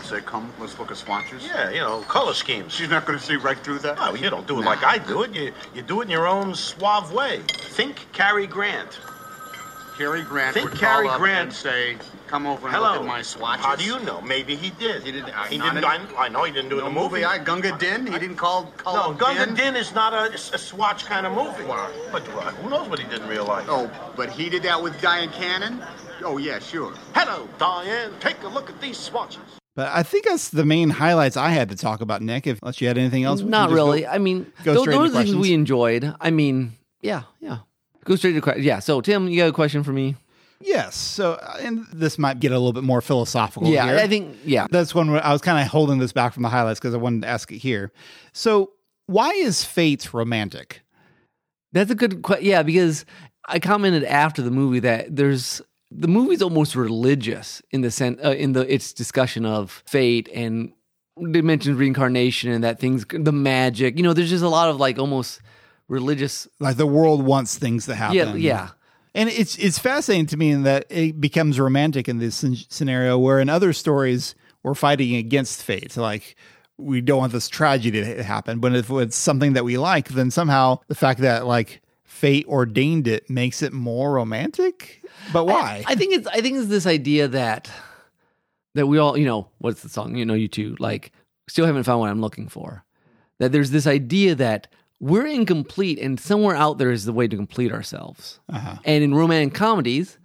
Say, 0.04 0.22
come, 0.22 0.52
let's 0.60 0.80
look 0.80 0.90
at 0.90 0.98
swatches. 0.98 1.46
Yeah, 1.46 1.70
you 1.70 1.82
know, 1.82 2.02
color 2.02 2.34
schemes. 2.34 2.74
She's 2.74 2.90
not 2.90 3.06
going 3.06 3.20
to 3.20 3.24
see 3.24 3.36
right 3.36 3.58
through 3.60 3.78
that. 3.80 3.98
No, 3.98 4.16
you 4.16 4.32
don't 4.32 4.48
do 4.48 4.60
it 4.60 4.66
like 4.66 4.84
I 4.84 4.98
do 4.98 5.22
it. 5.22 5.36
You, 5.36 5.52
you 5.76 5.84
do 5.84 6.02
it 6.02 6.06
in 6.06 6.10
your 6.10 6.26
own 6.28 6.56
suave 6.56 7.12
way. 7.14 7.42
Think 7.48 8.08
Cary 8.12 8.48
Grant. 8.48 9.00
Cary 10.00 10.22
Grant 10.24 10.54
Think 10.54 10.70
would 10.70 10.80
Cary 10.80 11.08
call 11.08 11.16
up 11.16 11.20
Grant- 11.20 11.48
and 11.50 11.54
say, 11.54 11.98
come 12.28 12.48
over 12.48 12.68
and 12.68 12.76
Hello. 12.76 12.94
look 12.94 13.02
at 13.02 13.06
my 13.06 13.22
swatches. 13.22 13.66
How 13.66 13.76
do 13.76 13.84
you 13.84 14.00
know? 14.00 14.22
Maybe 14.22 14.56
he 14.56 14.70
did. 14.70 15.04
He 15.04 15.12
didn't. 15.12 15.30
uh, 15.38 15.44
He 15.44 15.58
didn't. 15.58 15.80
in- 15.80 15.84
I, 15.84 16.00
I 16.18 16.30
know 16.30 16.46
he 16.46 16.54
didn't 16.54 16.70
do 16.70 16.78
it 16.78 16.82
no 16.84 16.88
in 16.88 16.94
the 16.96 17.02
movie. 17.02 17.26
I, 17.26 17.38
Gunga 17.38 17.78
Din? 17.78 18.08
He 18.08 18.18
didn't 18.18 18.38
call, 18.38 18.64
call 18.78 19.12
no, 19.12 19.14
Gunga 19.14 19.48
Din? 19.48 19.56
Din 19.56 19.76
is 19.76 19.94
not 19.94 20.14
a, 20.14 20.34
a 20.34 20.38
swatch 20.58 21.06
kind 21.06 21.26
of 21.28 21.34
movie. 21.34 21.66
But 22.14 22.26
uh, 22.30 22.52
who 22.62 22.70
knows 22.70 22.88
what 22.88 23.00
he 23.00 23.10
did 23.10 23.22
in 23.22 23.28
real 23.28 23.44
life? 23.46 23.66
Oh, 23.68 23.92
but 24.16 24.30
he 24.30 24.50
did 24.50 24.64
that 24.64 24.82
with 24.82 24.94
Dyan 25.02 25.34
Cannon? 25.34 25.84
Oh, 26.24 26.38
yeah, 26.38 26.60
sure. 26.60 26.94
Hello, 27.14 27.50
Diane. 27.58 28.14
Take 28.22 28.42
a 28.44 28.48
look 28.48 28.70
at 28.70 28.80
these 28.80 28.98
swatches. 28.98 29.42
But 29.76 29.90
I 29.94 30.04
think 30.04 30.24
that's 30.26 30.48
the 30.50 30.64
main 30.66 30.90
highlights 30.92 31.36
I 31.36 31.50
had 31.50 31.68
to 31.70 31.76
talk 31.76 32.00
about, 32.00 32.22
Nick. 32.22 32.48
If 32.48 32.60
unless 32.62 32.80
you 32.80 32.88
had 32.88 32.98
anything 32.98 33.26
else, 33.26 33.42
Not 33.42 33.70
really. 33.70 34.02
go- 34.04 34.08
I 34.10 34.18
mean, 34.18 34.52
go 34.64 34.74
those 34.76 34.88
into 34.88 35.00
are 35.02 35.10
things 35.10 35.36
we 35.36 35.54
enjoyed. 35.54 36.14
I 36.22 36.32
mean, 36.32 36.74
yeah, 37.02 37.24
yeah. 37.42 37.60
Go 38.06 38.16
straight 38.16 38.34
to 38.34 38.42
questions. 38.42 38.66
Yeah. 38.66 38.80
So, 38.80 39.02
Tim, 39.02 39.28
you 39.28 39.38
got 39.38 39.50
a 39.50 39.54
question 39.54 39.84
for 39.84 39.92
me? 39.92 40.16
Yes. 40.62 40.96
So, 40.96 41.34
uh, 41.34 41.58
and 41.62 41.86
this 41.94 42.18
might 42.18 42.40
get 42.40 42.52
a 42.52 42.56
little 42.56 42.74
bit 42.74 42.84
more 42.84 43.02
philosophical. 43.02 43.70
Yeah, 43.70 43.86
here. 43.86 43.98
I 43.98 44.08
think- 44.08 44.38
yeah. 44.46 44.68
That's 44.70 44.94
one 44.94 45.12
where 45.12 45.26
I 45.26 45.32
was 45.32 45.42
kind 45.42 45.60
of 45.64 45.68
holding 45.72 46.00
this 46.00 46.12
back 46.12 46.34
from 46.34 46.44
the 46.44 46.50
highlights 46.50 46.80
because 46.80 46.94
I 46.94 46.98
wanted 46.98 47.22
to 47.22 47.28
ask 47.30 47.52
it 47.52 47.58
here. 47.60 47.92
So, 48.34 48.72
why 49.06 49.30
is 49.32 49.64
fate 49.64 50.14
romantic? 50.14 50.82
That's 51.72 51.92
a 51.92 51.96
good 51.96 52.22
question. 52.24 52.46
Yeah, 52.46 52.64
because 52.64 53.06
I 53.48 53.60
commented 53.60 54.04
after 54.04 54.42
the 54.42 54.52
movie 54.52 54.80
that 54.82 55.16
there's 55.16 55.62
the 55.92 56.08
movie's 56.08 56.42
almost 56.42 56.76
religious 56.76 57.62
in 57.72 57.82
the 57.82 57.90
sense 57.92 58.20
uh, 58.24 58.32
in 58.32 58.54
the 58.54 58.72
its 58.72 58.94
discussion 58.94 59.46
of 59.46 59.82
fate 59.88 60.30
and 60.34 60.72
they 61.20 61.42
mentioned 61.42 61.78
reincarnation 61.78 62.52
and 62.52 62.64
that 62.64 62.80
things 62.80 63.06
the 63.12 63.32
magic. 63.32 63.98
You 63.98 64.04
know, 64.04 64.14
there's 64.14 64.30
just 64.30 64.44
a 64.44 64.50
lot 64.50 64.70
of 64.70 64.78
like 64.78 65.00
almost 65.00 65.42
religious. 65.90 66.48
Like 66.60 66.78
the 66.78 66.88
world 66.88 67.24
wants 67.24 67.58
things 67.58 67.86
to 67.88 67.96
happen. 67.96 68.16
Yeah, 68.16 68.34
yeah. 68.36 68.70
And 69.14 69.28
it's 69.28 69.58
it's 69.58 69.80
fascinating 69.80 70.28
to 70.28 70.38
me 70.38 70.52
in 70.52 70.64
that 70.64 70.86
it 70.90 71.20
becomes 71.20 71.60
romantic 71.60 72.08
in 72.08 72.20
this 72.20 72.46
scenario 72.70 73.18
where 73.18 73.40
in 73.40 73.50
other 73.50 73.74
stories 73.74 74.36
we're 74.64 74.76
fighting 74.76 75.16
against 75.16 75.64
fate. 75.64 75.98
Like 75.98 76.36
we 76.78 77.02
don't 77.02 77.18
want 77.18 77.34
this 77.34 77.50
tragedy 77.50 78.04
to 78.04 78.24
happen, 78.24 78.60
but 78.60 78.74
if 78.76 78.90
it's 78.90 79.18
something 79.18 79.54
that 79.54 79.66
we 79.66 79.78
like, 79.78 80.10
then 80.10 80.32
somehow 80.32 80.80
the 80.88 80.96
fact 80.96 81.20
that 81.22 81.46
like 81.46 81.82
fate 82.04 82.46
ordained 82.48 83.08
it 83.08 83.30
makes 83.30 83.62
it 83.62 83.74
more 83.74 84.14
romantic. 84.14 85.04
But 85.34 85.46
why? 85.46 85.84
I 85.88 85.96
think 85.96 86.14
it's 86.14 86.28
I 86.28 86.42
think 86.42 86.58
it's 86.58 86.68
this 86.68 86.86
idea 86.86 87.28
that 87.30 87.70
that 88.76 88.88
we 88.88 89.00
all 89.00 89.18
you 89.18 89.26
know 89.26 89.50
what's 89.58 89.82
the 89.82 89.90
song 89.90 90.16
you 90.16 90.26
know 90.26 90.36
U2 90.36 90.80
like 90.80 91.12
still 91.48 91.66
haven't 91.66 91.84
found 91.84 92.00
what 92.00 92.10
I'm 92.10 92.22
looking 92.22 92.48
for. 92.48 92.86
That 93.40 93.52
there's 93.52 93.72
this 93.72 93.88
idea 93.88 94.36
that 94.36 94.68
we're 95.00 95.28
incomplete 95.28 96.00
and 96.00 96.20
somewhere 96.20 96.56
out 96.56 96.78
there 96.78 96.92
is 96.92 97.06
the 97.06 97.14
way 97.14 97.28
to 97.28 97.36
complete 97.36 97.72
ourselves. 97.72 98.40
And 98.84 99.04
in 99.04 99.16
romantic 99.16 99.54
comedies, 99.54 100.18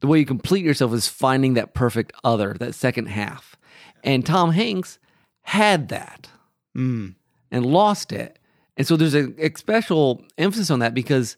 the 0.00 0.06
way 0.06 0.18
you 0.20 0.26
complete 0.26 0.64
yourself 0.64 0.92
is 0.94 1.08
finding 1.08 1.54
that 1.54 1.74
perfect 1.74 2.12
other, 2.24 2.54
that 2.60 2.74
second 2.74 3.06
half. 3.06 3.56
And 4.04 4.24
Tom 4.24 4.52
Hanks 4.52 4.98
had 5.42 5.88
that 5.88 6.28
Mm. 6.76 7.16
and 7.50 7.66
lost 7.66 8.12
it. 8.12 8.38
And 8.76 8.86
so 8.86 8.96
there's 8.96 9.14
a, 9.14 9.34
a 9.44 9.52
special 9.56 10.22
emphasis 10.38 10.70
on 10.70 10.78
that 10.78 10.94
because, 10.94 11.36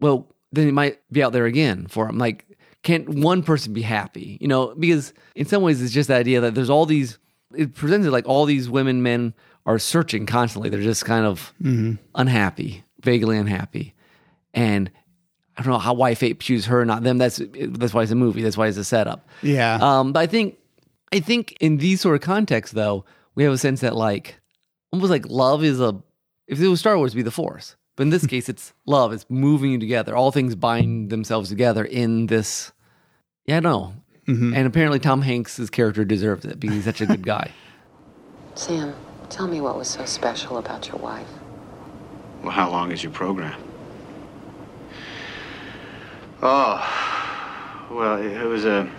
well, 0.00 0.28
then 0.52 0.68
it 0.68 0.72
might 0.72 1.00
be 1.10 1.22
out 1.22 1.32
there 1.32 1.46
again 1.46 1.88
for 1.88 2.08
him. 2.08 2.16
Like, 2.16 2.46
can't 2.84 3.08
one 3.08 3.42
person 3.42 3.72
be 3.72 3.82
happy? 3.82 4.38
You 4.40 4.46
know, 4.46 4.74
because 4.76 5.12
in 5.34 5.46
some 5.46 5.62
ways 5.62 5.82
it's 5.82 5.92
just 5.92 6.08
the 6.08 6.14
idea 6.14 6.40
that 6.40 6.54
there's 6.54 6.70
all 6.70 6.86
these, 6.86 7.18
it 7.54 7.74
presents 7.74 8.06
it 8.06 8.12
like 8.12 8.28
all 8.28 8.44
these 8.44 8.70
women, 8.70 9.02
men 9.02 9.34
are 9.66 9.78
searching 9.78 10.26
constantly. 10.26 10.68
They're 10.70 10.82
just 10.82 11.04
kind 11.04 11.26
of 11.26 11.52
unhappy, 12.14 12.84
vaguely 13.02 13.38
unhappy. 13.38 13.94
And 14.54 14.90
I 15.56 15.62
don't 15.62 15.72
know 15.72 15.78
how 15.78 15.94
why 15.94 16.14
fate 16.14 16.40
chooses 16.40 16.66
her, 16.66 16.84
not 16.84 17.02
them. 17.02 17.18
That's 17.18 17.40
that's 17.52 17.94
why 17.94 18.02
it's 18.02 18.12
a 18.12 18.16
movie. 18.16 18.42
That's 18.42 18.56
why 18.56 18.68
it's 18.68 18.78
a 18.78 18.84
setup. 18.84 19.28
Yeah. 19.42 19.78
Um, 19.80 20.12
but 20.12 20.20
I 20.20 20.26
think 20.26 20.58
I 21.12 21.20
think 21.20 21.56
in 21.60 21.76
these 21.78 22.00
sort 22.00 22.14
of 22.16 22.22
contexts, 22.22 22.74
though, 22.74 23.04
we 23.34 23.44
have 23.44 23.52
a 23.52 23.58
sense 23.58 23.80
that 23.80 23.94
like 23.94 24.40
almost 24.92 25.10
like 25.10 25.26
love 25.28 25.62
is 25.62 25.80
a 25.80 26.02
if 26.46 26.60
it 26.60 26.68
was 26.68 26.80
Star 26.80 26.96
Wars, 26.96 27.10
it'd 27.12 27.16
be 27.16 27.22
the 27.22 27.30
Force. 27.30 27.76
But 27.96 28.04
in 28.04 28.10
this 28.10 28.26
case, 28.34 28.48
it's 28.48 28.72
love. 28.86 29.12
It's 29.12 29.26
moving 29.28 29.72
you 29.72 29.78
together. 29.78 30.16
All 30.16 30.32
things 30.32 30.54
bind 30.54 31.10
themselves 31.10 31.48
together 31.50 31.84
in 31.84 32.26
this. 32.26 32.72
Yeah, 33.46 33.58
I 33.58 33.60
know. 33.60 33.94
And 34.28 34.66
apparently, 34.66 34.98
Tom 35.00 35.20
Hanks' 35.20 35.68
character 35.68 36.04
deserves 36.04 36.44
it 36.44 36.58
because 36.60 36.76
he's 36.76 36.84
such 36.84 37.00
a 37.00 37.06
good 37.06 37.22
guy. 37.26 37.50
Sam, 38.54 38.94
tell 39.32 39.48
me 39.48 39.60
what 39.60 39.76
was 39.76 39.88
so 39.88 40.04
special 40.04 40.58
about 40.58 40.88
your 40.88 40.98
wife. 40.98 41.28
Well, 42.42 42.52
how 42.52 42.70
long 42.70 42.92
is 42.92 43.02
your 43.02 43.12
program? 43.12 43.60
Oh, 46.42 47.86
well, 47.90 48.20
it 48.20 48.44
was 48.44 48.64
a. 48.64 48.90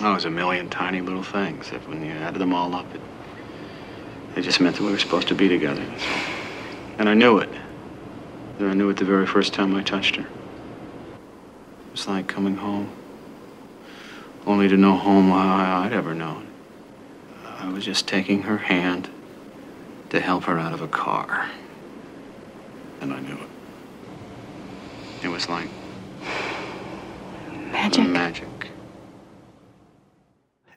Oh, 0.00 0.12
it 0.12 0.14
was 0.14 0.24
a 0.26 0.30
million 0.30 0.68
tiny 0.68 1.00
little 1.00 1.22
things. 1.22 1.72
If 1.72 1.88
when 1.88 2.04
you 2.04 2.12
added 2.12 2.38
them 2.38 2.54
all 2.54 2.74
up, 2.74 2.86
it, 2.94 3.00
it 4.36 4.42
just 4.42 4.60
meant 4.60 4.76
that 4.76 4.84
we 4.84 4.92
were 4.92 4.98
supposed 4.98 5.26
to 5.28 5.34
be 5.34 5.48
together. 5.48 5.84
And 6.98 7.08
I 7.08 7.14
knew 7.14 7.38
it. 7.38 7.48
I 8.60 8.74
knew 8.74 8.90
it 8.90 8.96
the 8.96 9.04
very 9.04 9.26
first 9.26 9.54
time 9.54 9.74
I 9.74 9.82
touched 9.82 10.16
her. 10.16 10.22
It 10.22 11.92
was 11.92 12.06
like 12.06 12.28
coming 12.28 12.56
home. 12.56 12.90
Only 14.46 14.68
to 14.68 14.76
know 14.76 14.96
home 14.96 15.32
I- 15.32 15.86
I'd 15.86 15.92
ever 15.92 16.14
known. 16.14 16.47
I 17.58 17.68
was 17.72 17.84
just 17.84 18.06
taking 18.06 18.42
her 18.42 18.58
hand 18.58 19.10
to 20.10 20.20
help 20.20 20.44
her 20.44 20.58
out 20.58 20.72
of 20.72 20.80
a 20.80 20.88
car. 20.88 21.50
And 23.00 23.12
I 23.12 23.20
knew 23.20 23.34
it. 23.34 25.24
It 25.24 25.28
was 25.28 25.48
like 25.48 25.68
Magic. 27.72 28.06
magic. 28.08 28.48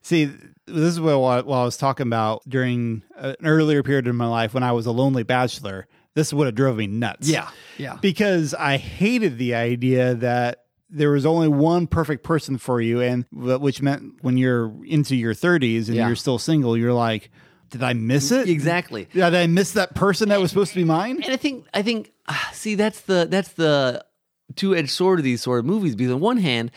See, 0.02 0.26
this 0.66 0.94
is 0.94 1.00
what, 1.00 1.46
what 1.46 1.58
I 1.58 1.64
was 1.64 1.78
talking 1.78 2.08
about 2.08 2.42
during 2.48 3.04
an 3.16 3.36
earlier 3.44 3.84
period 3.84 4.08
in 4.08 4.16
my 4.16 4.28
life 4.28 4.54
when 4.54 4.64
I 4.64 4.72
was 4.72 4.86
a 4.86 4.92
lonely 4.92 5.24
bachelor. 5.24 5.88
This 6.16 6.34
would 6.34 6.48
have 6.48 6.56
drove 6.56 6.78
me 6.78 6.88
nuts. 6.88 7.30
Yeah, 7.30 7.50
yeah. 7.78 7.98
Because 8.02 8.54
I 8.54 8.78
hated 8.78 9.38
the 9.38 9.56
idea 9.56 10.16
that 10.16 10.61
there 10.92 11.12
was 11.12 11.26
only 11.26 11.48
one 11.48 11.88
perfect 11.88 12.24
person 12.24 12.58
for 12.58 12.82
you, 12.82 13.02
and 13.02 13.26
which 13.32 13.82
meant 13.82 14.16
when 14.22 14.38
you're 14.38 14.72
into 14.86 15.16
your 15.16 15.34
30s 15.34 15.88
and 15.88 15.96
Yeah. 15.96 16.08
you're 16.08 16.16
still 16.16 16.38
single, 16.38 16.76
you're 16.78 16.94
like, 16.94 17.32
did 17.70 17.82
I 17.84 17.94
miss 17.94 18.32
it? 18.32 18.50
Exactly. 18.50 19.08
Did 19.14 19.34
I 19.34 19.48
miss 19.48 19.72
that 19.74 19.96
person 19.96 20.30
that 20.30 20.42
was 20.42 20.52
supposed 20.52 20.72
to 20.74 20.76
be 20.80 20.84
mine? 20.84 21.22
And 21.24 21.32
I 21.34 21.38
think 21.38 21.66
I 21.74 21.82
think 21.82 22.12
ah, 22.28 22.50
see 22.54 22.76
that's 22.76 23.02
the 23.02 23.28
that's 23.30 23.54
the 23.54 24.04
two 24.56 24.76
edged 24.76 24.90
sword 24.90 25.20
of 25.20 25.24
these 25.24 25.42
sort 25.42 25.60
of 25.60 25.66
movies. 25.66 25.96
Because 25.96 26.12
on 26.12 26.20
one 26.20 26.38
hand, 26.38 26.72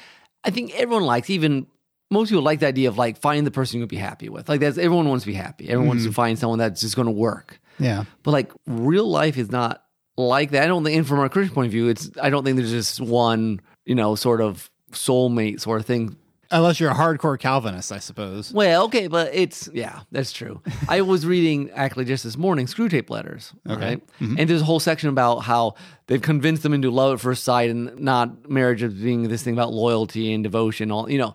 I 0.44 0.50
think 0.50 0.72
everyone 0.79 1.05
likes 1.05 1.31
even 1.31 1.66
most 2.12 2.29
people 2.29 2.44
like 2.44 2.61
the 2.61 2.68
idea 2.68 2.88
of 2.88 2.96
like 2.96 3.18
finding 3.18 3.42
the 3.44 3.50
person 3.50 3.79
you'll 3.79 3.88
be 3.88 3.96
happy 3.96 4.29
with. 4.29 4.48
Like 4.48 4.61
that's 4.61 4.79
everyone 4.79 5.09
wants 5.09 5.24
to 5.24 5.31
be 5.31 5.35
happy. 5.35 5.64
Everyone 5.68 5.88
wants 5.88 6.05
to 6.05 6.12
find 6.12 6.38
someone 6.38 6.61
that's 6.61 6.81
just 6.81 6.94
going 6.94 7.07
to 7.07 7.12
work. 7.12 7.59
Yeah. 7.81 8.05
But 8.22 8.31
like 8.31 8.53
real 8.68 9.09
life 9.11 9.37
is 9.37 9.50
not 9.50 9.83
like 10.16 10.53
that. 10.53 10.62
I 10.62 10.66
don't 10.68 10.85
think, 10.85 10.96
and 10.96 11.05
from 11.09 11.18
our 11.18 11.29
Christian 11.29 11.53
point 11.57 11.66
of 11.66 11.72
view, 11.72 11.88
it's 11.88 12.09
I 12.22 12.31
don't 12.31 12.44
think 12.44 12.57
there's 12.57 12.70
just 12.70 13.00
one 13.00 13.61
you 13.84 13.94
know 13.94 14.14
sort 14.14 14.40
of 14.40 14.70
soulmate 14.92 15.60
sort 15.60 15.80
of 15.80 15.86
thing. 15.86 16.16
Unless 16.50 16.78
you're 16.78 16.90
a 16.90 16.94
hardcore 16.94 17.38
Calvinist, 17.38 17.90
I 17.90 17.98
suppose. 17.98 18.52
Well, 18.52 18.84
okay, 18.84 19.08
but 19.08 19.34
it's 19.34 19.68
yeah, 19.72 20.00
that's 20.12 20.30
true. 20.30 20.60
I 20.88 21.00
was 21.00 21.26
reading 21.26 21.70
actually 21.70 22.04
just 22.04 22.22
this 22.22 22.36
morning 22.36 22.66
Screwtape 22.66 23.10
Letters, 23.10 23.52
Okay. 23.68 23.96
Mm-hmm. 24.20 24.36
And 24.38 24.48
there's 24.48 24.60
a 24.60 24.64
whole 24.64 24.78
section 24.78 25.08
about 25.08 25.40
how 25.40 25.74
they've 26.06 26.22
convinced 26.22 26.62
them 26.62 26.72
into 26.74 26.90
love 26.90 27.14
at 27.14 27.20
first 27.20 27.42
sight 27.44 27.70
and 27.70 27.98
not 27.98 28.48
marriage 28.48 28.82
as 28.82 28.92
being 28.94 29.26
this 29.28 29.42
thing 29.42 29.54
about 29.54 29.72
loyalty 29.72 30.32
and 30.32 30.44
devotion. 30.44 30.92
All 30.92 31.10
you 31.10 31.18
know, 31.18 31.34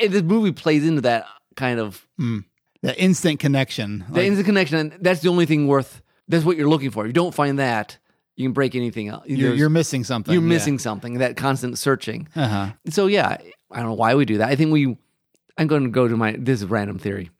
and 0.00 0.12
this 0.12 0.22
movie 0.22 0.52
plays 0.52 0.86
into 0.86 1.02
that 1.02 1.26
kind 1.56 1.78
of 1.78 2.06
the 2.18 2.98
instant 2.98 3.40
connection. 3.40 4.04
the 4.08 4.14
Like, 4.20 4.26
instant 4.26 4.46
connection, 4.46 4.78
and 4.78 4.92
that's 5.00 5.20
the 5.20 5.28
only 5.28 5.44
thing 5.44 5.66
worth. 5.66 6.00
That's 6.28 6.44
what 6.44 6.56
you're 6.56 6.68
looking 6.68 6.90
for. 6.92 7.04
If 7.04 7.08
you 7.08 7.12
don't 7.12 7.34
find 7.34 7.58
that, 7.58 7.98
you 8.36 8.44
can 8.44 8.52
break 8.52 8.74
anything 8.74 9.08
else. 9.08 9.24
you're, 9.26 9.54
you're 9.54 9.70
missing 9.70 10.04
something. 10.04 10.32
you're 10.32 10.42
yeah. 10.42 10.48
missing 10.48 10.78
something. 10.78 11.18
That 11.18 11.36
constant 11.36 11.78
searching. 11.78 12.28
Uh-huh. 12.36 12.72
So 12.90 13.06
yeah, 13.06 13.38
I 13.70 13.76
don't 13.76 13.86
know 13.86 13.94
why 13.94 14.14
we 14.14 14.24
do 14.24 14.38
that. 14.38 14.48
I 14.48 14.56
think 14.56 14.72
we. 14.72 14.96
I'm 15.58 15.66
going 15.66 15.84
to 15.84 15.90
go 15.90 16.06
to 16.06 16.16
my. 16.16 16.36
This 16.38 16.60
is 16.60 16.66
random 16.66 16.98
theory. 16.98 17.30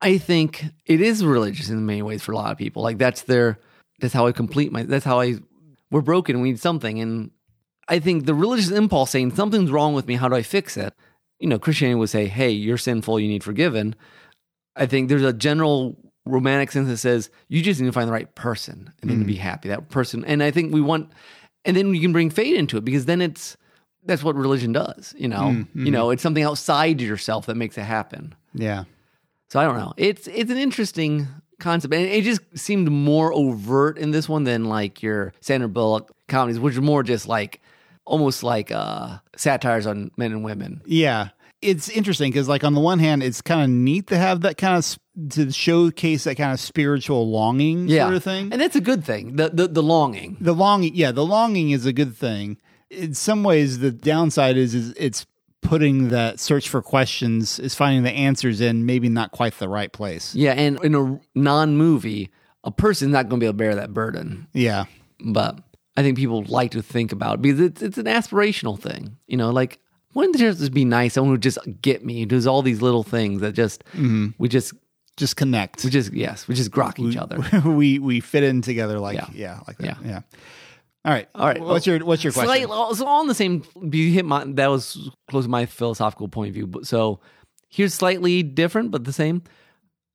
I 0.00 0.18
think 0.18 0.64
it 0.84 1.00
is 1.00 1.24
religious 1.24 1.68
in 1.68 1.84
many 1.84 2.02
ways 2.02 2.22
for 2.22 2.32
a 2.32 2.36
lot 2.36 2.52
of 2.52 2.58
people. 2.58 2.82
Like 2.82 2.98
that's 2.98 3.22
their. 3.22 3.58
That's 4.00 4.14
how 4.14 4.26
I 4.26 4.32
complete 4.32 4.70
my. 4.70 4.84
That's 4.84 5.04
how 5.04 5.20
I. 5.20 5.36
We're 5.90 6.00
broken. 6.00 6.40
We 6.40 6.50
need 6.50 6.60
something, 6.60 7.00
and 7.00 7.30
I 7.88 7.98
think 7.98 8.26
the 8.26 8.34
religious 8.34 8.70
impulse 8.70 9.10
saying 9.10 9.34
something's 9.34 9.70
wrong 9.70 9.94
with 9.94 10.06
me. 10.06 10.14
How 10.14 10.28
do 10.28 10.36
I 10.36 10.42
fix 10.42 10.76
it? 10.76 10.94
You 11.40 11.48
know, 11.48 11.58
Christianity 11.58 11.96
would 11.96 12.10
say, 12.10 12.26
"Hey, 12.26 12.50
you're 12.50 12.78
sinful. 12.78 13.18
You 13.18 13.28
need 13.28 13.42
forgiven." 13.42 13.96
I 14.76 14.86
think 14.86 15.08
there's 15.08 15.22
a 15.22 15.32
general 15.32 15.96
romantic 16.26 16.70
sense 16.72 16.88
that 16.88 16.96
says 16.98 17.30
you 17.48 17.62
just 17.62 17.80
need 17.80 17.86
to 17.86 17.92
find 17.92 18.08
the 18.08 18.12
right 18.12 18.34
person 18.34 18.92
and 19.00 19.10
then 19.10 19.20
to 19.20 19.24
be 19.24 19.36
happy. 19.36 19.68
That 19.68 19.88
person, 19.88 20.24
and 20.24 20.42
I 20.42 20.50
think 20.50 20.72
we 20.74 20.80
want, 20.80 21.10
and 21.64 21.76
then 21.76 21.94
you 21.94 22.00
can 22.00 22.12
bring 22.12 22.30
fate 22.30 22.54
into 22.56 22.76
it 22.76 22.84
because 22.84 23.06
then 23.06 23.20
it's 23.22 23.56
that's 24.04 24.22
what 24.22 24.36
religion 24.36 24.72
does. 24.72 25.14
You 25.16 25.28
know, 25.28 25.36
Mm, 25.36 25.66
you 25.74 25.90
know, 25.90 26.10
it's 26.10 26.22
something 26.22 26.42
outside 26.44 27.00
yourself 27.00 27.46
that 27.46 27.56
makes 27.56 27.78
it 27.78 27.82
happen. 27.82 28.34
Yeah. 28.54 28.84
So 29.48 29.60
I 29.60 29.64
don't 29.64 29.76
know. 29.78 29.94
It's 29.96 30.26
it's 30.26 30.50
an 30.50 30.58
interesting 30.58 31.28
concept, 31.60 31.94
and 31.94 32.04
it 32.04 32.24
just 32.24 32.40
seemed 32.54 32.90
more 32.90 33.32
overt 33.32 33.96
in 33.98 34.10
this 34.10 34.28
one 34.28 34.44
than 34.44 34.64
like 34.64 35.02
your 35.02 35.32
Sandra 35.40 35.68
Bullock 35.68 36.10
comedies, 36.28 36.58
which 36.60 36.76
are 36.76 36.82
more 36.82 37.02
just 37.02 37.28
like 37.28 37.60
almost 38.04 38.42
like 38.42 38.70
uh 38.70 39.18
satires 39.36 39.86
on 39.86 40.10
men 40.16 40.32
and 40.32 40.44
women. 40.44 40.82
Yeah. 40.86 41.28
It's 41.62 41.88
interesting 41.88 42.30
because, 42.30 42.48
like, 42.48 42.64
on 42.64 42.74
the 42.74 42.80
one 42.80 42.98
hand, 42.98 43.22
it's 43.22 43.40
kind 43.40 43.62
of 43.62 43.70
neat 43.70 44.08
to 44.08 44.16
have 44.18 44.42
that 44.42 44.56
kind 44.58 44.76
of 44.76 45.30
to 45.30 45.50
showcase 45.50 46.24
that 46.24 46.34
kind 46.36 46.52
of 46.52 46.60
spiritual 46.60 47.30
longing 47.30 47.88
Yeah, 47.88 48.04
sort 48.04 48.14
of 48.16 48.24
thing. 48.24 48.52
and 48.52 48.60
that's 48.60 48.76
a 48.76 48.80
good 48.80 49.04
thing. 49.04 49.36
The 49.36 49.48
the, 49.48 49.66
the 49.68 49.82
longing. 49.82 50.36
The 50.40 50.52
longing, 50.52 50.94
yeah, 50.94 51.12
the 51.12 51.24
longing 51.24 51.70
is 51.70 51.86
a 51.86 51.92
good 51.92 52.14
thing. 52.16 52.58
In 52.90 53.14
some 53.14 53.42
ways, 53.42 53.78
the 53.78 53.90
downside 53.90 54.56
is 54.56 54.74
is 54.74 54.92
it's 54.98 55.26
putting 55.62 56.08
that 56.10 56.38
search 56.38 56.68
for 56.68 56.82
questions, 56.82 57.58
is 57.58 57.74
finding 57.74 58.02
the 58.04 58.12
answers 58.12 58.60
in 58.60 58.84
maybe 58.86 59.08
not 59.08 59.32
quite 59.32 59.58
the 59.58 59.68
right 59.68 59.90
place. 59.92 60.34
Yeah, 60.34 60.52
and 60.52 60.78
in 60.84 60.94
a 60.94 61.18
non 61.34 61.76
movie, 61.76 62.30
a 62.62 62.70
person's 62.70 63.12
not 63.12 63.28
going 63.28 63.40
to 63.40 63.44
be 63.44 63.46
able 63.46 63.54
to 63.54 63.58
bear 63.58 63.74
that 63.76 63.94
burden. 63.94 64.46
Yeah. 64.52 64.84
But 65.24 65.58
I 65.96 66.02
think 66.02 66.18
people 66.18 66.44
like 66.44 66.72
to 66.72 66.82
think 66.82 67.10
about 67.10 67.36
it 67.36 67.42
because 67.42 67.60
it's, 67.60 67.82
it's 67.82 67.98
an 67.98 68.04
aspirational 68.04 68.78
thing. 68.78 69.16
You 69.26 69.38
know, 69.38 69.50
like, 69.50 69.78
wouldn't 70.16 70.34
it 70.36 70.38
just 70.40 70.72
be 70.72 70.84
nice? 70.84 71.14
Someone 71.14 71.30
would 71.32 71.42
just 71.42 71.58
get 71.82 72.04
me, 72.04 72.20
who 72.20 72.26
does 72.26 72.46
all 72.46 72.62
these 72.62 72.82
little 72.82 73.02
things 73.04 73.40
that 73.42 73.52
just, 73.52 73.84
Mhm. 73.94 74.34
we 74.38 74.48
just, 74.48 74.74
Just 75.16 75.36
connect. 75.36 75.84
we 75.84 75.90
just, 75.90 76.12
yes, 76.12 76.48
we 76.48 76.54
just 76.54 76.70
grok 76.70 76.98
each 76.98 77.16
other. 77.16 77.38
we 77.70 77.98
we 77.98 78.20
fit 78.20 78.42
in 78.42 78.60
together 78.62 78.98
like 78.98 79.14
yeah, 79.16 79.28
Yeah. 79.34 79.60
like 79.68 79.78
that. 79.78 79.84
Yeah. 80.02 80.08
Yeah. 80.08 80.20
All 81.04 81.12
right. 81.12 81.28
All 81.34 81.46
right. 81.46 81.60
What's 81.60 81.86
your 81.86 81.98
what's 82.04 82.24
your 82.24 82.32
question? 82.32 82.68
So 82.96 83.06
on 83.06 83.26
the 83.28 83.34
same, 83.34 83.62
you 83.80 84.10
hit 84.12 84.24
my, 84.24 84.44
that 84.44 84.66
was 84.68 85.08
close 85.30 85.44
to 85.44 85.50
my 85.50 85.64
philosophical 85.66 86.28
point 86.28 86.48
of 86.48 86.54
view. 86.54 86.66
But 86.66 86.86
so 86.86 87.20
here's 87.68 87.94
slightly 87.94 88.42
different, 88.42 88.90
but 88.90 89.04
the 89.04 89.12
same. 89.12 89.42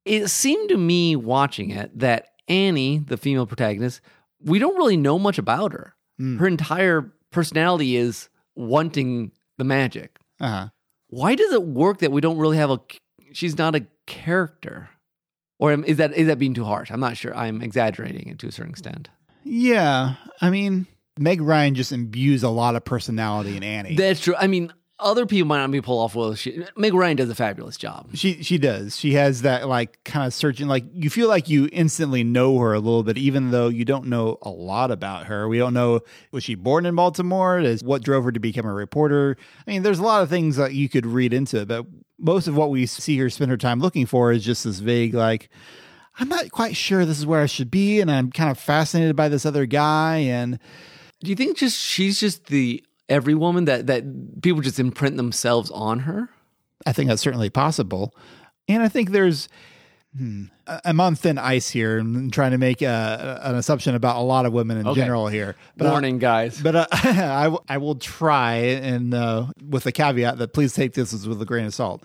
It 0.04 0.28
seemed 0.28 0.68
to 0.68 0.76
me 0.76 1.16
watching 1.16 1.70
it 1.70 1.96
that 1.98 2.28
Annie, 2.48 2.98
the 2.98 3.16
female 3.16 3.46
protagonist, 3.46 4.00
we 4.44 4.58
don't 4.58 4.76
really 4.76 4.96
know 4.96 5.18
much 5.18 5.38
about 5.38 5.72
her. 5.72 5.94
Hmm. 6.18 6.36
Her 6.38 6.46
entire 6.46 7.12
personality 7.30 7.96
is 7.96 8.28
wanting 8.54 9.32
the 9.58 9.64
magic. 9.64 10.18
Uh-huh. 10.40 10.68
Why 11.08 11.34
does 11.34 11.52
it 11.52 11.62
work 11.62 11.98
that 11.98 12.12
we 12.12 12.20
don't 12.20 12.38
really 12.38 12.56
have 12.56 12.70
a, 12.70 12.80
she's 13.32 13.58
not 13.58 13.74
a 13.74 13.86
character? 14.06 14.88
Or 15.58 15.72
is 15.72 15.98
that 15.98 16.14
is 16.14 16.26
that 16.26 16.38
being 16.38 16.54
too 16.54 16.64
harsh? 16.64 16.90
I'm 16.90 16.98
not 16.98 17.16
sure. 17.16 17.36
I'm 17.36 17.62
exaggerating 17.62 18.28
it 18.28 18.38
to 18.40 18.48
a 18.48 18.52
certain 18.52 18.72
extent. 18.72 19.10
Yeah. 19.44 20.14
I 20.40 20.50
mean, 20.50 20.86
Meg 21.18 21.40
Ryan 21.40 21.74
just 21.74 21.92
imbues 21.92 22.42
a 22.42 22.48
lot 22.48 22.74
of 22.74 22.84
personality 22.84 23.56
in 23.56 23.62
Annie. 23.62 23.94
That's 23.94 24.20
true. 24.20 24.34
I 24.36 24.48
mean, 24.48 24.72
other 25.02 25.26
people 25.26 25.48
might 25.48 25.58
not 25.58 25.70
be 25.70 25.80
pull 25.80 25.98
off 25.98 26.14
well. 26.14 26.34
She, 26.34 26.64
Meg 26.76 26.94
Ryan 26.94 27.16
does 27.16 27.30
a 27.30 27.34
fabulous 27.34 27.76
job. 27.76 28.08
She 28.14 28.42
she 28.42 28.58
does. 28.58 28.96
She 28.96 29.12
has 29.14 29.42
that 29.42 29.68
like 29.68 30.02
kind 30.04 30.26
of 30.26 30.32
searching 30.32 30.68
like 30.68 30.84
you 30.94 31.10
feel 31.10 31.28
like 31.28 31.48
you 31.48 31.68
instantly 31.72 32.24
know 32.24 32.58
her 32.58 32.72
a 32.72 32.78
little 32.78 33.02
bit 33.02 33.18
even 33.18 33.50
though 33.50 33.68
you 33.68 33.84
don't 33.84 34.06
know 34.06 34.38
a 34.42 34.50
lot 34.50 34.90
about 34.90 35.26
her. 35.26 35.48
We 35.48 35.58
don't 35.58 35.74
know 35.74 36.00
was 36.30 36.44
she 36.44 36.54
born 36.54 36.86
in 36.86 36.94
Baltimore? 36.94 37.58
Is 37.58 37.82
what 37.82 38.02
drove 38.02 38.24
her 38.24 38.32
to 38.32 38.40
become 38.40 38.66
a 38.66 38.72
reporter? 38.72 39.36
I 39.66 39.70
mean, 39.70 39.82
there's 39.82 39.98
a 39.98 40.04
lot 40.04 40.22
of 40.22 40.28
things 40.28 40.56
that 40.56 40.74
you 40.74 40.88
could 40.88 41.06
read 41.06 41.32
into 41.32 41.60
it, 41.60 41.68
but 41.68 41.86
most 42.18 42.46
of 42.46 42.56
what 42.56 42.70
we 42.70 42.86
see 42.86 43.18
her 43.18 43.28
spend 43.28 43.50
her 43.50 43.56
time 43.56 43.80
looking 43.80 44.06
for 44.06 44.32
is 44.32 44.44
just 44.44 44.64
this 44.64 44.78
vague 44.78 45.14
like 45.14 45.50
I'm 46.18 46.28
not 46.28 46.50
quite 46.50 46.76
sure 46.76 47.04
this 47.04 47.18
is 47.18 47.26
where 47.26 47.42
I 47.42 47.46
should 47.46 47.70
be 47.70 48.00
and 48.00 48.10
I'm 48.10 48.30
kind 48.30 48.50
of 48.50 48.58
fascinated 48.58 49.16
by 49.16 49.28
this 49.28 49.46
other 49.46 49.66
guy 49.66 50.18
and 50.18 50.58
Do 51.20 51.30
you 51.30 51.36
think 51.36 51.56
just 51.56 51.78
she's 51.78 52.20
just 52.20 52.46
the 52.46 52.84
every 53.12 53.34
woman 53.34 53.64
that 53.66 53.86
that 53.86 54.02
people 54.42 54.60
just 54.62 54.78
imprint 54.80 55.16
themselves 55.16 55.70
on 55.70 56.00
her? 56.00 56.28
I 56.86 56.92
think 56.92 57.08
that's 57.08 57.22
certainly 57.22 57.50
possible. 57.50 58.14
And 58.68 58.82
I 58.82 58.88
think 58.88 59.10
there's, 59.10 59.48
hmm, 60.16 60.44
I- 60.66 60.80
I'm 60.84 61.00
on 61.00 61.14
thin 61.14 61.38
ice 61.38 61.68
here 61.70 61.98
and 61.98 62.32
trying 62.32 62.50
to 62.52 62.58
make 62.58 62.82
a, 62.82 63.40
an 63.42 63.54
assumption 63.54 63.94
about 63.94 64.16
a 64.16 64.20
lot 64.22 64.46
of 64.46 64.52
women 64.52 64.78
in 64.78 64.86
Okay. 64.88 65.00
general 65.00 65.28
here. 65.28 65.54
But, 65.76 65.86
uh, 65.86 65.90
Warning, 65.90 66.18
guys. 66.18 66.60
but 66.60 66.74
uh, 66.74 66.86
I, 66.92 67.44
w- 67.44 67.62
I 67.68 67.78
will 67.78 67.94
try, 67.96 68.54
and 68.54 69.14
uh, 69.14 69.46
with 69.68 69.84
the 69.84 69.92
caveat 69.92 70.38
that 70.38 70.52
please 70.54 70.72
take 70.74 70.94
this 70.94 71.12
with 71.26 71.40
a 71.40 71.44
grain 71.44 71.66
of 71.66 71.74
salt. 71.74 72.02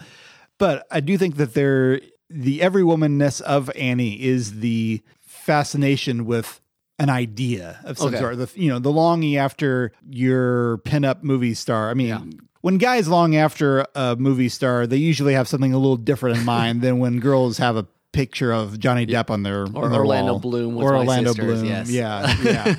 But 0.60 0.86
I 0.92 1.00
do 1.00 1.18
think 1.18 1.38
that 1.38 1.54
there, 1.54 2.00
the 2.30 2.62
every 2.62 2.84
womanness 2.84 3.42
of 3.42 3.72
Annie 3.76 4.22
is 4.24 4.60
the 4.60 5.02
fascination 5.22 6.26
with 6.26 6.60
an 7.00 7.10
idea 7.10 7.80
of 7.84 7.98
some 7.98 8.08
Okay. 8.10 8.18
sort. 8.20 8.38
The 8.38 8.50
you 8.56 8.70
know 8.70 8.80
the 8.80 8.92
longing 8.92 9.38
after 9.38 9.92
your 10.10 10.80
pinup 10.80 11.24
movie 11.24 11.54
star. 11.54 11.90
I 11.90 11.94
mean. 11.94 12.40
When 12.62 12.80
guys 12.80 13.08
long 13.08 13.36
after 13.36 13.86
a 13.96 14.18
movie 14.18 14.50
star, 14.50 14.88
they 14.88 14.98
usually 14.98 15.34
have 15.34 15.48
something 15.48 15.74
a 15.74 15.78
little 15.78 15.96
different 15.96 16.38
in 16.40 16.44
mind 16.44 16.82
than 16.82 17.00
when 17.00 17.20
girls 17.20 17.60
have 17.60 17.78
a 17.78 17.86
picture 18.12 18.52
of 18.52 18.78
Johnny 18.80 19.06
Depp 19.06 19.30
on 19.30 19.44
their 19.44 19.62
Or 19.62 19.86
on 19.86 19.92
their 19.92 20.00
Orlando 20.02 20.34
wall. 20.34 20.40
Bloom 20.40 20.76
with 20.76 20.86
or 20.86 20.96
Orlando 20.98 21.30
sisters, 21.30 21.62
Bloom. 21.62 21.66
yes. 21.66 21.90
Yeah, 21.90 22.36
yeah. 22.44 22.76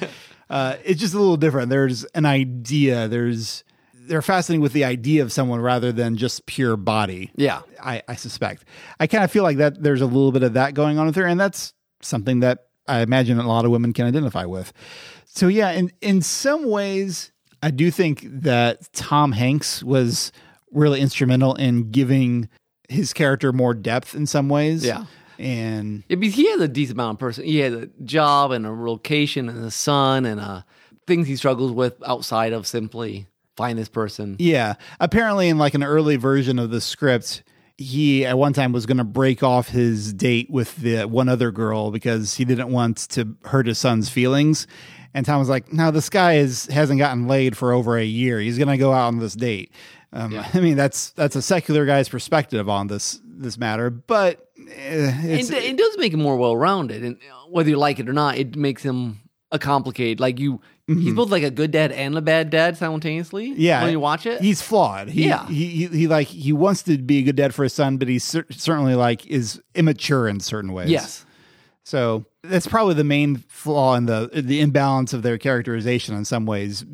uh, 0.50 0.74
it's 0.84 1.00
just 1.00 1.14
a 1.14 1.18
little 1.18 1.38
different. 1.38 1.70
There's 1.70 2.04
an 2.06 2.26
idea. 2.26 3.08
There's 3.08 3.64
they're 3.94 4.20
fascinating 4.20 4.60
with 4.60 4.72
the 4.74 4.84
idea 4.84 5.22
of 5.22 5.32
someone 5.32 5.60
rather 5.60 5.90
than 5.92 6.16
just 6.16 6.44
pure 6.44 6.76
body. 6.76 7.30
Yeah. 7.36 7.60
I, 7.82 8.02
I 8.08 8.16
suspect. 8.16 8.64
I 8.98 9.06
kind 9.06 9.22
of 9.22 9.30
feel 9.30 9.42
like 9.44 9.58
that 9.58 9.82
there's 9.82 10.00
a 10.02 10.06
little 10.06 10.32
bit 10.32 10.42
of 10.42 10.54
that 10.54 10.74
going 10.74 10.98
on 10.98 11.06
with 11.06 11.16
her, 11.16 11.24
and 11.24 11.38
that's 11.40 11.72
something 12.02 12.40
that 12.40 12.66
I 12.88 13.00
imagine 13.00 13.38
a 13.38 13.46
lot 13.46 13.64
of 13.64 13.70
women 13.70 13.92
can 13.92 14.06
identify 14.06 14.44
with. 14.44 14.72
So 15.26 15.48
yeah, 15.48 15.70
in 15.70 15.92
in 16.00 16.22
some 16.22 16.68
ways, 16.68 17.32
I 17.62 17.70
do 17.70 17.90
think 17.90 18.22
that 18.24 18.92
Tom 18.92 19.32
Hanks 19.32 19.82
was 19.82 20.32
really 20.72 21.00
instrumental 21.00 21.54
in 21.54 21.90
giving 21.90 22.48
his 22.88 23.12
character 23.12 23.52
more 23.52 23.74
depth 23.74 24.14
in 24.14 24.26
some 24.26 24.48
ways. 24.48 24.84
Yeah. 24.84 25.04
And 25.38 26.02
Yeah, 26.08 26.16
because 26.16 26.34
he 26.34 26.50
has 26.50 26.60
a 26.60 26.68
decent 26.68 26.96
amount 26.96 27.16
of 27.16 27.20
person. 27.20 27.44
He 27.44 27.58
has 27.58 27.72
a 27.72 27.86
job 28.02 28.50
and 28.50 28.66
a 28.66 28.72
location 28.72 29.48
and 29.48 29.64
a 29.64 29.70
son 29.70 30.26
and 30.26 30.40
uh, 30.40 30.62
things 31.06 31.28
he 31.28 31.36
struggles 31.36 31.70
with 31.72 31.94
outside 32.06 32.52
of 32.52 32.66
simply 32.66 33.26
find 33.56 33.78
this 33.78 33.88
person. 33.88 34.36
Yeah. 34.38 34.74
Apparently, 34.98 35.48
in 35.48 35.58
like 35.58 35.74
an 35.74 35.84
early 35.84 36.16
version 36.16 36.58
of 36.58 36.70
the 36.70 36.80
script, 36.80 37.44
he 37.78 38.26
at 38.26 38.36
one 38.36 38.52
time 38.52 38.72
was 38.72 38.86
going 38.86 38.98
to 38.98 39.04
break 39.04 39.42
off 39.42 39.68
his 39.68 40.12
date 40.12 40.50
with 40.50 40.76
the 40.76 41.04
one 41.04 41.28
other 41.28 41.52
girl 41.52 41.92
because 41.92 42.34
he 42.34 42.44
didn't 42.44 42.70
want 42.70 43.08
to 43.10 43.36
hurt 43.44 43.68
his 43.68 43.78
son's 43.78 44.08
feelings. 44.10 44.66
And 45.14 45.24
Tom 45.24 45.38
was 45.38 45.48
like, 45.48 45.72
"No, 45.72 45.90
this 45.90 46.10
guy 46.10 46.34
is 46.34 46.66
hasn't 46.66 46.98
gotten 46.98 47.28
laid 47.28 47.56
for 47.56 47.72
over 47.72 47.96
a 47.96 48.04
year. 48.04 48.40
He's 48.40 48.58
going 48.58 48.68
to 48.68 48.76
go 48.76 48.92
out 48.92 49.06
on 49.06 49.18
this 49.18 49.34
date." 49.34 49.72
Um, 50.12 50.38
I 50.54 50.60
mean, 50.60 50.76
that's 50.76 51.10
that's 51.10 51.36
a 51.36 51.42
secular 51.42 51.86
guy's 51.86 52.08
perspective 52.08 52.68
on 52.68 52.88
this 52.88 53.20
this 53.24 53.56
matter, 53.56 53.90
but 53.90 54.50
eh, 54.58 55.12
it's, 55.22 55.50
it, 55.50 55.64
it 55.64 55.78
does 55.78 55.96
make 55.98 56.12
him 56.12 56.20
more 56.20 56.36
well 56.36 56.56
rounded, 56.56 57.04
and 57.04 57.16
whether 57.48 57.70
you 57.70 57.78
like 57.78 58.00
it 58.00 58.08
or 58.08 58.12
not, 58.12 58.36
it 58.36 58.56
makes 58.56 58.82
him 58.82 59.20
a 59.52 59.58
complicated. 59.58 60.20
Like 60.20 60.38
you, 60.40 60.60
he's 60.88 61.12
both 61.14 61.30
like 61.30 61.42
a 61.42 61.50
good 61.50 61.70
dad 61.70 61.92
and 61.92 62.16
a 62.16 62.20
bad 62.22 62.50
dad 62.50 62.76
simultaneously. 62.76 63.50
Mm-hmm. 63.50 63.60
Yeah, 63.60 63.82
when 63.82 63.92
you 63.92 64.00
watch 64.00 64.24
it, 64.26 64.40
he's 64.40 64.62
flawed. 64.62 65.08
He, 65.08 65.26
Yeah. 65.28 65.46
he, 65.46 65.66
he, 65.68 65.86
he 65.86 66.06
like 66.08 66.26
he 66.28 66.52
wants 66.52 66.82
to 66.84 66.96
be 66.98 67.18
a 67.18 67.22
good 67.22 67.36
dad 67.36 67.54
for 67.54 67.62
his 67.62 67.72
son, 67.74 67.98
but 67.98 68.08
he's 68.08 68.24
cer- 68.24 68.46
certainly 68.50 68.94
like 68.94 69.26
is 69.26 69.60
immature 69.74 70.26
in 70.28 70.40
certain 70.40 70.72
ways. 70.72 70.88
yes, 70.90 71.24
So 71.84 72.24
that's 72.42 72.66
probably 72.66 72.94
the 72.94 73.04
main 73.04 73.36
flaw 73.48 73.94
in 73.96 74.06
the 74.06 74.30
the 74.34 74.60
imbalance 74.60 75.12
of 75.12 75.22
their 75.22 75.38
characterization 75.38 76.14
in 76.16 76.24
some 76.24 76.46
ways. 76.46 76.84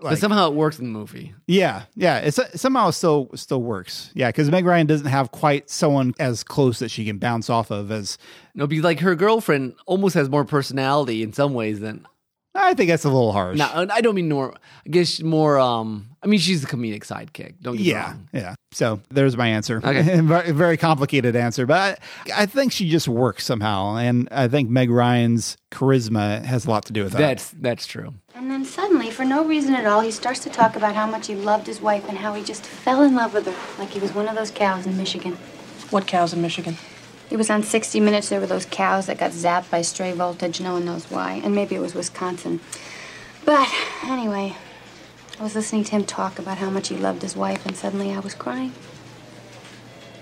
but 0.00 0.18
somehow 0.18 0.48
it 0.48 0.54
works 0.54 0.78
in 0.80 0.86
the 0.92 0.98
movie. 0.98 1.32
yeah, 1.46 1.82
yeah, 1.94 2.18
it's 2.18 2.40
somehow 2.60 2.88
it 2.88 2.92
still 2.92 3.30
still 3.34 3.62
works. 3.62 4.10
Yeah, 4.14 4.28
because 4.30 4.50
Meg 4.50 4.64
Ryan 4.64 4.86
doesn't 4.86 5.06
have 5.06 5.30
quite 5.30 5.70
someone 5.70 6.14
as 6.18 6.42
close 6.42 6.78
that 6.80 6.90
she 6.90 7.04
can 7.04 7.18
bounce 7.18 7.48
off 7.50 7.70
of 7.70 7.90
as 7.92 8.18
No, 8.54 8.66
because 8.66 8.82
like 8.84 9.00
her 9.00 9.14
girlfriend 9.14 9.74
almost 9.86 10.14
has 10.14 10.28
more 10.28 10.44
personality 10.44 11.22
in 11.22 11.32
some 11.32 11.52
ways 11.54 11.80
than. 11.80 12.06
I 12.54 12.74
think 12.74 12.90
that's 12.90 13.04
a 13.04 13.08
little 13.08 13.32
harsh. 13.32 13.56
No, 13.58 13.86
I 13.90 14.00
don't 14.02 14.14
mean 14.14 14.28
more. 14.28 14.52
I 14.86 14.88
guess 14.90 15.22
more. 15.22 15.58
Um, 15.58 16.08
I 16.22 16.26
mean 16.26 16.38
she's 16.38 16.60
the 16.60 16.66
comedic 16.66 17.00
sidekick. 17.00 17.54
Don't 17.62 17.76
get 17.76 17.82
me 17.82 17.90
Yeah, 17.90 18.06
wrong. 18.08 18.28
yeah. 18.32 18.54
So 18.72 19.00
there's 19.10 19.36
my 19.36 19.48
answer. 19.48 19.78
Okay. 19.82 20.20
very, 20.20 20.52
very 20.52 20.76
complicated 20.76 21.34
answer, 21.34 21.64
but 21.66 21.98
I, 22.26 22.42
I 22.42 22.46
think 22.46 22.72
she 22.72 22.88
just 22.90 23.08
works 23.08 23.44
somehow, 23.44 23.96
and 23.96 24.28
I 24.30 24.48
think 24.48 24.68
Meg 24.70 24.90
Ryan's 24.90 25.56
charisma 25.70 26.42
has 26.44 26.66
a 26.66 26.70
lot 26.70 26.84
to 26.86 26.92
do 26.92 27.04
with 27.04 27.12
that. 27.12 27.18
That's 27.18 27.50
that's 27.58 27.86
true. 27.86 28.14
And 28.34 28.50
then 28.50 28.64
suddenly, 28.64 29.10
for 29.10 29.24
no 29.24 29.44
reason 29.44 29.74
at 29.74 29.86
all, 29.86 30.00
he 30.00 30.10
starts 30.10 30.40
to 30.40 30.50
talk 30.50 30.76
about 30.76 30.94
how 30.94 31.06
much 31.06 31.26
he 31.28 31.34
loved 31.34 31.66
his 31.66 31.80
wife 31.80 32.08
and 32.08 32.18
how 32.18 32.34
he 32.34 32.42
just 32.44 32.64
fell 32.66 33.02
in 33.02 33.14
love 33.14 33.34
with 33.34 33.46
her, 33.46 33.54
like 33.78 33.90
he 33.90 33.98
was 34.00 34.14
one 34.14 34.28
of 34.28 34.34
those 34.34 34.50
cows 34.50 34.86
in 34.86 34.96
Michigan. 34.96 35.36
What 35.90 36.06
cows 36.06 36.32
in 36.32 36.40
Michigan? 36.42 36.76
It 37.30 37.36
was 37.36 37.48
on 37.50 37.62
60 37.62 38.00
Minutes. 38.00 38.28
There 38.28 38.40
were 38.40 38.46
those 38.46 38.66
cows 38.66 39.06
that 39.06 39.18
got 39.18 39.30
zapped 39.30 39.70
by 39.70 39.82
stray 39.82 40.12
voltage. 40.12 40.60
No 40.60 40.74
one 40.74 40.84
knows 40.84 41.10
why. 41.10 41.40
And 41.42 41.54
maybe 41.54 41.74
it 41.74 41.80
was 41.80 41.94
Wisconsin. 41.94 42.60
But 43.44 43.68
anyway, 44.04 44.54
I 45.40 45.42
was 45.42 45.54
listening 45.54 45.84
to 45.84 45.90
him 45.92 46.04
talk 46.04 46.38
about 46.38 46.58
how 46.58 46.70
much 46.70 46.88
he 46.88 46.96
loved 46.96 47.22
his 47.22 47.34
wife, 47.34 47.66
and 47.66 47.74
suddenly 47.74 48.12
I 48.12 48.20
was 48.20 48.34
crying. 48.34 48.72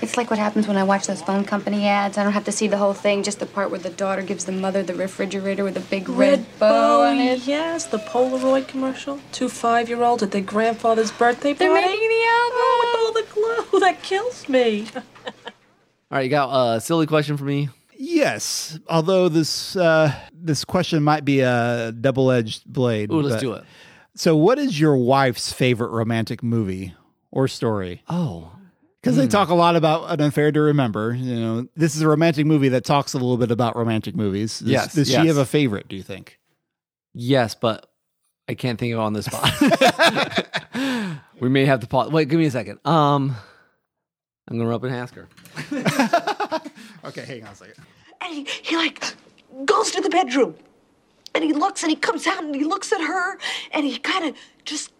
It's 0.02 0.16
like 0.16 0.30
what 0.30 0.38
happens 0.38 0.66
when 0.66 0.78
I 0.78 0.84
watch 0.84 1.06
those 1.06 1.20
phone 1.20 1.44
company 1.44 1.86
ads. 1.86 2.16
I 2.16 2.22
don't 2.24 2.32
have 2.32 2.46
to 2.46 2.52
see 2.52 2.66
the 2.68 2.78
whole 2.78 2.94
thing, 2.94 3.22
just 3.22 3.38
the 3.38 3.44
part 3.44 3.70
where 3.70 3.80
the 3.80 3.90
daughter 3.90 4.22
gives 4.22 4.46
the 4.46 4.52
mother 4.52 4.82
the 4.82 4.94
refrigerator 4.94 5.62
with 5.62 5.76
a 5.76 5.80
big 5.80 6.08
red, 6.08 6.46
bow 6.58 7.02
on 7.02 7.18
it. 7.18 7.40
Yes, 7.46 7.84
the 7.84 7.98
Polaroid 7.98 8.66
commercial. 8.66 9.20
Two 9.30 9.50
five-year-olds 9.50 10.22
at 10.22 10.30
their 10.30 10.40
grandfather's 10.40 11.12
birthday 11.12 11.52
party. 11.52 11.66
They're 11.66 11.74
making 11.74 12.08
the 12.08 12.24
album. 12.28 12.58
Oh, 12.62 12.80
with 12.82 13.00
all 13.00 13.12
the 13.12 13.68
glue. 13.70 13.80
That 13.80 14.02
kills 14.02 14.48
me. 14.48 14.86
All 16.10 16.16
right, 16.18 16.22
you 16.24 16.30
got 16.30 16.48
a 16.76 16.80
silly 16.80 17.06
question 17.06 17.36
for 17.36 17.44
me? 17.44 17.68
Yes, 17.96 18.78
although 18.88 19.28
this 19.28 19.76
uh, 19.76 20.12
this 20.32 20.64
question 20.64 21.02
might 21.02 21.24
be 21.24 21.40
a 21.40 21.92
double 21.92 22.30
edged 22.30 22.64
blade. 22.66 23.10
Ooh, 23.12 23.20
let's 23.20 23.36
but- 23.36 23.40
do 23.40 23.52
it. 23.54 23.64
So, 24.16 24.34
what 24.36 24.58
is 24.58 24.78
your 24.80 24.96
wife's 24.96 25.52
favorite 25.52 25.90
romantic 25.90 26.42
movie 26.42 26.94
or 27.30 27.46
story? 27.46 28.02
Oh, 28.08 28.50
because 29.00 29.16
they 29.16 29.28
talk 29.28 29.50
a 29.50 29.54
lot 29.54 29.76
about 29.76 30.10
an 30.10 30.20
affair 30.26 30.50
to 30.50 30.60
remember. 30.60 31.14
You 31.14 31.38
know, 31.38 31.68
this 31.76 31.94
is 31.94 32.02
a 32.02 32.08
romantic 32.08 32.44
movie 32.44 32.70
that 32.70 32.84
talks 32.84 33.14
a 33.14 33.18
little 33.18 33.36
bit 33.36 33.50
about 33.52 33.76
romantic 33.76 34.16
movies. 34.16 34.58
Does, 34.58 34.68
Yes, 34.68 34.94
Does 34.94 35.10
yes. 35.10 35.22
she 35.22 35.28
have 35.28 35.36
a 35.36 35.46
favorite? 35.46 35.88
Do 35.88 35.94
you 35.96 36.02
think? 36.02 36.38
Yes, 37.14 37.54
but 37.54 37.86
I 38.48 38.54
can't 38.54 38.78
think 38.78 38.92
of 38.94 38.98
it 38.98 39.02
on 39.02 39.12
the 39.12 39.22
spot. 39.22 41.20
we 41.40 41.48
may 41.48 41.64
have 41.66 41.80
to 41.80 41.86
pause. 41.86 42.10
Wait, 42.10 42.28
give 42.28 42.38
me 42.40 42.46
a 42.46 42.50
second. 42.50 42.80
Um, 42.84 43.36
I'm 44.50 44.58
gonna 44.58 44.68
run 44.68 44.76
up 44.76 44.84
and 44.84 44.94
ask 44.94 45.14
her. 45.14 45.28
Okay, 47.02 47.24
hang 47.24 47.44
on 47.44 47.52
a 47.52 47.56
second. 47.56 47.82
And 48.20 48.34
he, 48.34 48.44
he 48.62 48.76
like 48.76 49.02
goes 49.64 49.90
to 49.92 50.02
the 50.02 50.10
bedroom 50.10 50.54
and 51.34 51.42
he 51.42 51.54
looks 51.54 51.82
and 51.82 51.90
he 51.90 51.96
comes 51.96 52.26
out 52.26 52.44
and 52.44 52.54
he 52.54 52.64
looks 52.64 52.92
at 52.92 53.00
her 53.00 53.38
and 53.72 53.86
he 53.86 53.96
kind 53.98 54.26
of 54.26 54.36
just 54.66 54.92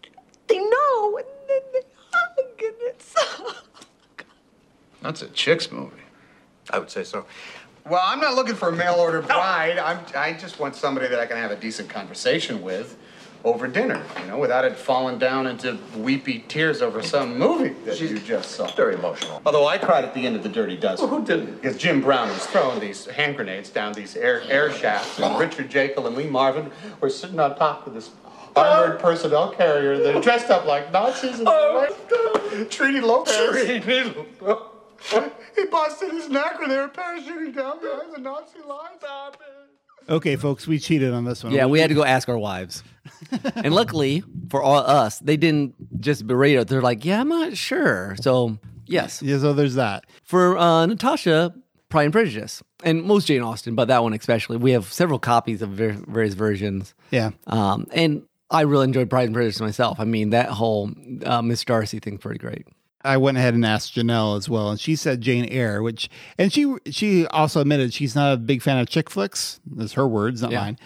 they 0.46 0.59
know 0.59 1.18
and 1.18 1.26
then 1.46 1.61
they 1.74 1.80
hug 2.11 2.38
and 2.38 2.74
it's 2.80 3.14
oh, 3.18 3.55
That's 5.03 5.20
a 5.22 5.28
chick's 5.28 5.70
movie. 5.70 5.96
I 6.70 6.78
would 6.78 6.90
say 6.90 7.05
so. 7.05 7.26
Well, 7.86 8.01
I'm 8.03 8.20
not 8.20 8.34
looking 8.34 8.55
for 8.55 8.70
a 8.70 8.72
mail 8.76 8.94
order 8.94 9.20
bride. 9.20 9.78
I'm, 9.78 9.98
I 10.16 10.32
just 10.32 10.59
want 10.59 10.76
somebody 10.76 11.09
that 11.09 11.18
I 11.18 11.26
can 11.26 11.36
have 11.36 11.51
a 11.51 11.57
decent 11.57 11.90
conversation 11.90 12.62
with 12.62 12.96
over 13.45 13.66
dinner, 13.66 14.03
you 14.20 14.26
know, 14.26 14.38
without 14.38 14.64
it 14.64 14.76
falling 14.76 15.18
down 15.18 15.47
into 15.47 15.78
weepy 15.97 16.45
tears 16.49 16.82
over 16.82 17.03
some 17.03 17.38
movie 17.38 17.74
that 17.84 18.01
you 18.01 18.18
just 18.18 18.53
saw. 18.53 18.66
Very 18.72 18.95
emotional. 18.95 19.41
Although 19.47 19.66
I 19.66 19.78
cried 19.78 20.05
at 20.05 20.14
the 20.14 20.26
end 20.26 20.36
of 20.36 20.43
The 20.43 20.49
Dirty 20.49 20.76
Dozen. 20.76 21.09
Well, 21.09 21.20
who 21.20 21.26
didn't? 21.26 21.55
Because 21.57 21.78
Jim 21.78 22.01
Brown 22.01 22.28
was 22.28 22.47
throwing 22.47 22.80
these 22.80 23.07
hand 23.07 23.36
grenades 23.36 23.70
down 23.70 23.93
these 23.95 24.16
air, 24.16 24.43
air 24.49 24.72
shafts, 24.72 25.18
and 25.18 25.38
Richard 25.38 25.70
Jaeckel 25.70 26.07
and 26.07 26.16
Lee 26.16 26.28
Marvin 26.28 26.70
were 27.01 27.11
sitting 27.11 27.41
on 27.41 27.57
top 27.57 27.86
of 27.86 27.95
this 27.95 28.11
armored 28.57 28.99
personnel 29.01 29.53
carrier. 29.53 29.99
They're 29.99 30.20
dressed 30.20 30.51
up 30.51 30.66
like 30.66 30.93
Nazis. 30.93 31.38
And 31.38 31.49
oh, 31.49 31.86
Trini 32.68 33.01
Lopez. 33.01 33.34
He 35.57 35.64
busted 35.66 36.11
his 36.11 36.28
neck 36.28 36.59
when 36.61 36.68
they 36.68 36.76
were 36.76 36.88
parachuting 36.88 37.55
down 37.55 37.80
behind 37.80 38.12
the 38.14 38.18
Nazi 38.20 38.59
lines. 38.66 38.99
Stop 38.99 39.41
it. 39.41 39.60
Okay, 40.09 40.36
folks, 40.36 40.66
we 40.66 40.78
cheated 40.78 41.12
on 41.12 41.24
this 41.24 41.44
one. 41.44 41.53
Yeah, 41.53 41.66
we 41.66 41.78
had 41.80 41.88
to 41.88 41.94
go 41.94 42.05
ask 42.16 42.28
our 42.28 42.38
wives. 42.38 42.82
and 43.55 43.74
luckily 43.74 44.22
for 44.51 44.62
all 44.62 44.78
us, 44.78 45.18
they 45.20 45.36
didn't 45.36 45.74
just 46.01 46.26
berate 46.26 46.59
us. 46.59 46.66
They're 46.66 46.82
like, 46.82 47.05
"Yeah, 47.05 47.20
I'm 47.20 47.28
not 47.28 47.57
sure." 47.57 48.16
So 48.20 48.59
yes, 48.86 49.22
Yeah, 49.22 49.38
so 49.38 49.53
there's 49.53 49.74
that. 49.76 50.05
for 50.24 50.59
uh, 50.59 50.86
Natasha, 50.86 51.55
Pride 51.88 52.05
and 52.05 52.12
Prejudice, 52.12 52.62
and 52.82 53.03
most 53.05 53.26
Jane 53.26 53.42
Austen, 53.42 53.74
but 53.74 53.88
that 53.88 54.03
one 54.03 54.12
especially. 54.14 54.57
We 54.57 54.72
have 54.72 54.92
several 54.92 55.18
copies 55.18 55.62
of 55.62 55.70
ver- 55.70 56.03
various 56.09 56.34
versions. 56.34 56.94
Yeah. 57.11 57.30
Um, 57.46 57.86
and 57.92 58.22
I 58.51 58.62
really 58.62 58.84
enjoyed 58.84 59.09
Pride 59.11 59.26
and 59.26 59.34
Prejudice 59.34 59.61
myself. 59.61 60.01
I 60.01 60.05
mean, 60.05 60.30
that 60.30 60.48
whole 60.48 60.90
uh, 61.24 61.40
Miss 61.42 61.64
Darcy 61.64 62.01
thing's 62.01 62.20
pretty 62.20 62.38
great. 62.38 62.66
I 63.05 63.16
went 63.16 63.38
ahead 63.38 63.55
and 63.55 63.64
asked 63.64 63.94
Janelle 63.94 64.36
as 64.36 64.48
well, 64.48 64.70
and 64.70 64.78
she 64.80 64.94
said 64.96 65.20
Jane 65.20 65.46
Eyre, 65.46 65.82
which, 65.82 66.09
and 66.38 66.53
she 66.53 66.74
she 66.90 67.26
also 67.28 67.61
admitted 67.61 67.94
she's 67.94 68.14
not 68.14 68.32
a 68.32 68.36
big 68.36 68.62
fan 68.62 68.78
of 68.78 68.88
chick 68.88 69.09
flicks. 69.09 69.61
That's 69.66 69.94
her 69.94 70.07
words, 70.07 70.42
not 70.42 70.51
Yeah. 70.53 70.61
mine. 70.61 70.78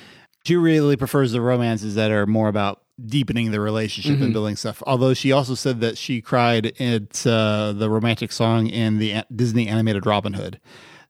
She 0.46 0.56
really 0.56 0.96
prefers 0.96 1.32
the 1.32 1.40
romances 1.40 1.94
that 1.94 2.10
are 2.10 2.26
more 2.26 2.48
about 2.48 2.82
deepening 3.04 3.50
the 3.50 3.60
relationship 3.60 4.18
Mhm. 4.18 4.24
and 4.24 4.32
building 4.32 4.54
stuff. 4.56 4.82
Although 4.86 5.14
she 5.14 5.32
also 5.32 5.54
said 5.56 5.80
that 5.80 5.98
she 5.98 6.20
cried 6.20 6.66
at 6.80 7.26
uh, 7.26 7.72
the 7.72 7.90
romantic 7.90 8.30
song 8.30 8.68
in 8.68 8.98
the 8.98 9.22
Disney 9.34 9.66
animated 9.66 10.06
Robin 10.06 10.34
Hood. 10.34 10.60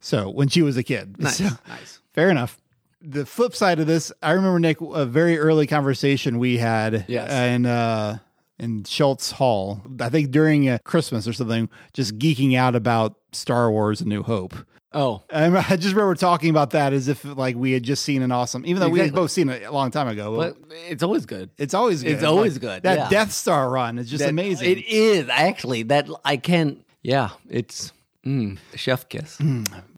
So 0.01 0.31
when 0.31 0.49
she 0.49 0.63
was 0.63 0.77
a 0.79 0.83
kid, 0.83 1.17
Nice, 1.19 1.37
So, 1.39 1.45
nice. 1.69 2.01
fair 2.15 2.31
enough. 2.31 2.59
The 3.03 3.27
flip 3.27 3.55
side 3.55 3.81
of 3.81 3.87
this, 3.87 4.11
I 4.23 4.31
remember 4.31 4.59
Nick 4.59 4.81
a 4.81 5.05
very 5.05 5.39
early 5.39 5.67
conversation 5.67 6.39
we 6.39 6.57
had 6.57 7.05
Yes. 7.07 7.31
in 7.31 7.67
uh, 7.67 8.19
in 8.59 8.85
Schultz 8.85 9.33
Hall. 9.33 9.83
I 10.01 10.09
think 10.09 10.31
during 10.31 10.69
uh, 10.69 10.79
Christmas 10.85 11.27
or 11.29 11.33
something, 11.33 11.69
just 11.93 12.19
geeking 12.19 12.57
out 12.57 12.75
about 12.75 13.17
Star 13.33 13.71
Wars: 13.71 14.01
A 14.01 14.05
New 14.07 14.23
Hope. 14.23 14.55
Oh, 14.97 15.25
I, 15.33 15.47
I 15.71 15.77
just 15.77 15.95
remember 15.95 16.15
talking 16.15 16.51
about 16.51 16.71
that 16.71 16.93
as 16.93 17.09
if 17.09 17.25
like 17.25 17.57
we 17.57 17.73
had 17.73 17.83
just 17.83 18.05
seen 18.05 18.23
an 18.23 18.31
awesome, 18.31 18.65
even 18.65 18.81
though 18.81 18.89
we 18.89 19.01
had 19.01 19.13
both 19.13 19.33
seen 19.33 19.49
it 19.49 19.63
a 19.65 19.73
long 19.73 19.91
time 19.91 20.07
ago. 20.07 20.37
but 20.37 20.57
it's 20.89 21.03
always 21.03 21.27
good. 21.27 21.51
it's 21.59 21.75
always 21.75 22.03
good. 22.03 22.13
It's 22.13 22.23
always 22.23 22.55
Like, 22.55 22.61
good, 22.61 22.83
That 22.85 22.99
yeah. 22.99 23.09
Death 23.09 23.33
Star 23.33 23.69
run 23.71 23.99
is 23.99 24.09
just 24.09 24.23
That- 24.23 24.31
amazing. 24.31 24.71
It 24.71 24.85
is 24.87 25.29
actually 25.29 25.83
that 25.85 26.09
I 26.25 26.37
can't. 26.37 26.85
Yeah, 27.03 27.31
it's 27.51 27.93
mm, 28.25 28.57
chef 28.77 29.09
kiss. 29.09 29.37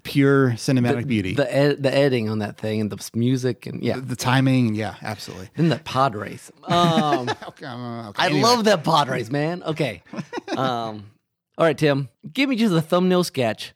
Pure 0.07 0.50
cinematic 0.52 1.00
the, 1.02 1.07
beauty. 1.07 1.34
The 1.34 1.54
ed- 1.54 1.82
the 1.82 1.92
editing 1.94 2.28
on 2.28 2.38
that 2.38 2.57
thing 2.57 2.80
and 2.80 2.90
the 2.90 3.11
music 3.14 3.66
and 3.66 3.82
yeah, 3.82 3.96
the, 3.96 4.00
the 4.02 4.16
timing, 4.16 4.74
yeah, 4.74 4.94
absolutely. 5.02 5.50
then 5.57 5.68
the 5.68 5.78
pod 5.78 6.14
race. 6.14 6.50
Um, 6.68 7.28
Okay, 7.28 7.66
okay, 7.66 7.66
I 7.66 8.26
anyway. 8.26 8.40
love 8.42 8.64
that 8.64 8.82
pod 8.84 9.09
race, 9.09 9.30
man. 9.30 9.62
Okay. 9.62 10.02
Um, 10.57 11.11
all 11.59 11.66
right, 11.66 11.76
Tim, 11.76 12.09
give 12.32 12.48
me 12.48 12.57
just 12.57 12.72
a 12.72 12.80
thumbnail 12.80 13.24
sketch. 13.24 13.74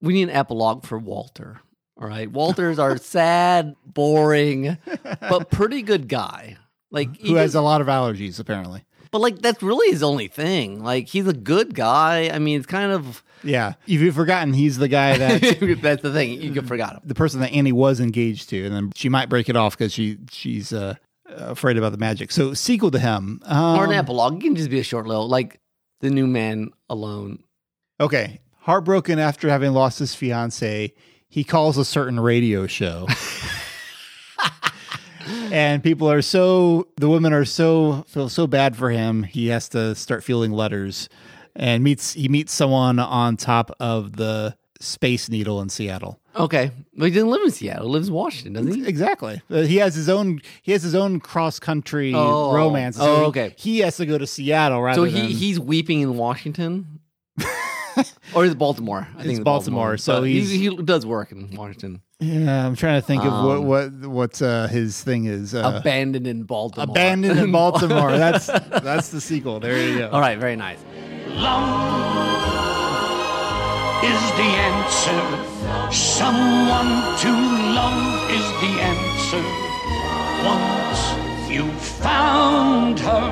We 0.00 0.12
need 0.14 0.24
an 0.24 0.30
epilogue 0.30 0.84
for 0.84 0.98
Walter. 0.98 1.60
All 2.00 2.08
right, 2.08 2.28
Walter's 2.30 2.78
our 2.80 2.96
sad, 2.98 3.76
boring, 3.84 4.76
but 5.20 5.50
pretty 5.50 5.82
good 5.82 6.08
guy. 6.08 6.56
Like 6.90 7.20
Who 7.20 7.34
has 7.36 7.54
a 7.54 7.60
lot 7.60 7.80
of 7.80 7.86
allergies, 7.86 8.40
apparently. 8.40 8.84
But 9.10 9.20
like 9.20 9.40
that's 9.40 9.62
really 9.62 9.90
his 9.90 10.02
only 10.02 10.28
thing. 10.28 10.82
Like 10.82 11.08
he's 11.08 11.26
a 11.26 11.32
good 11.32 11.74
guy. 11.74 12.30
I 12.32 12.38
mean, 12.38 12.58
it's 12.58 12.66
kind 12.66 12.92
of 12.92 13.22
Yeah. 13.42 13.74
If 13.86 14.00
you've 14.00 14.14
forgotten, 14.14 14.52
he's 14.52 14.78
the 14.78 14.88
guy 14.88 15.16
that 15.18 15.40
that's 15.82 16.02
the 16.02 16.12
thing. 16.12 16.40
You 16.40 16.60
forgot 16.62 16.94
him. 16.94 17.00
the 17.04 17.14
person 17.14 17.40
that 17.40 17.52
Annie 17.52 17.72
was 17.72 18.00
engaged 18.00 18.48
to, 18.50 18.64
and 18.64 18.74
then 18.74 18.92
she 18.94 19.08
might 19.08 19.28
break 19.28 19.48
it 19.48 19.56
off 19.56 19.76
because 19.76 19.92
she 19.92 20.18
she's 20.30 20.72
uh, 20.72 20.94
afraid 21.28 21.76
about 21.78 21.92
the 21.92 21.98
magic. 21.98 22.32
So 22.32 22.54
sequel 22.54 22.90
to 22.90 22.98
him, 22.98 23.40
um, 23.44 23.78
or 23.78 23.84
an 23.84 23.92
epilogue. 23.92 24.36
It 24.36 24.40
can 24.42 24.56
just 24.56 24.70
be 24.70 24.80
a 24.80 24.84
short 24.84 25.06
little, 25.06 25.28
like 25.28 25.60
the 26.00 26.10
new 26.10 26.26
man 26.26 26.70
alone. 26.88 27.42
Okay, 28.00 28.40
heartbroken 28.60 29.18
after 29.18 29.48
having 29.48 29.72
lost 29.72 29.98
his 29.98 30.14
fiance, 30.14 30.92
he 31.28 31.44
calls 31.44 31.78
a 31.78 31.84
certain 31.84 32.20
radio 32.20 32.66
show. 32.66 33.06
and 35.26 35.82
people 35.82 36.10
are 36.10 36.22
so 36.22 36.86
the 36.96 37.08
women 37.08 37.32
are 37.32 37.44
so 37.44 38.04
feel 38.08 38.28
so 38.28 38.46
bad 38.46 38.76
for 38.76 38.90
him 38.90 39.22
he 39.24 39.48
has 39.48 39.68
to 39.68 39.94
start 39.94 40.22
feeling 40.24 40.52
letters 40.52 41.08
and 41.54 41.82
meets 41.84 42.12
he 42.12 42.28
meets 42.28 42.52
someone 42.52 42.98
on 42.98 43.36
top 43.36 43.70
of 43.80 44.16
the 44.16 44.56
space 44.80 45.28
needle 45.28 45.60
in 45.60 45.68
seattle 45.68 46.20
Okay, 46.38 46.70
but 46.94 47.06
he 47.06 47.10
didn't 47.12 47.30
live 47.30 47.40
in 47.44 47.50
Seattle. 47.50 47.86
He 47.86 47.92
lives 47.92 48.08
in 48.08 48.14
Washington, 48.14 48.52
doesn't 48.52 48.82
he? 48.82 48.86
exactly 48.86 49.40
Uh, 49.50 49.62
he 49.62 49.76
has 49.76 49.94
his 49.94 50.10
own 50.10 50.42
he 50.62 50.72
has 50.72 50.82
his 50.82 50.94
own 50.94 51.18
cross 51.18 51.58
country 51.58 52.12
Oh. 52.14 52.52
romance 52.52 52.98
Oh, 53.00 53.24
okay. 53.28 53.54
he, 53.56 53.78
has 53.78 53.96
to 53.96 54.04
go 54.04 54.18
to 54.18 54.26
seattle 54.26 54.82
rather 54.82 54.96
So 55.00 55.04
he 55.04 55.12
than 55.18 55.30
he's 55.30 55.58
weeping 55.58 56.02
in 56.02 56.14
Washington, 56.18 57.00
or 58.34 58.44
is 58.44 58.52
it 58.52 58.58
Baltimore? 58.58 59.08
I 59.16 59.20
It's 59.22 59.30
it's 59.30 59.40
Baltimore, 59.40 59.96
so 59.96 60.20
But 60.20 60.24
he, 60.28 60.40
he's- 60.42 60.50
he 60.76 60.82
does 60.84 61.06
work 61.06 61.32
in 61.32 61.54
Washington. 61.56 62.02
Yeah 62.20 62.66
i'm 62.66 62.74
trying 62.74 63.00
to 63.00 63.06
think 63.06 63.24
of 63.24 63.32
what 63.32 63.58
Um, 63.58 63.66
what 63.66 63.92
what 64.06 64.42
uh, 64.42 64.66
his 64.68 65.02
thing 65.02 65.26
is 65.26 65.54
uh, 65.54 65.78
Abandoned 65.80 66.26
in 66.26 66.42
Baltimore. 66.44 66.90
Abandoned 66.90 67.38
in 67.38 67.52
Baltimore. 67.52 68.10
That's 68.24 68.46
that's 68.46 69.08
the 69.10 69.20
sequel. 69.20 69.60
There 69.60 69.78
you 69.78 69.98
go. 69.98 70.10
All 70.10 70.20
right, 70.20 70.38
very 70.38 70.56
nice. 70.56 70.78
Love 71.28 71.64
is 74.04 74.22
the 74.40 74.50
answer. 74.70 75.22
Someone 75.92 76.90
to 77.24 77.30
love 77.80 78.30
is 78.30 78.46
the 78.64 78.74
answer. 78.92 79.44
Once 80.44 81.50
you 81.50 81.70
found 82.02 82.98
her, 83.00 83.26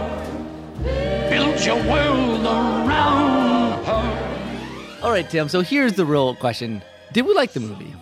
build 1.30 1.61
your 1.64 1.76
world 1.91 2.45
around 2.45 3.85
her. 3.85 5.01
All 5.03 5.11
right, 5.11 5.28
Tim. 5.28 5.49
So 5.49 5.61
here's 5.62 5.95
the 5.95 6.05
real 6.05 6.35
question: 6.37 6.82
Did 7.12 7.26
we 7.26 7.35
like 7.35 7.53
the 7.53 7.61
movie? 7.61 7.95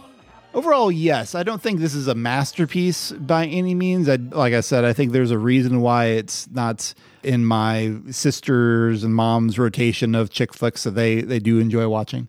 Overall, 0.55 0.93
yes. 0.93 1.35
I 1.35 1.43
don't 1.43 1.63
think 1.63 1.81
this 1.81 1.95
is 1.95 2.09
a 2.09 2.15
masterpiece 2.15 3.13
by 3.13 3.47
any 3.47 3.75
means. 3.75 4.09
I, 4.09 4.17
like 4.17 4.53
I 4.53 4.61
said, 4.61 4.85
I 4.85 4.93
think 4.93 5.13
there's 5.13 5.31
a 5.31 5.39
reason 5.39 5.81
why 5.81 6.07
it's 6.07 6.49
not 6.51 6.93
in 7.23 7.45
my 7.45 7.95
sisters 8.11 9.03
and 9.05 9.15
mom's 9.15 9.59
rotation 9.59 10.15
of 10.15 10.31
chick 10.31 10.53
flicks 10.53 10.83
that 10.85 10.91
they 10.93 11.23
they 11.23 11.39
do 11.39 11.59
enjoy 11.59 11.89
watching. 11.89 12.29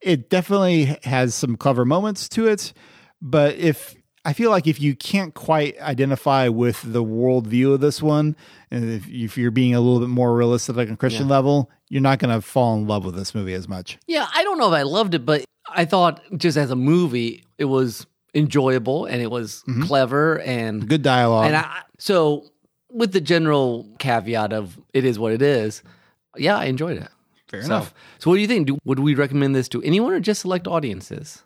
It 0.00 0.28
definitely 0.30 0.96
has 1.04 1.34
some 1.34 1.56
clever 1.56 1.84
moments 1.84 2.28
to 2.30 2.46
it, 2.48 2.72
but 3.20 3.54
if 3.56 3.94
I 4.24 4.32
feel 4.34 4.50
like 4.50 4.66
if 4.66 4.80
you 4.80 4.94
can't 4.94 5.32
quite 5.34 5.80
identify 5.80 6.48
with 6.48 6.82
the 6.82 7.02
worldview 7.04 7.74
of 7.74 7.80
this 7.80 8.02
one, 8.02 8.36
and 8.70 8.88
if, 8.90 9.08
if 9.08 9.38
you're 9.38 9.50
being 9.50 9.74
a 9.74 9.80
little 9.80 10.00
bit 10.00 10.08
more 10.08 10.34
realistic 10.36 10.76
like 10.76 10.90
a 10.90 10.96
Christian 10.96 11.26
Yeah. 11.28 11.34
level, 11.36 11.70
you're 11.88 12.02
not 12.02 12.18
going 12.18 12.32
to 12.34 12.40
fall 12.40 12.74
in 12.76 12.86
love 12.86 13.04
with 13.04 13.14
this 13.16 13.34
movie 13.34 13.54
as 13.54 13.68
much. 13.68 13.98
Yeah, 14.06 14.28
I 14.34 14.44
don't 14.44 14.58
know 14.58 14.68
if 14.72 14.78
I 14.78 14.82
loved 14.82 15.14
it, 15.14 15.24
but 15.26 15.44
I 15.68 15.84
thought 15.84 16.20
just 16.36 16.56
as 16.56 16.70
a 16.70 16.76
movie, 16.76 17.44
it 17.58 17.66
was 17.66 18.06
enjoyable 18.34 19.04
and 19.06 19.20
it 19.22 19.30
was 19.30 19.62
clever 19.82 20.40
and 20.40 20.80
Mm-hmm. 20.80 20.88
Good 20.88 21.02
dialogue. 21.02 21.46
And 21.46 21.56
I, 21.56 21.82
so, 21.98 22.46
with 22.90 23.12
the 23.12 23.20
general 23.20 23.88
caveat 23.98 24.52
of 24.52 24.78
it 24.92 25.04
is 25.04 25.18
what 25.18 25.32
it 25.32 25.42
is, 25.42 25.82
yeah, 26.36 26.56
I 26.58 26.64
enjoyed 26.66 26.96
it. 26.98 27.08
Fair 27.48 27.60
So- 27.62 27.66
enough. 27.66 27.94
So, 28.18 28.30
what 28.30 28.36
do 28.36 28.42
you 28.42 28.48
think? 28.48 28.66
Do, 28.66 28.78
would 28.84 28.98
we 28.98 29.14
recommend 29.14 29.54
this 29.54 29.68
to 29.70 29.82
anyone 29.82 30.12
or 30.12 30.20
just 30.20 30.40
select 30.42 30.66
audiences? 30.66 31.42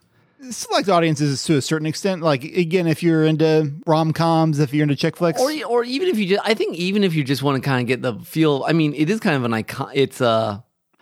Select 0.51 0.87
audiences 0.87 1.43
to 1.45 1.57
a 1.57 1.61
certain 1.61 1.87
extent. 1.87 2.21
Like 2.21 2.43
again, 2.43 2.85
if 2.87 3.01
you're 3.01 3.25
into 3.25 3.73
rom 3.87 4.13
coms, 4.13 4.59
if 4.59 4.71
you're 4.71 4.83
into 4.83 4.95
chick 4.95 5.17
flicks, 5.17 5.41
Or, 5.41 5.51
or 5.65 5.83
even 5.83 6.07
if 6.09 6.17
you 6.19 6.27
just, 6.27 6.47
I 6.47 6.53
think 6.53 6.75
even 6.75 7.03
if 7.03 7.15
you 7.15 7.23
just 7.23 7.41
want 7.41 7.61
to 7.61 7.67
kind 7.67 7.81
of 7.81 7.87
get 7.87 8.03
the 8.03 8.19
feel, 8.23 8.63
I 8.67 8.73
mean, 8.73 8.93
it 8.93 9.09
is 9.09 9.19
kind 9.19 9.35
of 9.35 9.43
an 9.45 9.53
icon. 9.53 9.89
It's 9.95 10.21
uh, 10.21 10.59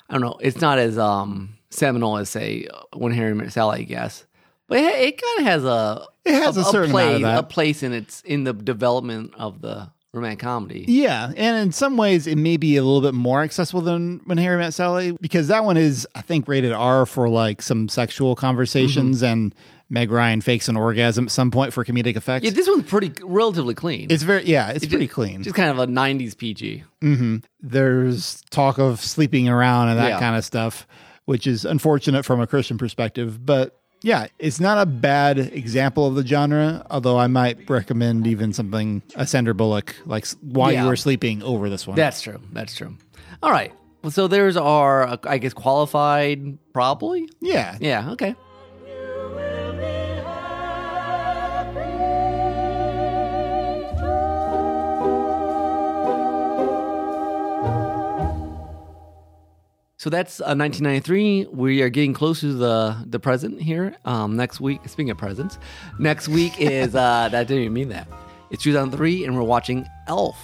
I 0.09 0.13
don't 0.13 0.22
know, 0.22 0.38
it's 0.39 0.61
not 0.61 0.80
as 0.80 0.97
um 0.97 1.55
seminal 1.70 2.18
as 2.18 2.30
say 2.30 2.68
When 2.93 3.11
Harry 3.11 3.34
Met 3.34 3.51
Sally, 3.51 3.82
I 3.82 3.84
guess, 3.84 4.26
but 4.68 4.80
it, 4.80 4.84
it 4.95 5.22
kind 5.22 5.39
of 5.39 5.45
has 5.45 5.63
a 5.66 6.05
It 6.26 6.34
has 6.36 6.57
a 6.57 6.63
certain 6.63 6.91
place, 6.91 7.05
amount 7.07 7.16
of 7.16 7.22
that. 7.22 7.39
a 7.39 7.43
place 7.43 7.84
in 7.84 7.93
its 7.93 8.22
in 8.22 8.43
the 8.43 8.53
development 8.53 9.34
of 9.38 9.61
the 9.61 9.89
romantic 10.13 10.39
comedy. 10.39 10.86
Yeah, 10.88 11.32
and 11.36 11.57
in 11.57 11.72
some 11.74 11.97
ways, 11.97 12.26
it 12.26 12.38
may 12.38 12.55
be 12.57 12.78
a 12.78 12.84
little 12.84 13.01
bit 13.01 13.13
more 13.13 13.41
accessible 13.43 13.82
than 13.82 14.22
When 14.26 14.38
Harry 14.38 14.57
Met 14.57 14.74
Sally 14.74 15.11
because 15.20 15.49
that 15.49 15.66
one 15.66 15.76
is, 15.78 16.07
I 16.16 16.22
think, 16.22 16.47
rated 16.47 16.72
R 16.72 17.05
for 17.05 17.28
like 17.30 17.61
some 17.61 17.89
sexual 17.89 18.36
conversations, 18.36 19.18
Mm-hmm. 19.18 19.26
and 19.32 19.55
Meg 19.88 20.09
Ryan 20.09 20.41
fakes 20.41 20.68
an 20.68 20.78
orgasm 20.78 21.26
at 21.26 21.32
some 21.32 21.51
point 21.51 21.72
for 21.72 21.86
comedic 21.86 22.16
effect. 22.16 22.43
Yeah, 22.43 22.49
this 22.51 22.68
one's 22.68 22.86
pretty 22.89 23.11
relatively 23.24 23.76
clean. 23.76 24.07
it's 24.09 24.24
very, 24.24 24.43
yeah, 24.45 24.70
it's 24.72 24.84
It 24.84 24.89
pretty 24.89 25.05
ju- 25.05 25.13
clean. 25.13 25.43
Just 25.43 25.55
kind 25.55 25.70
of 25.70 25.78
a 25.78 25.86
'90s 25.86 26.36
PG. 26.36 26.84
hmm 27.01 27.38
There's 27.61 28.41
talk 28.49 28.80
of 28.80 29.01
sleeping 29.01 29.47
around 29.49 29.89
and 29.89 29.99
that 29.99 30.09
Yeah. 30.09 30.20
kind 30.20 30.36
of 30.38 30.45
stuff, 30.45 30.88
which 31.26 31.48
is 31.48 31.66
unfortunate 31.66 32.24
from 32.24 32.40
a 32.42 32.48
Christian 32.48 32.78
perspective, 32.78 33.46
but. 33.46 33.80
Yeah, 34.02 34.28
it's 34.38 34.60
not 34.60 34.78
a 34.78 34.86
bad 34.86 35.40
example 35.40 36.06
of 36.06 36.14
the 36.14 36.24
genre, 36.24 36.86
although 36.92 37.18
I 37.18 37.26
might 37.26 37.68
recommend 37.68 38.28
even 38.28 38.54
something 38.54 39.02
a 39.16 39.26
Sandra 39.26 39.56
Bullock, 39.56 39.96
like 40.06 40.28
While 40.42 40.72
Yeah. 40.72 40.84
You 40.84 40.90
Were 40.90 40.96
Sleeping, 40.96 41.42
over 41.42 41.70
this 41.72 41.88
one. 41.88 41.96
That's 41.96 42.22
true. 42.22 42.40
That's 42.54 42.76
true. 42.76 42.96
All 43.42 43.50
right. 43.50 43.74
So 44.10 44.28
there's 44.28 44.58
our, 44.58 45.18
I 45.24 45.40
guess, 45.40 45.54
qualified, 45.54 46.60
probably. 46.72 47.28
Yeah. 47.42 47.78
Yeah. 47.82 48.12
Okay. 48.12 48.36
So 60.06 60.12
that's 60.12 60.39
uh, 60.39 60.53
1993. 60.53 61.47
We 61.51 61.82
are 61.82 61.89
getting 61.89 62.14
close 62.14 62.41
to 62.41 62.53
the 62.53 62.95
the 63.08 63.20
present 63.20 63.60
here. 63.60 63.95
Um, 64.06 64.36
next 64.36 64.62
week, 64.62 64.82
speaking 64.88 65.10
of 65.10 65.18
presents, 65.18 65.58
next 65.97 66.28
week 66.28 66.62
is 66.62 66.93
uh, 66.93 67.28
that 67.32 67.47
didn't 67.47 67.64
even 67.64 67.74
mean 67.74 67.89
that. 67.89 68.08
It's 68.51 68.62
2003, 68.62 69.26
and 69.26 69.36
we're 69.36 69.41
watching 69.41 69.84
Elf. 70.08 70.38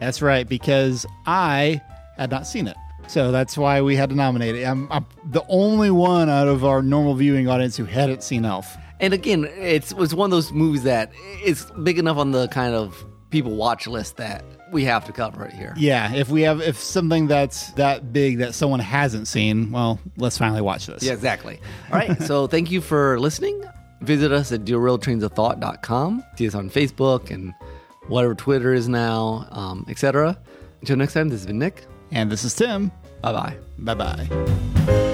That's 0.00 0.20
right, 0.20 0.48
because 0.48 1.06
I 1.26 1.80
had 2.16 2.32
not 2.32 2.44
seen 2.44 2.66
it. 2.66 2.76
So 3.06 3.30
that's 3.30 3.56
why 3.56 3.82
we 3.82 3.94
had 3.94 4.10
to 4.10 4.16
nominate 4.16 4.56
it. 4.56 4.64
I'm, 4.64 4.90
I'm 4.90 5.06
the 5.30 5.44
only 5.48 5.92
one 5.92 6.28
out 6.28 6.48
of 6.48 6.64
our 6.64 6.82
normal 6.82 7.14
viewing 7.14 7.46
audience 7.48 7.76
who 7.76 7.84
hadn't 7.84 8.24
seen 8.24 8.44
Elf. 8.44 8.76
And 8.98 9.14
again, 9.14 9.44
it's 9.60 9.94
was 9.94 10.12
one 10.12 10.26
of 10.26 10.30
those 10.32 10.50
movies 10.50 10.82
that 10.82 11.12
is 11.44 11.70
big 11.84 12.00
enough 12.00 12.16
on 12.16 12.32
the 12.32 12.48
kind 12.48 12.74
of 12.74 13.06
people 13.30 13.54
watch 13.54 13.86
list 13.86 14.16
that 14.16 14.44
we 14.74 14.84
have 14.84 15.06
to 15.06 15.12
cover 15.12 15.46
it 15.46 15.54
here. 15.54 15.72
Yeah, 15.76 16.12
if 16.12 16.28
we 16.28 16.42
have 16.42 16.60
if 16.60 16.78
something 16.78 17.28
that's 17.28 17.70
that 17.72 18.12
big 18.12 18.38
that 18.38 18.54
someone 18.54 18.80
hasn't 18.80 19.28
seen, 19.28 19.70
well, 19.70 19.98
let's 20.18 20.36
finally 20.36 20.60
watch 20.60 20.86
this. 20.86 21.02
Yeah, 21.02 21.14
exactly. 21.14 21.60
All 21.90 21.98
right. 21.98 22.20
so 22.22 22.46
thank 22.54 22.70
you 22.70 22.82
for 22.82 23.18
listening. 23.18 23.62
Visit 24.02 24.32
us 24.32 24.52
at 24.52 24.64
derailtrainsofthought.com. 24.64 26.24
See 26.36 26.46
us 26.46 26.54
on 26.54 26.68
Facebook 26.68 27.30
and 27.30 27.54
whatever 28.08 28.34
Twitter 28.34 28.74
is 28.74 28.88
now, 28.88 29.46
um, 29.50 29.86
etc. 29.88 30.36
Until 30.80 30.96
next 30.96 31.14
time, 31.14 31.30
this 31.30 31.40
has 31.40 31.46
been 31.46 31.58
Nick. 31.58 31.86
And 32.10 32.30
this 32.30 32.44
is 32.44 32.52
Tim. 32.54 32.92
Bye 33.22 33.32
bye. 33.32 33.56
Bye 33.78 33.94
bye. 33.94 35.10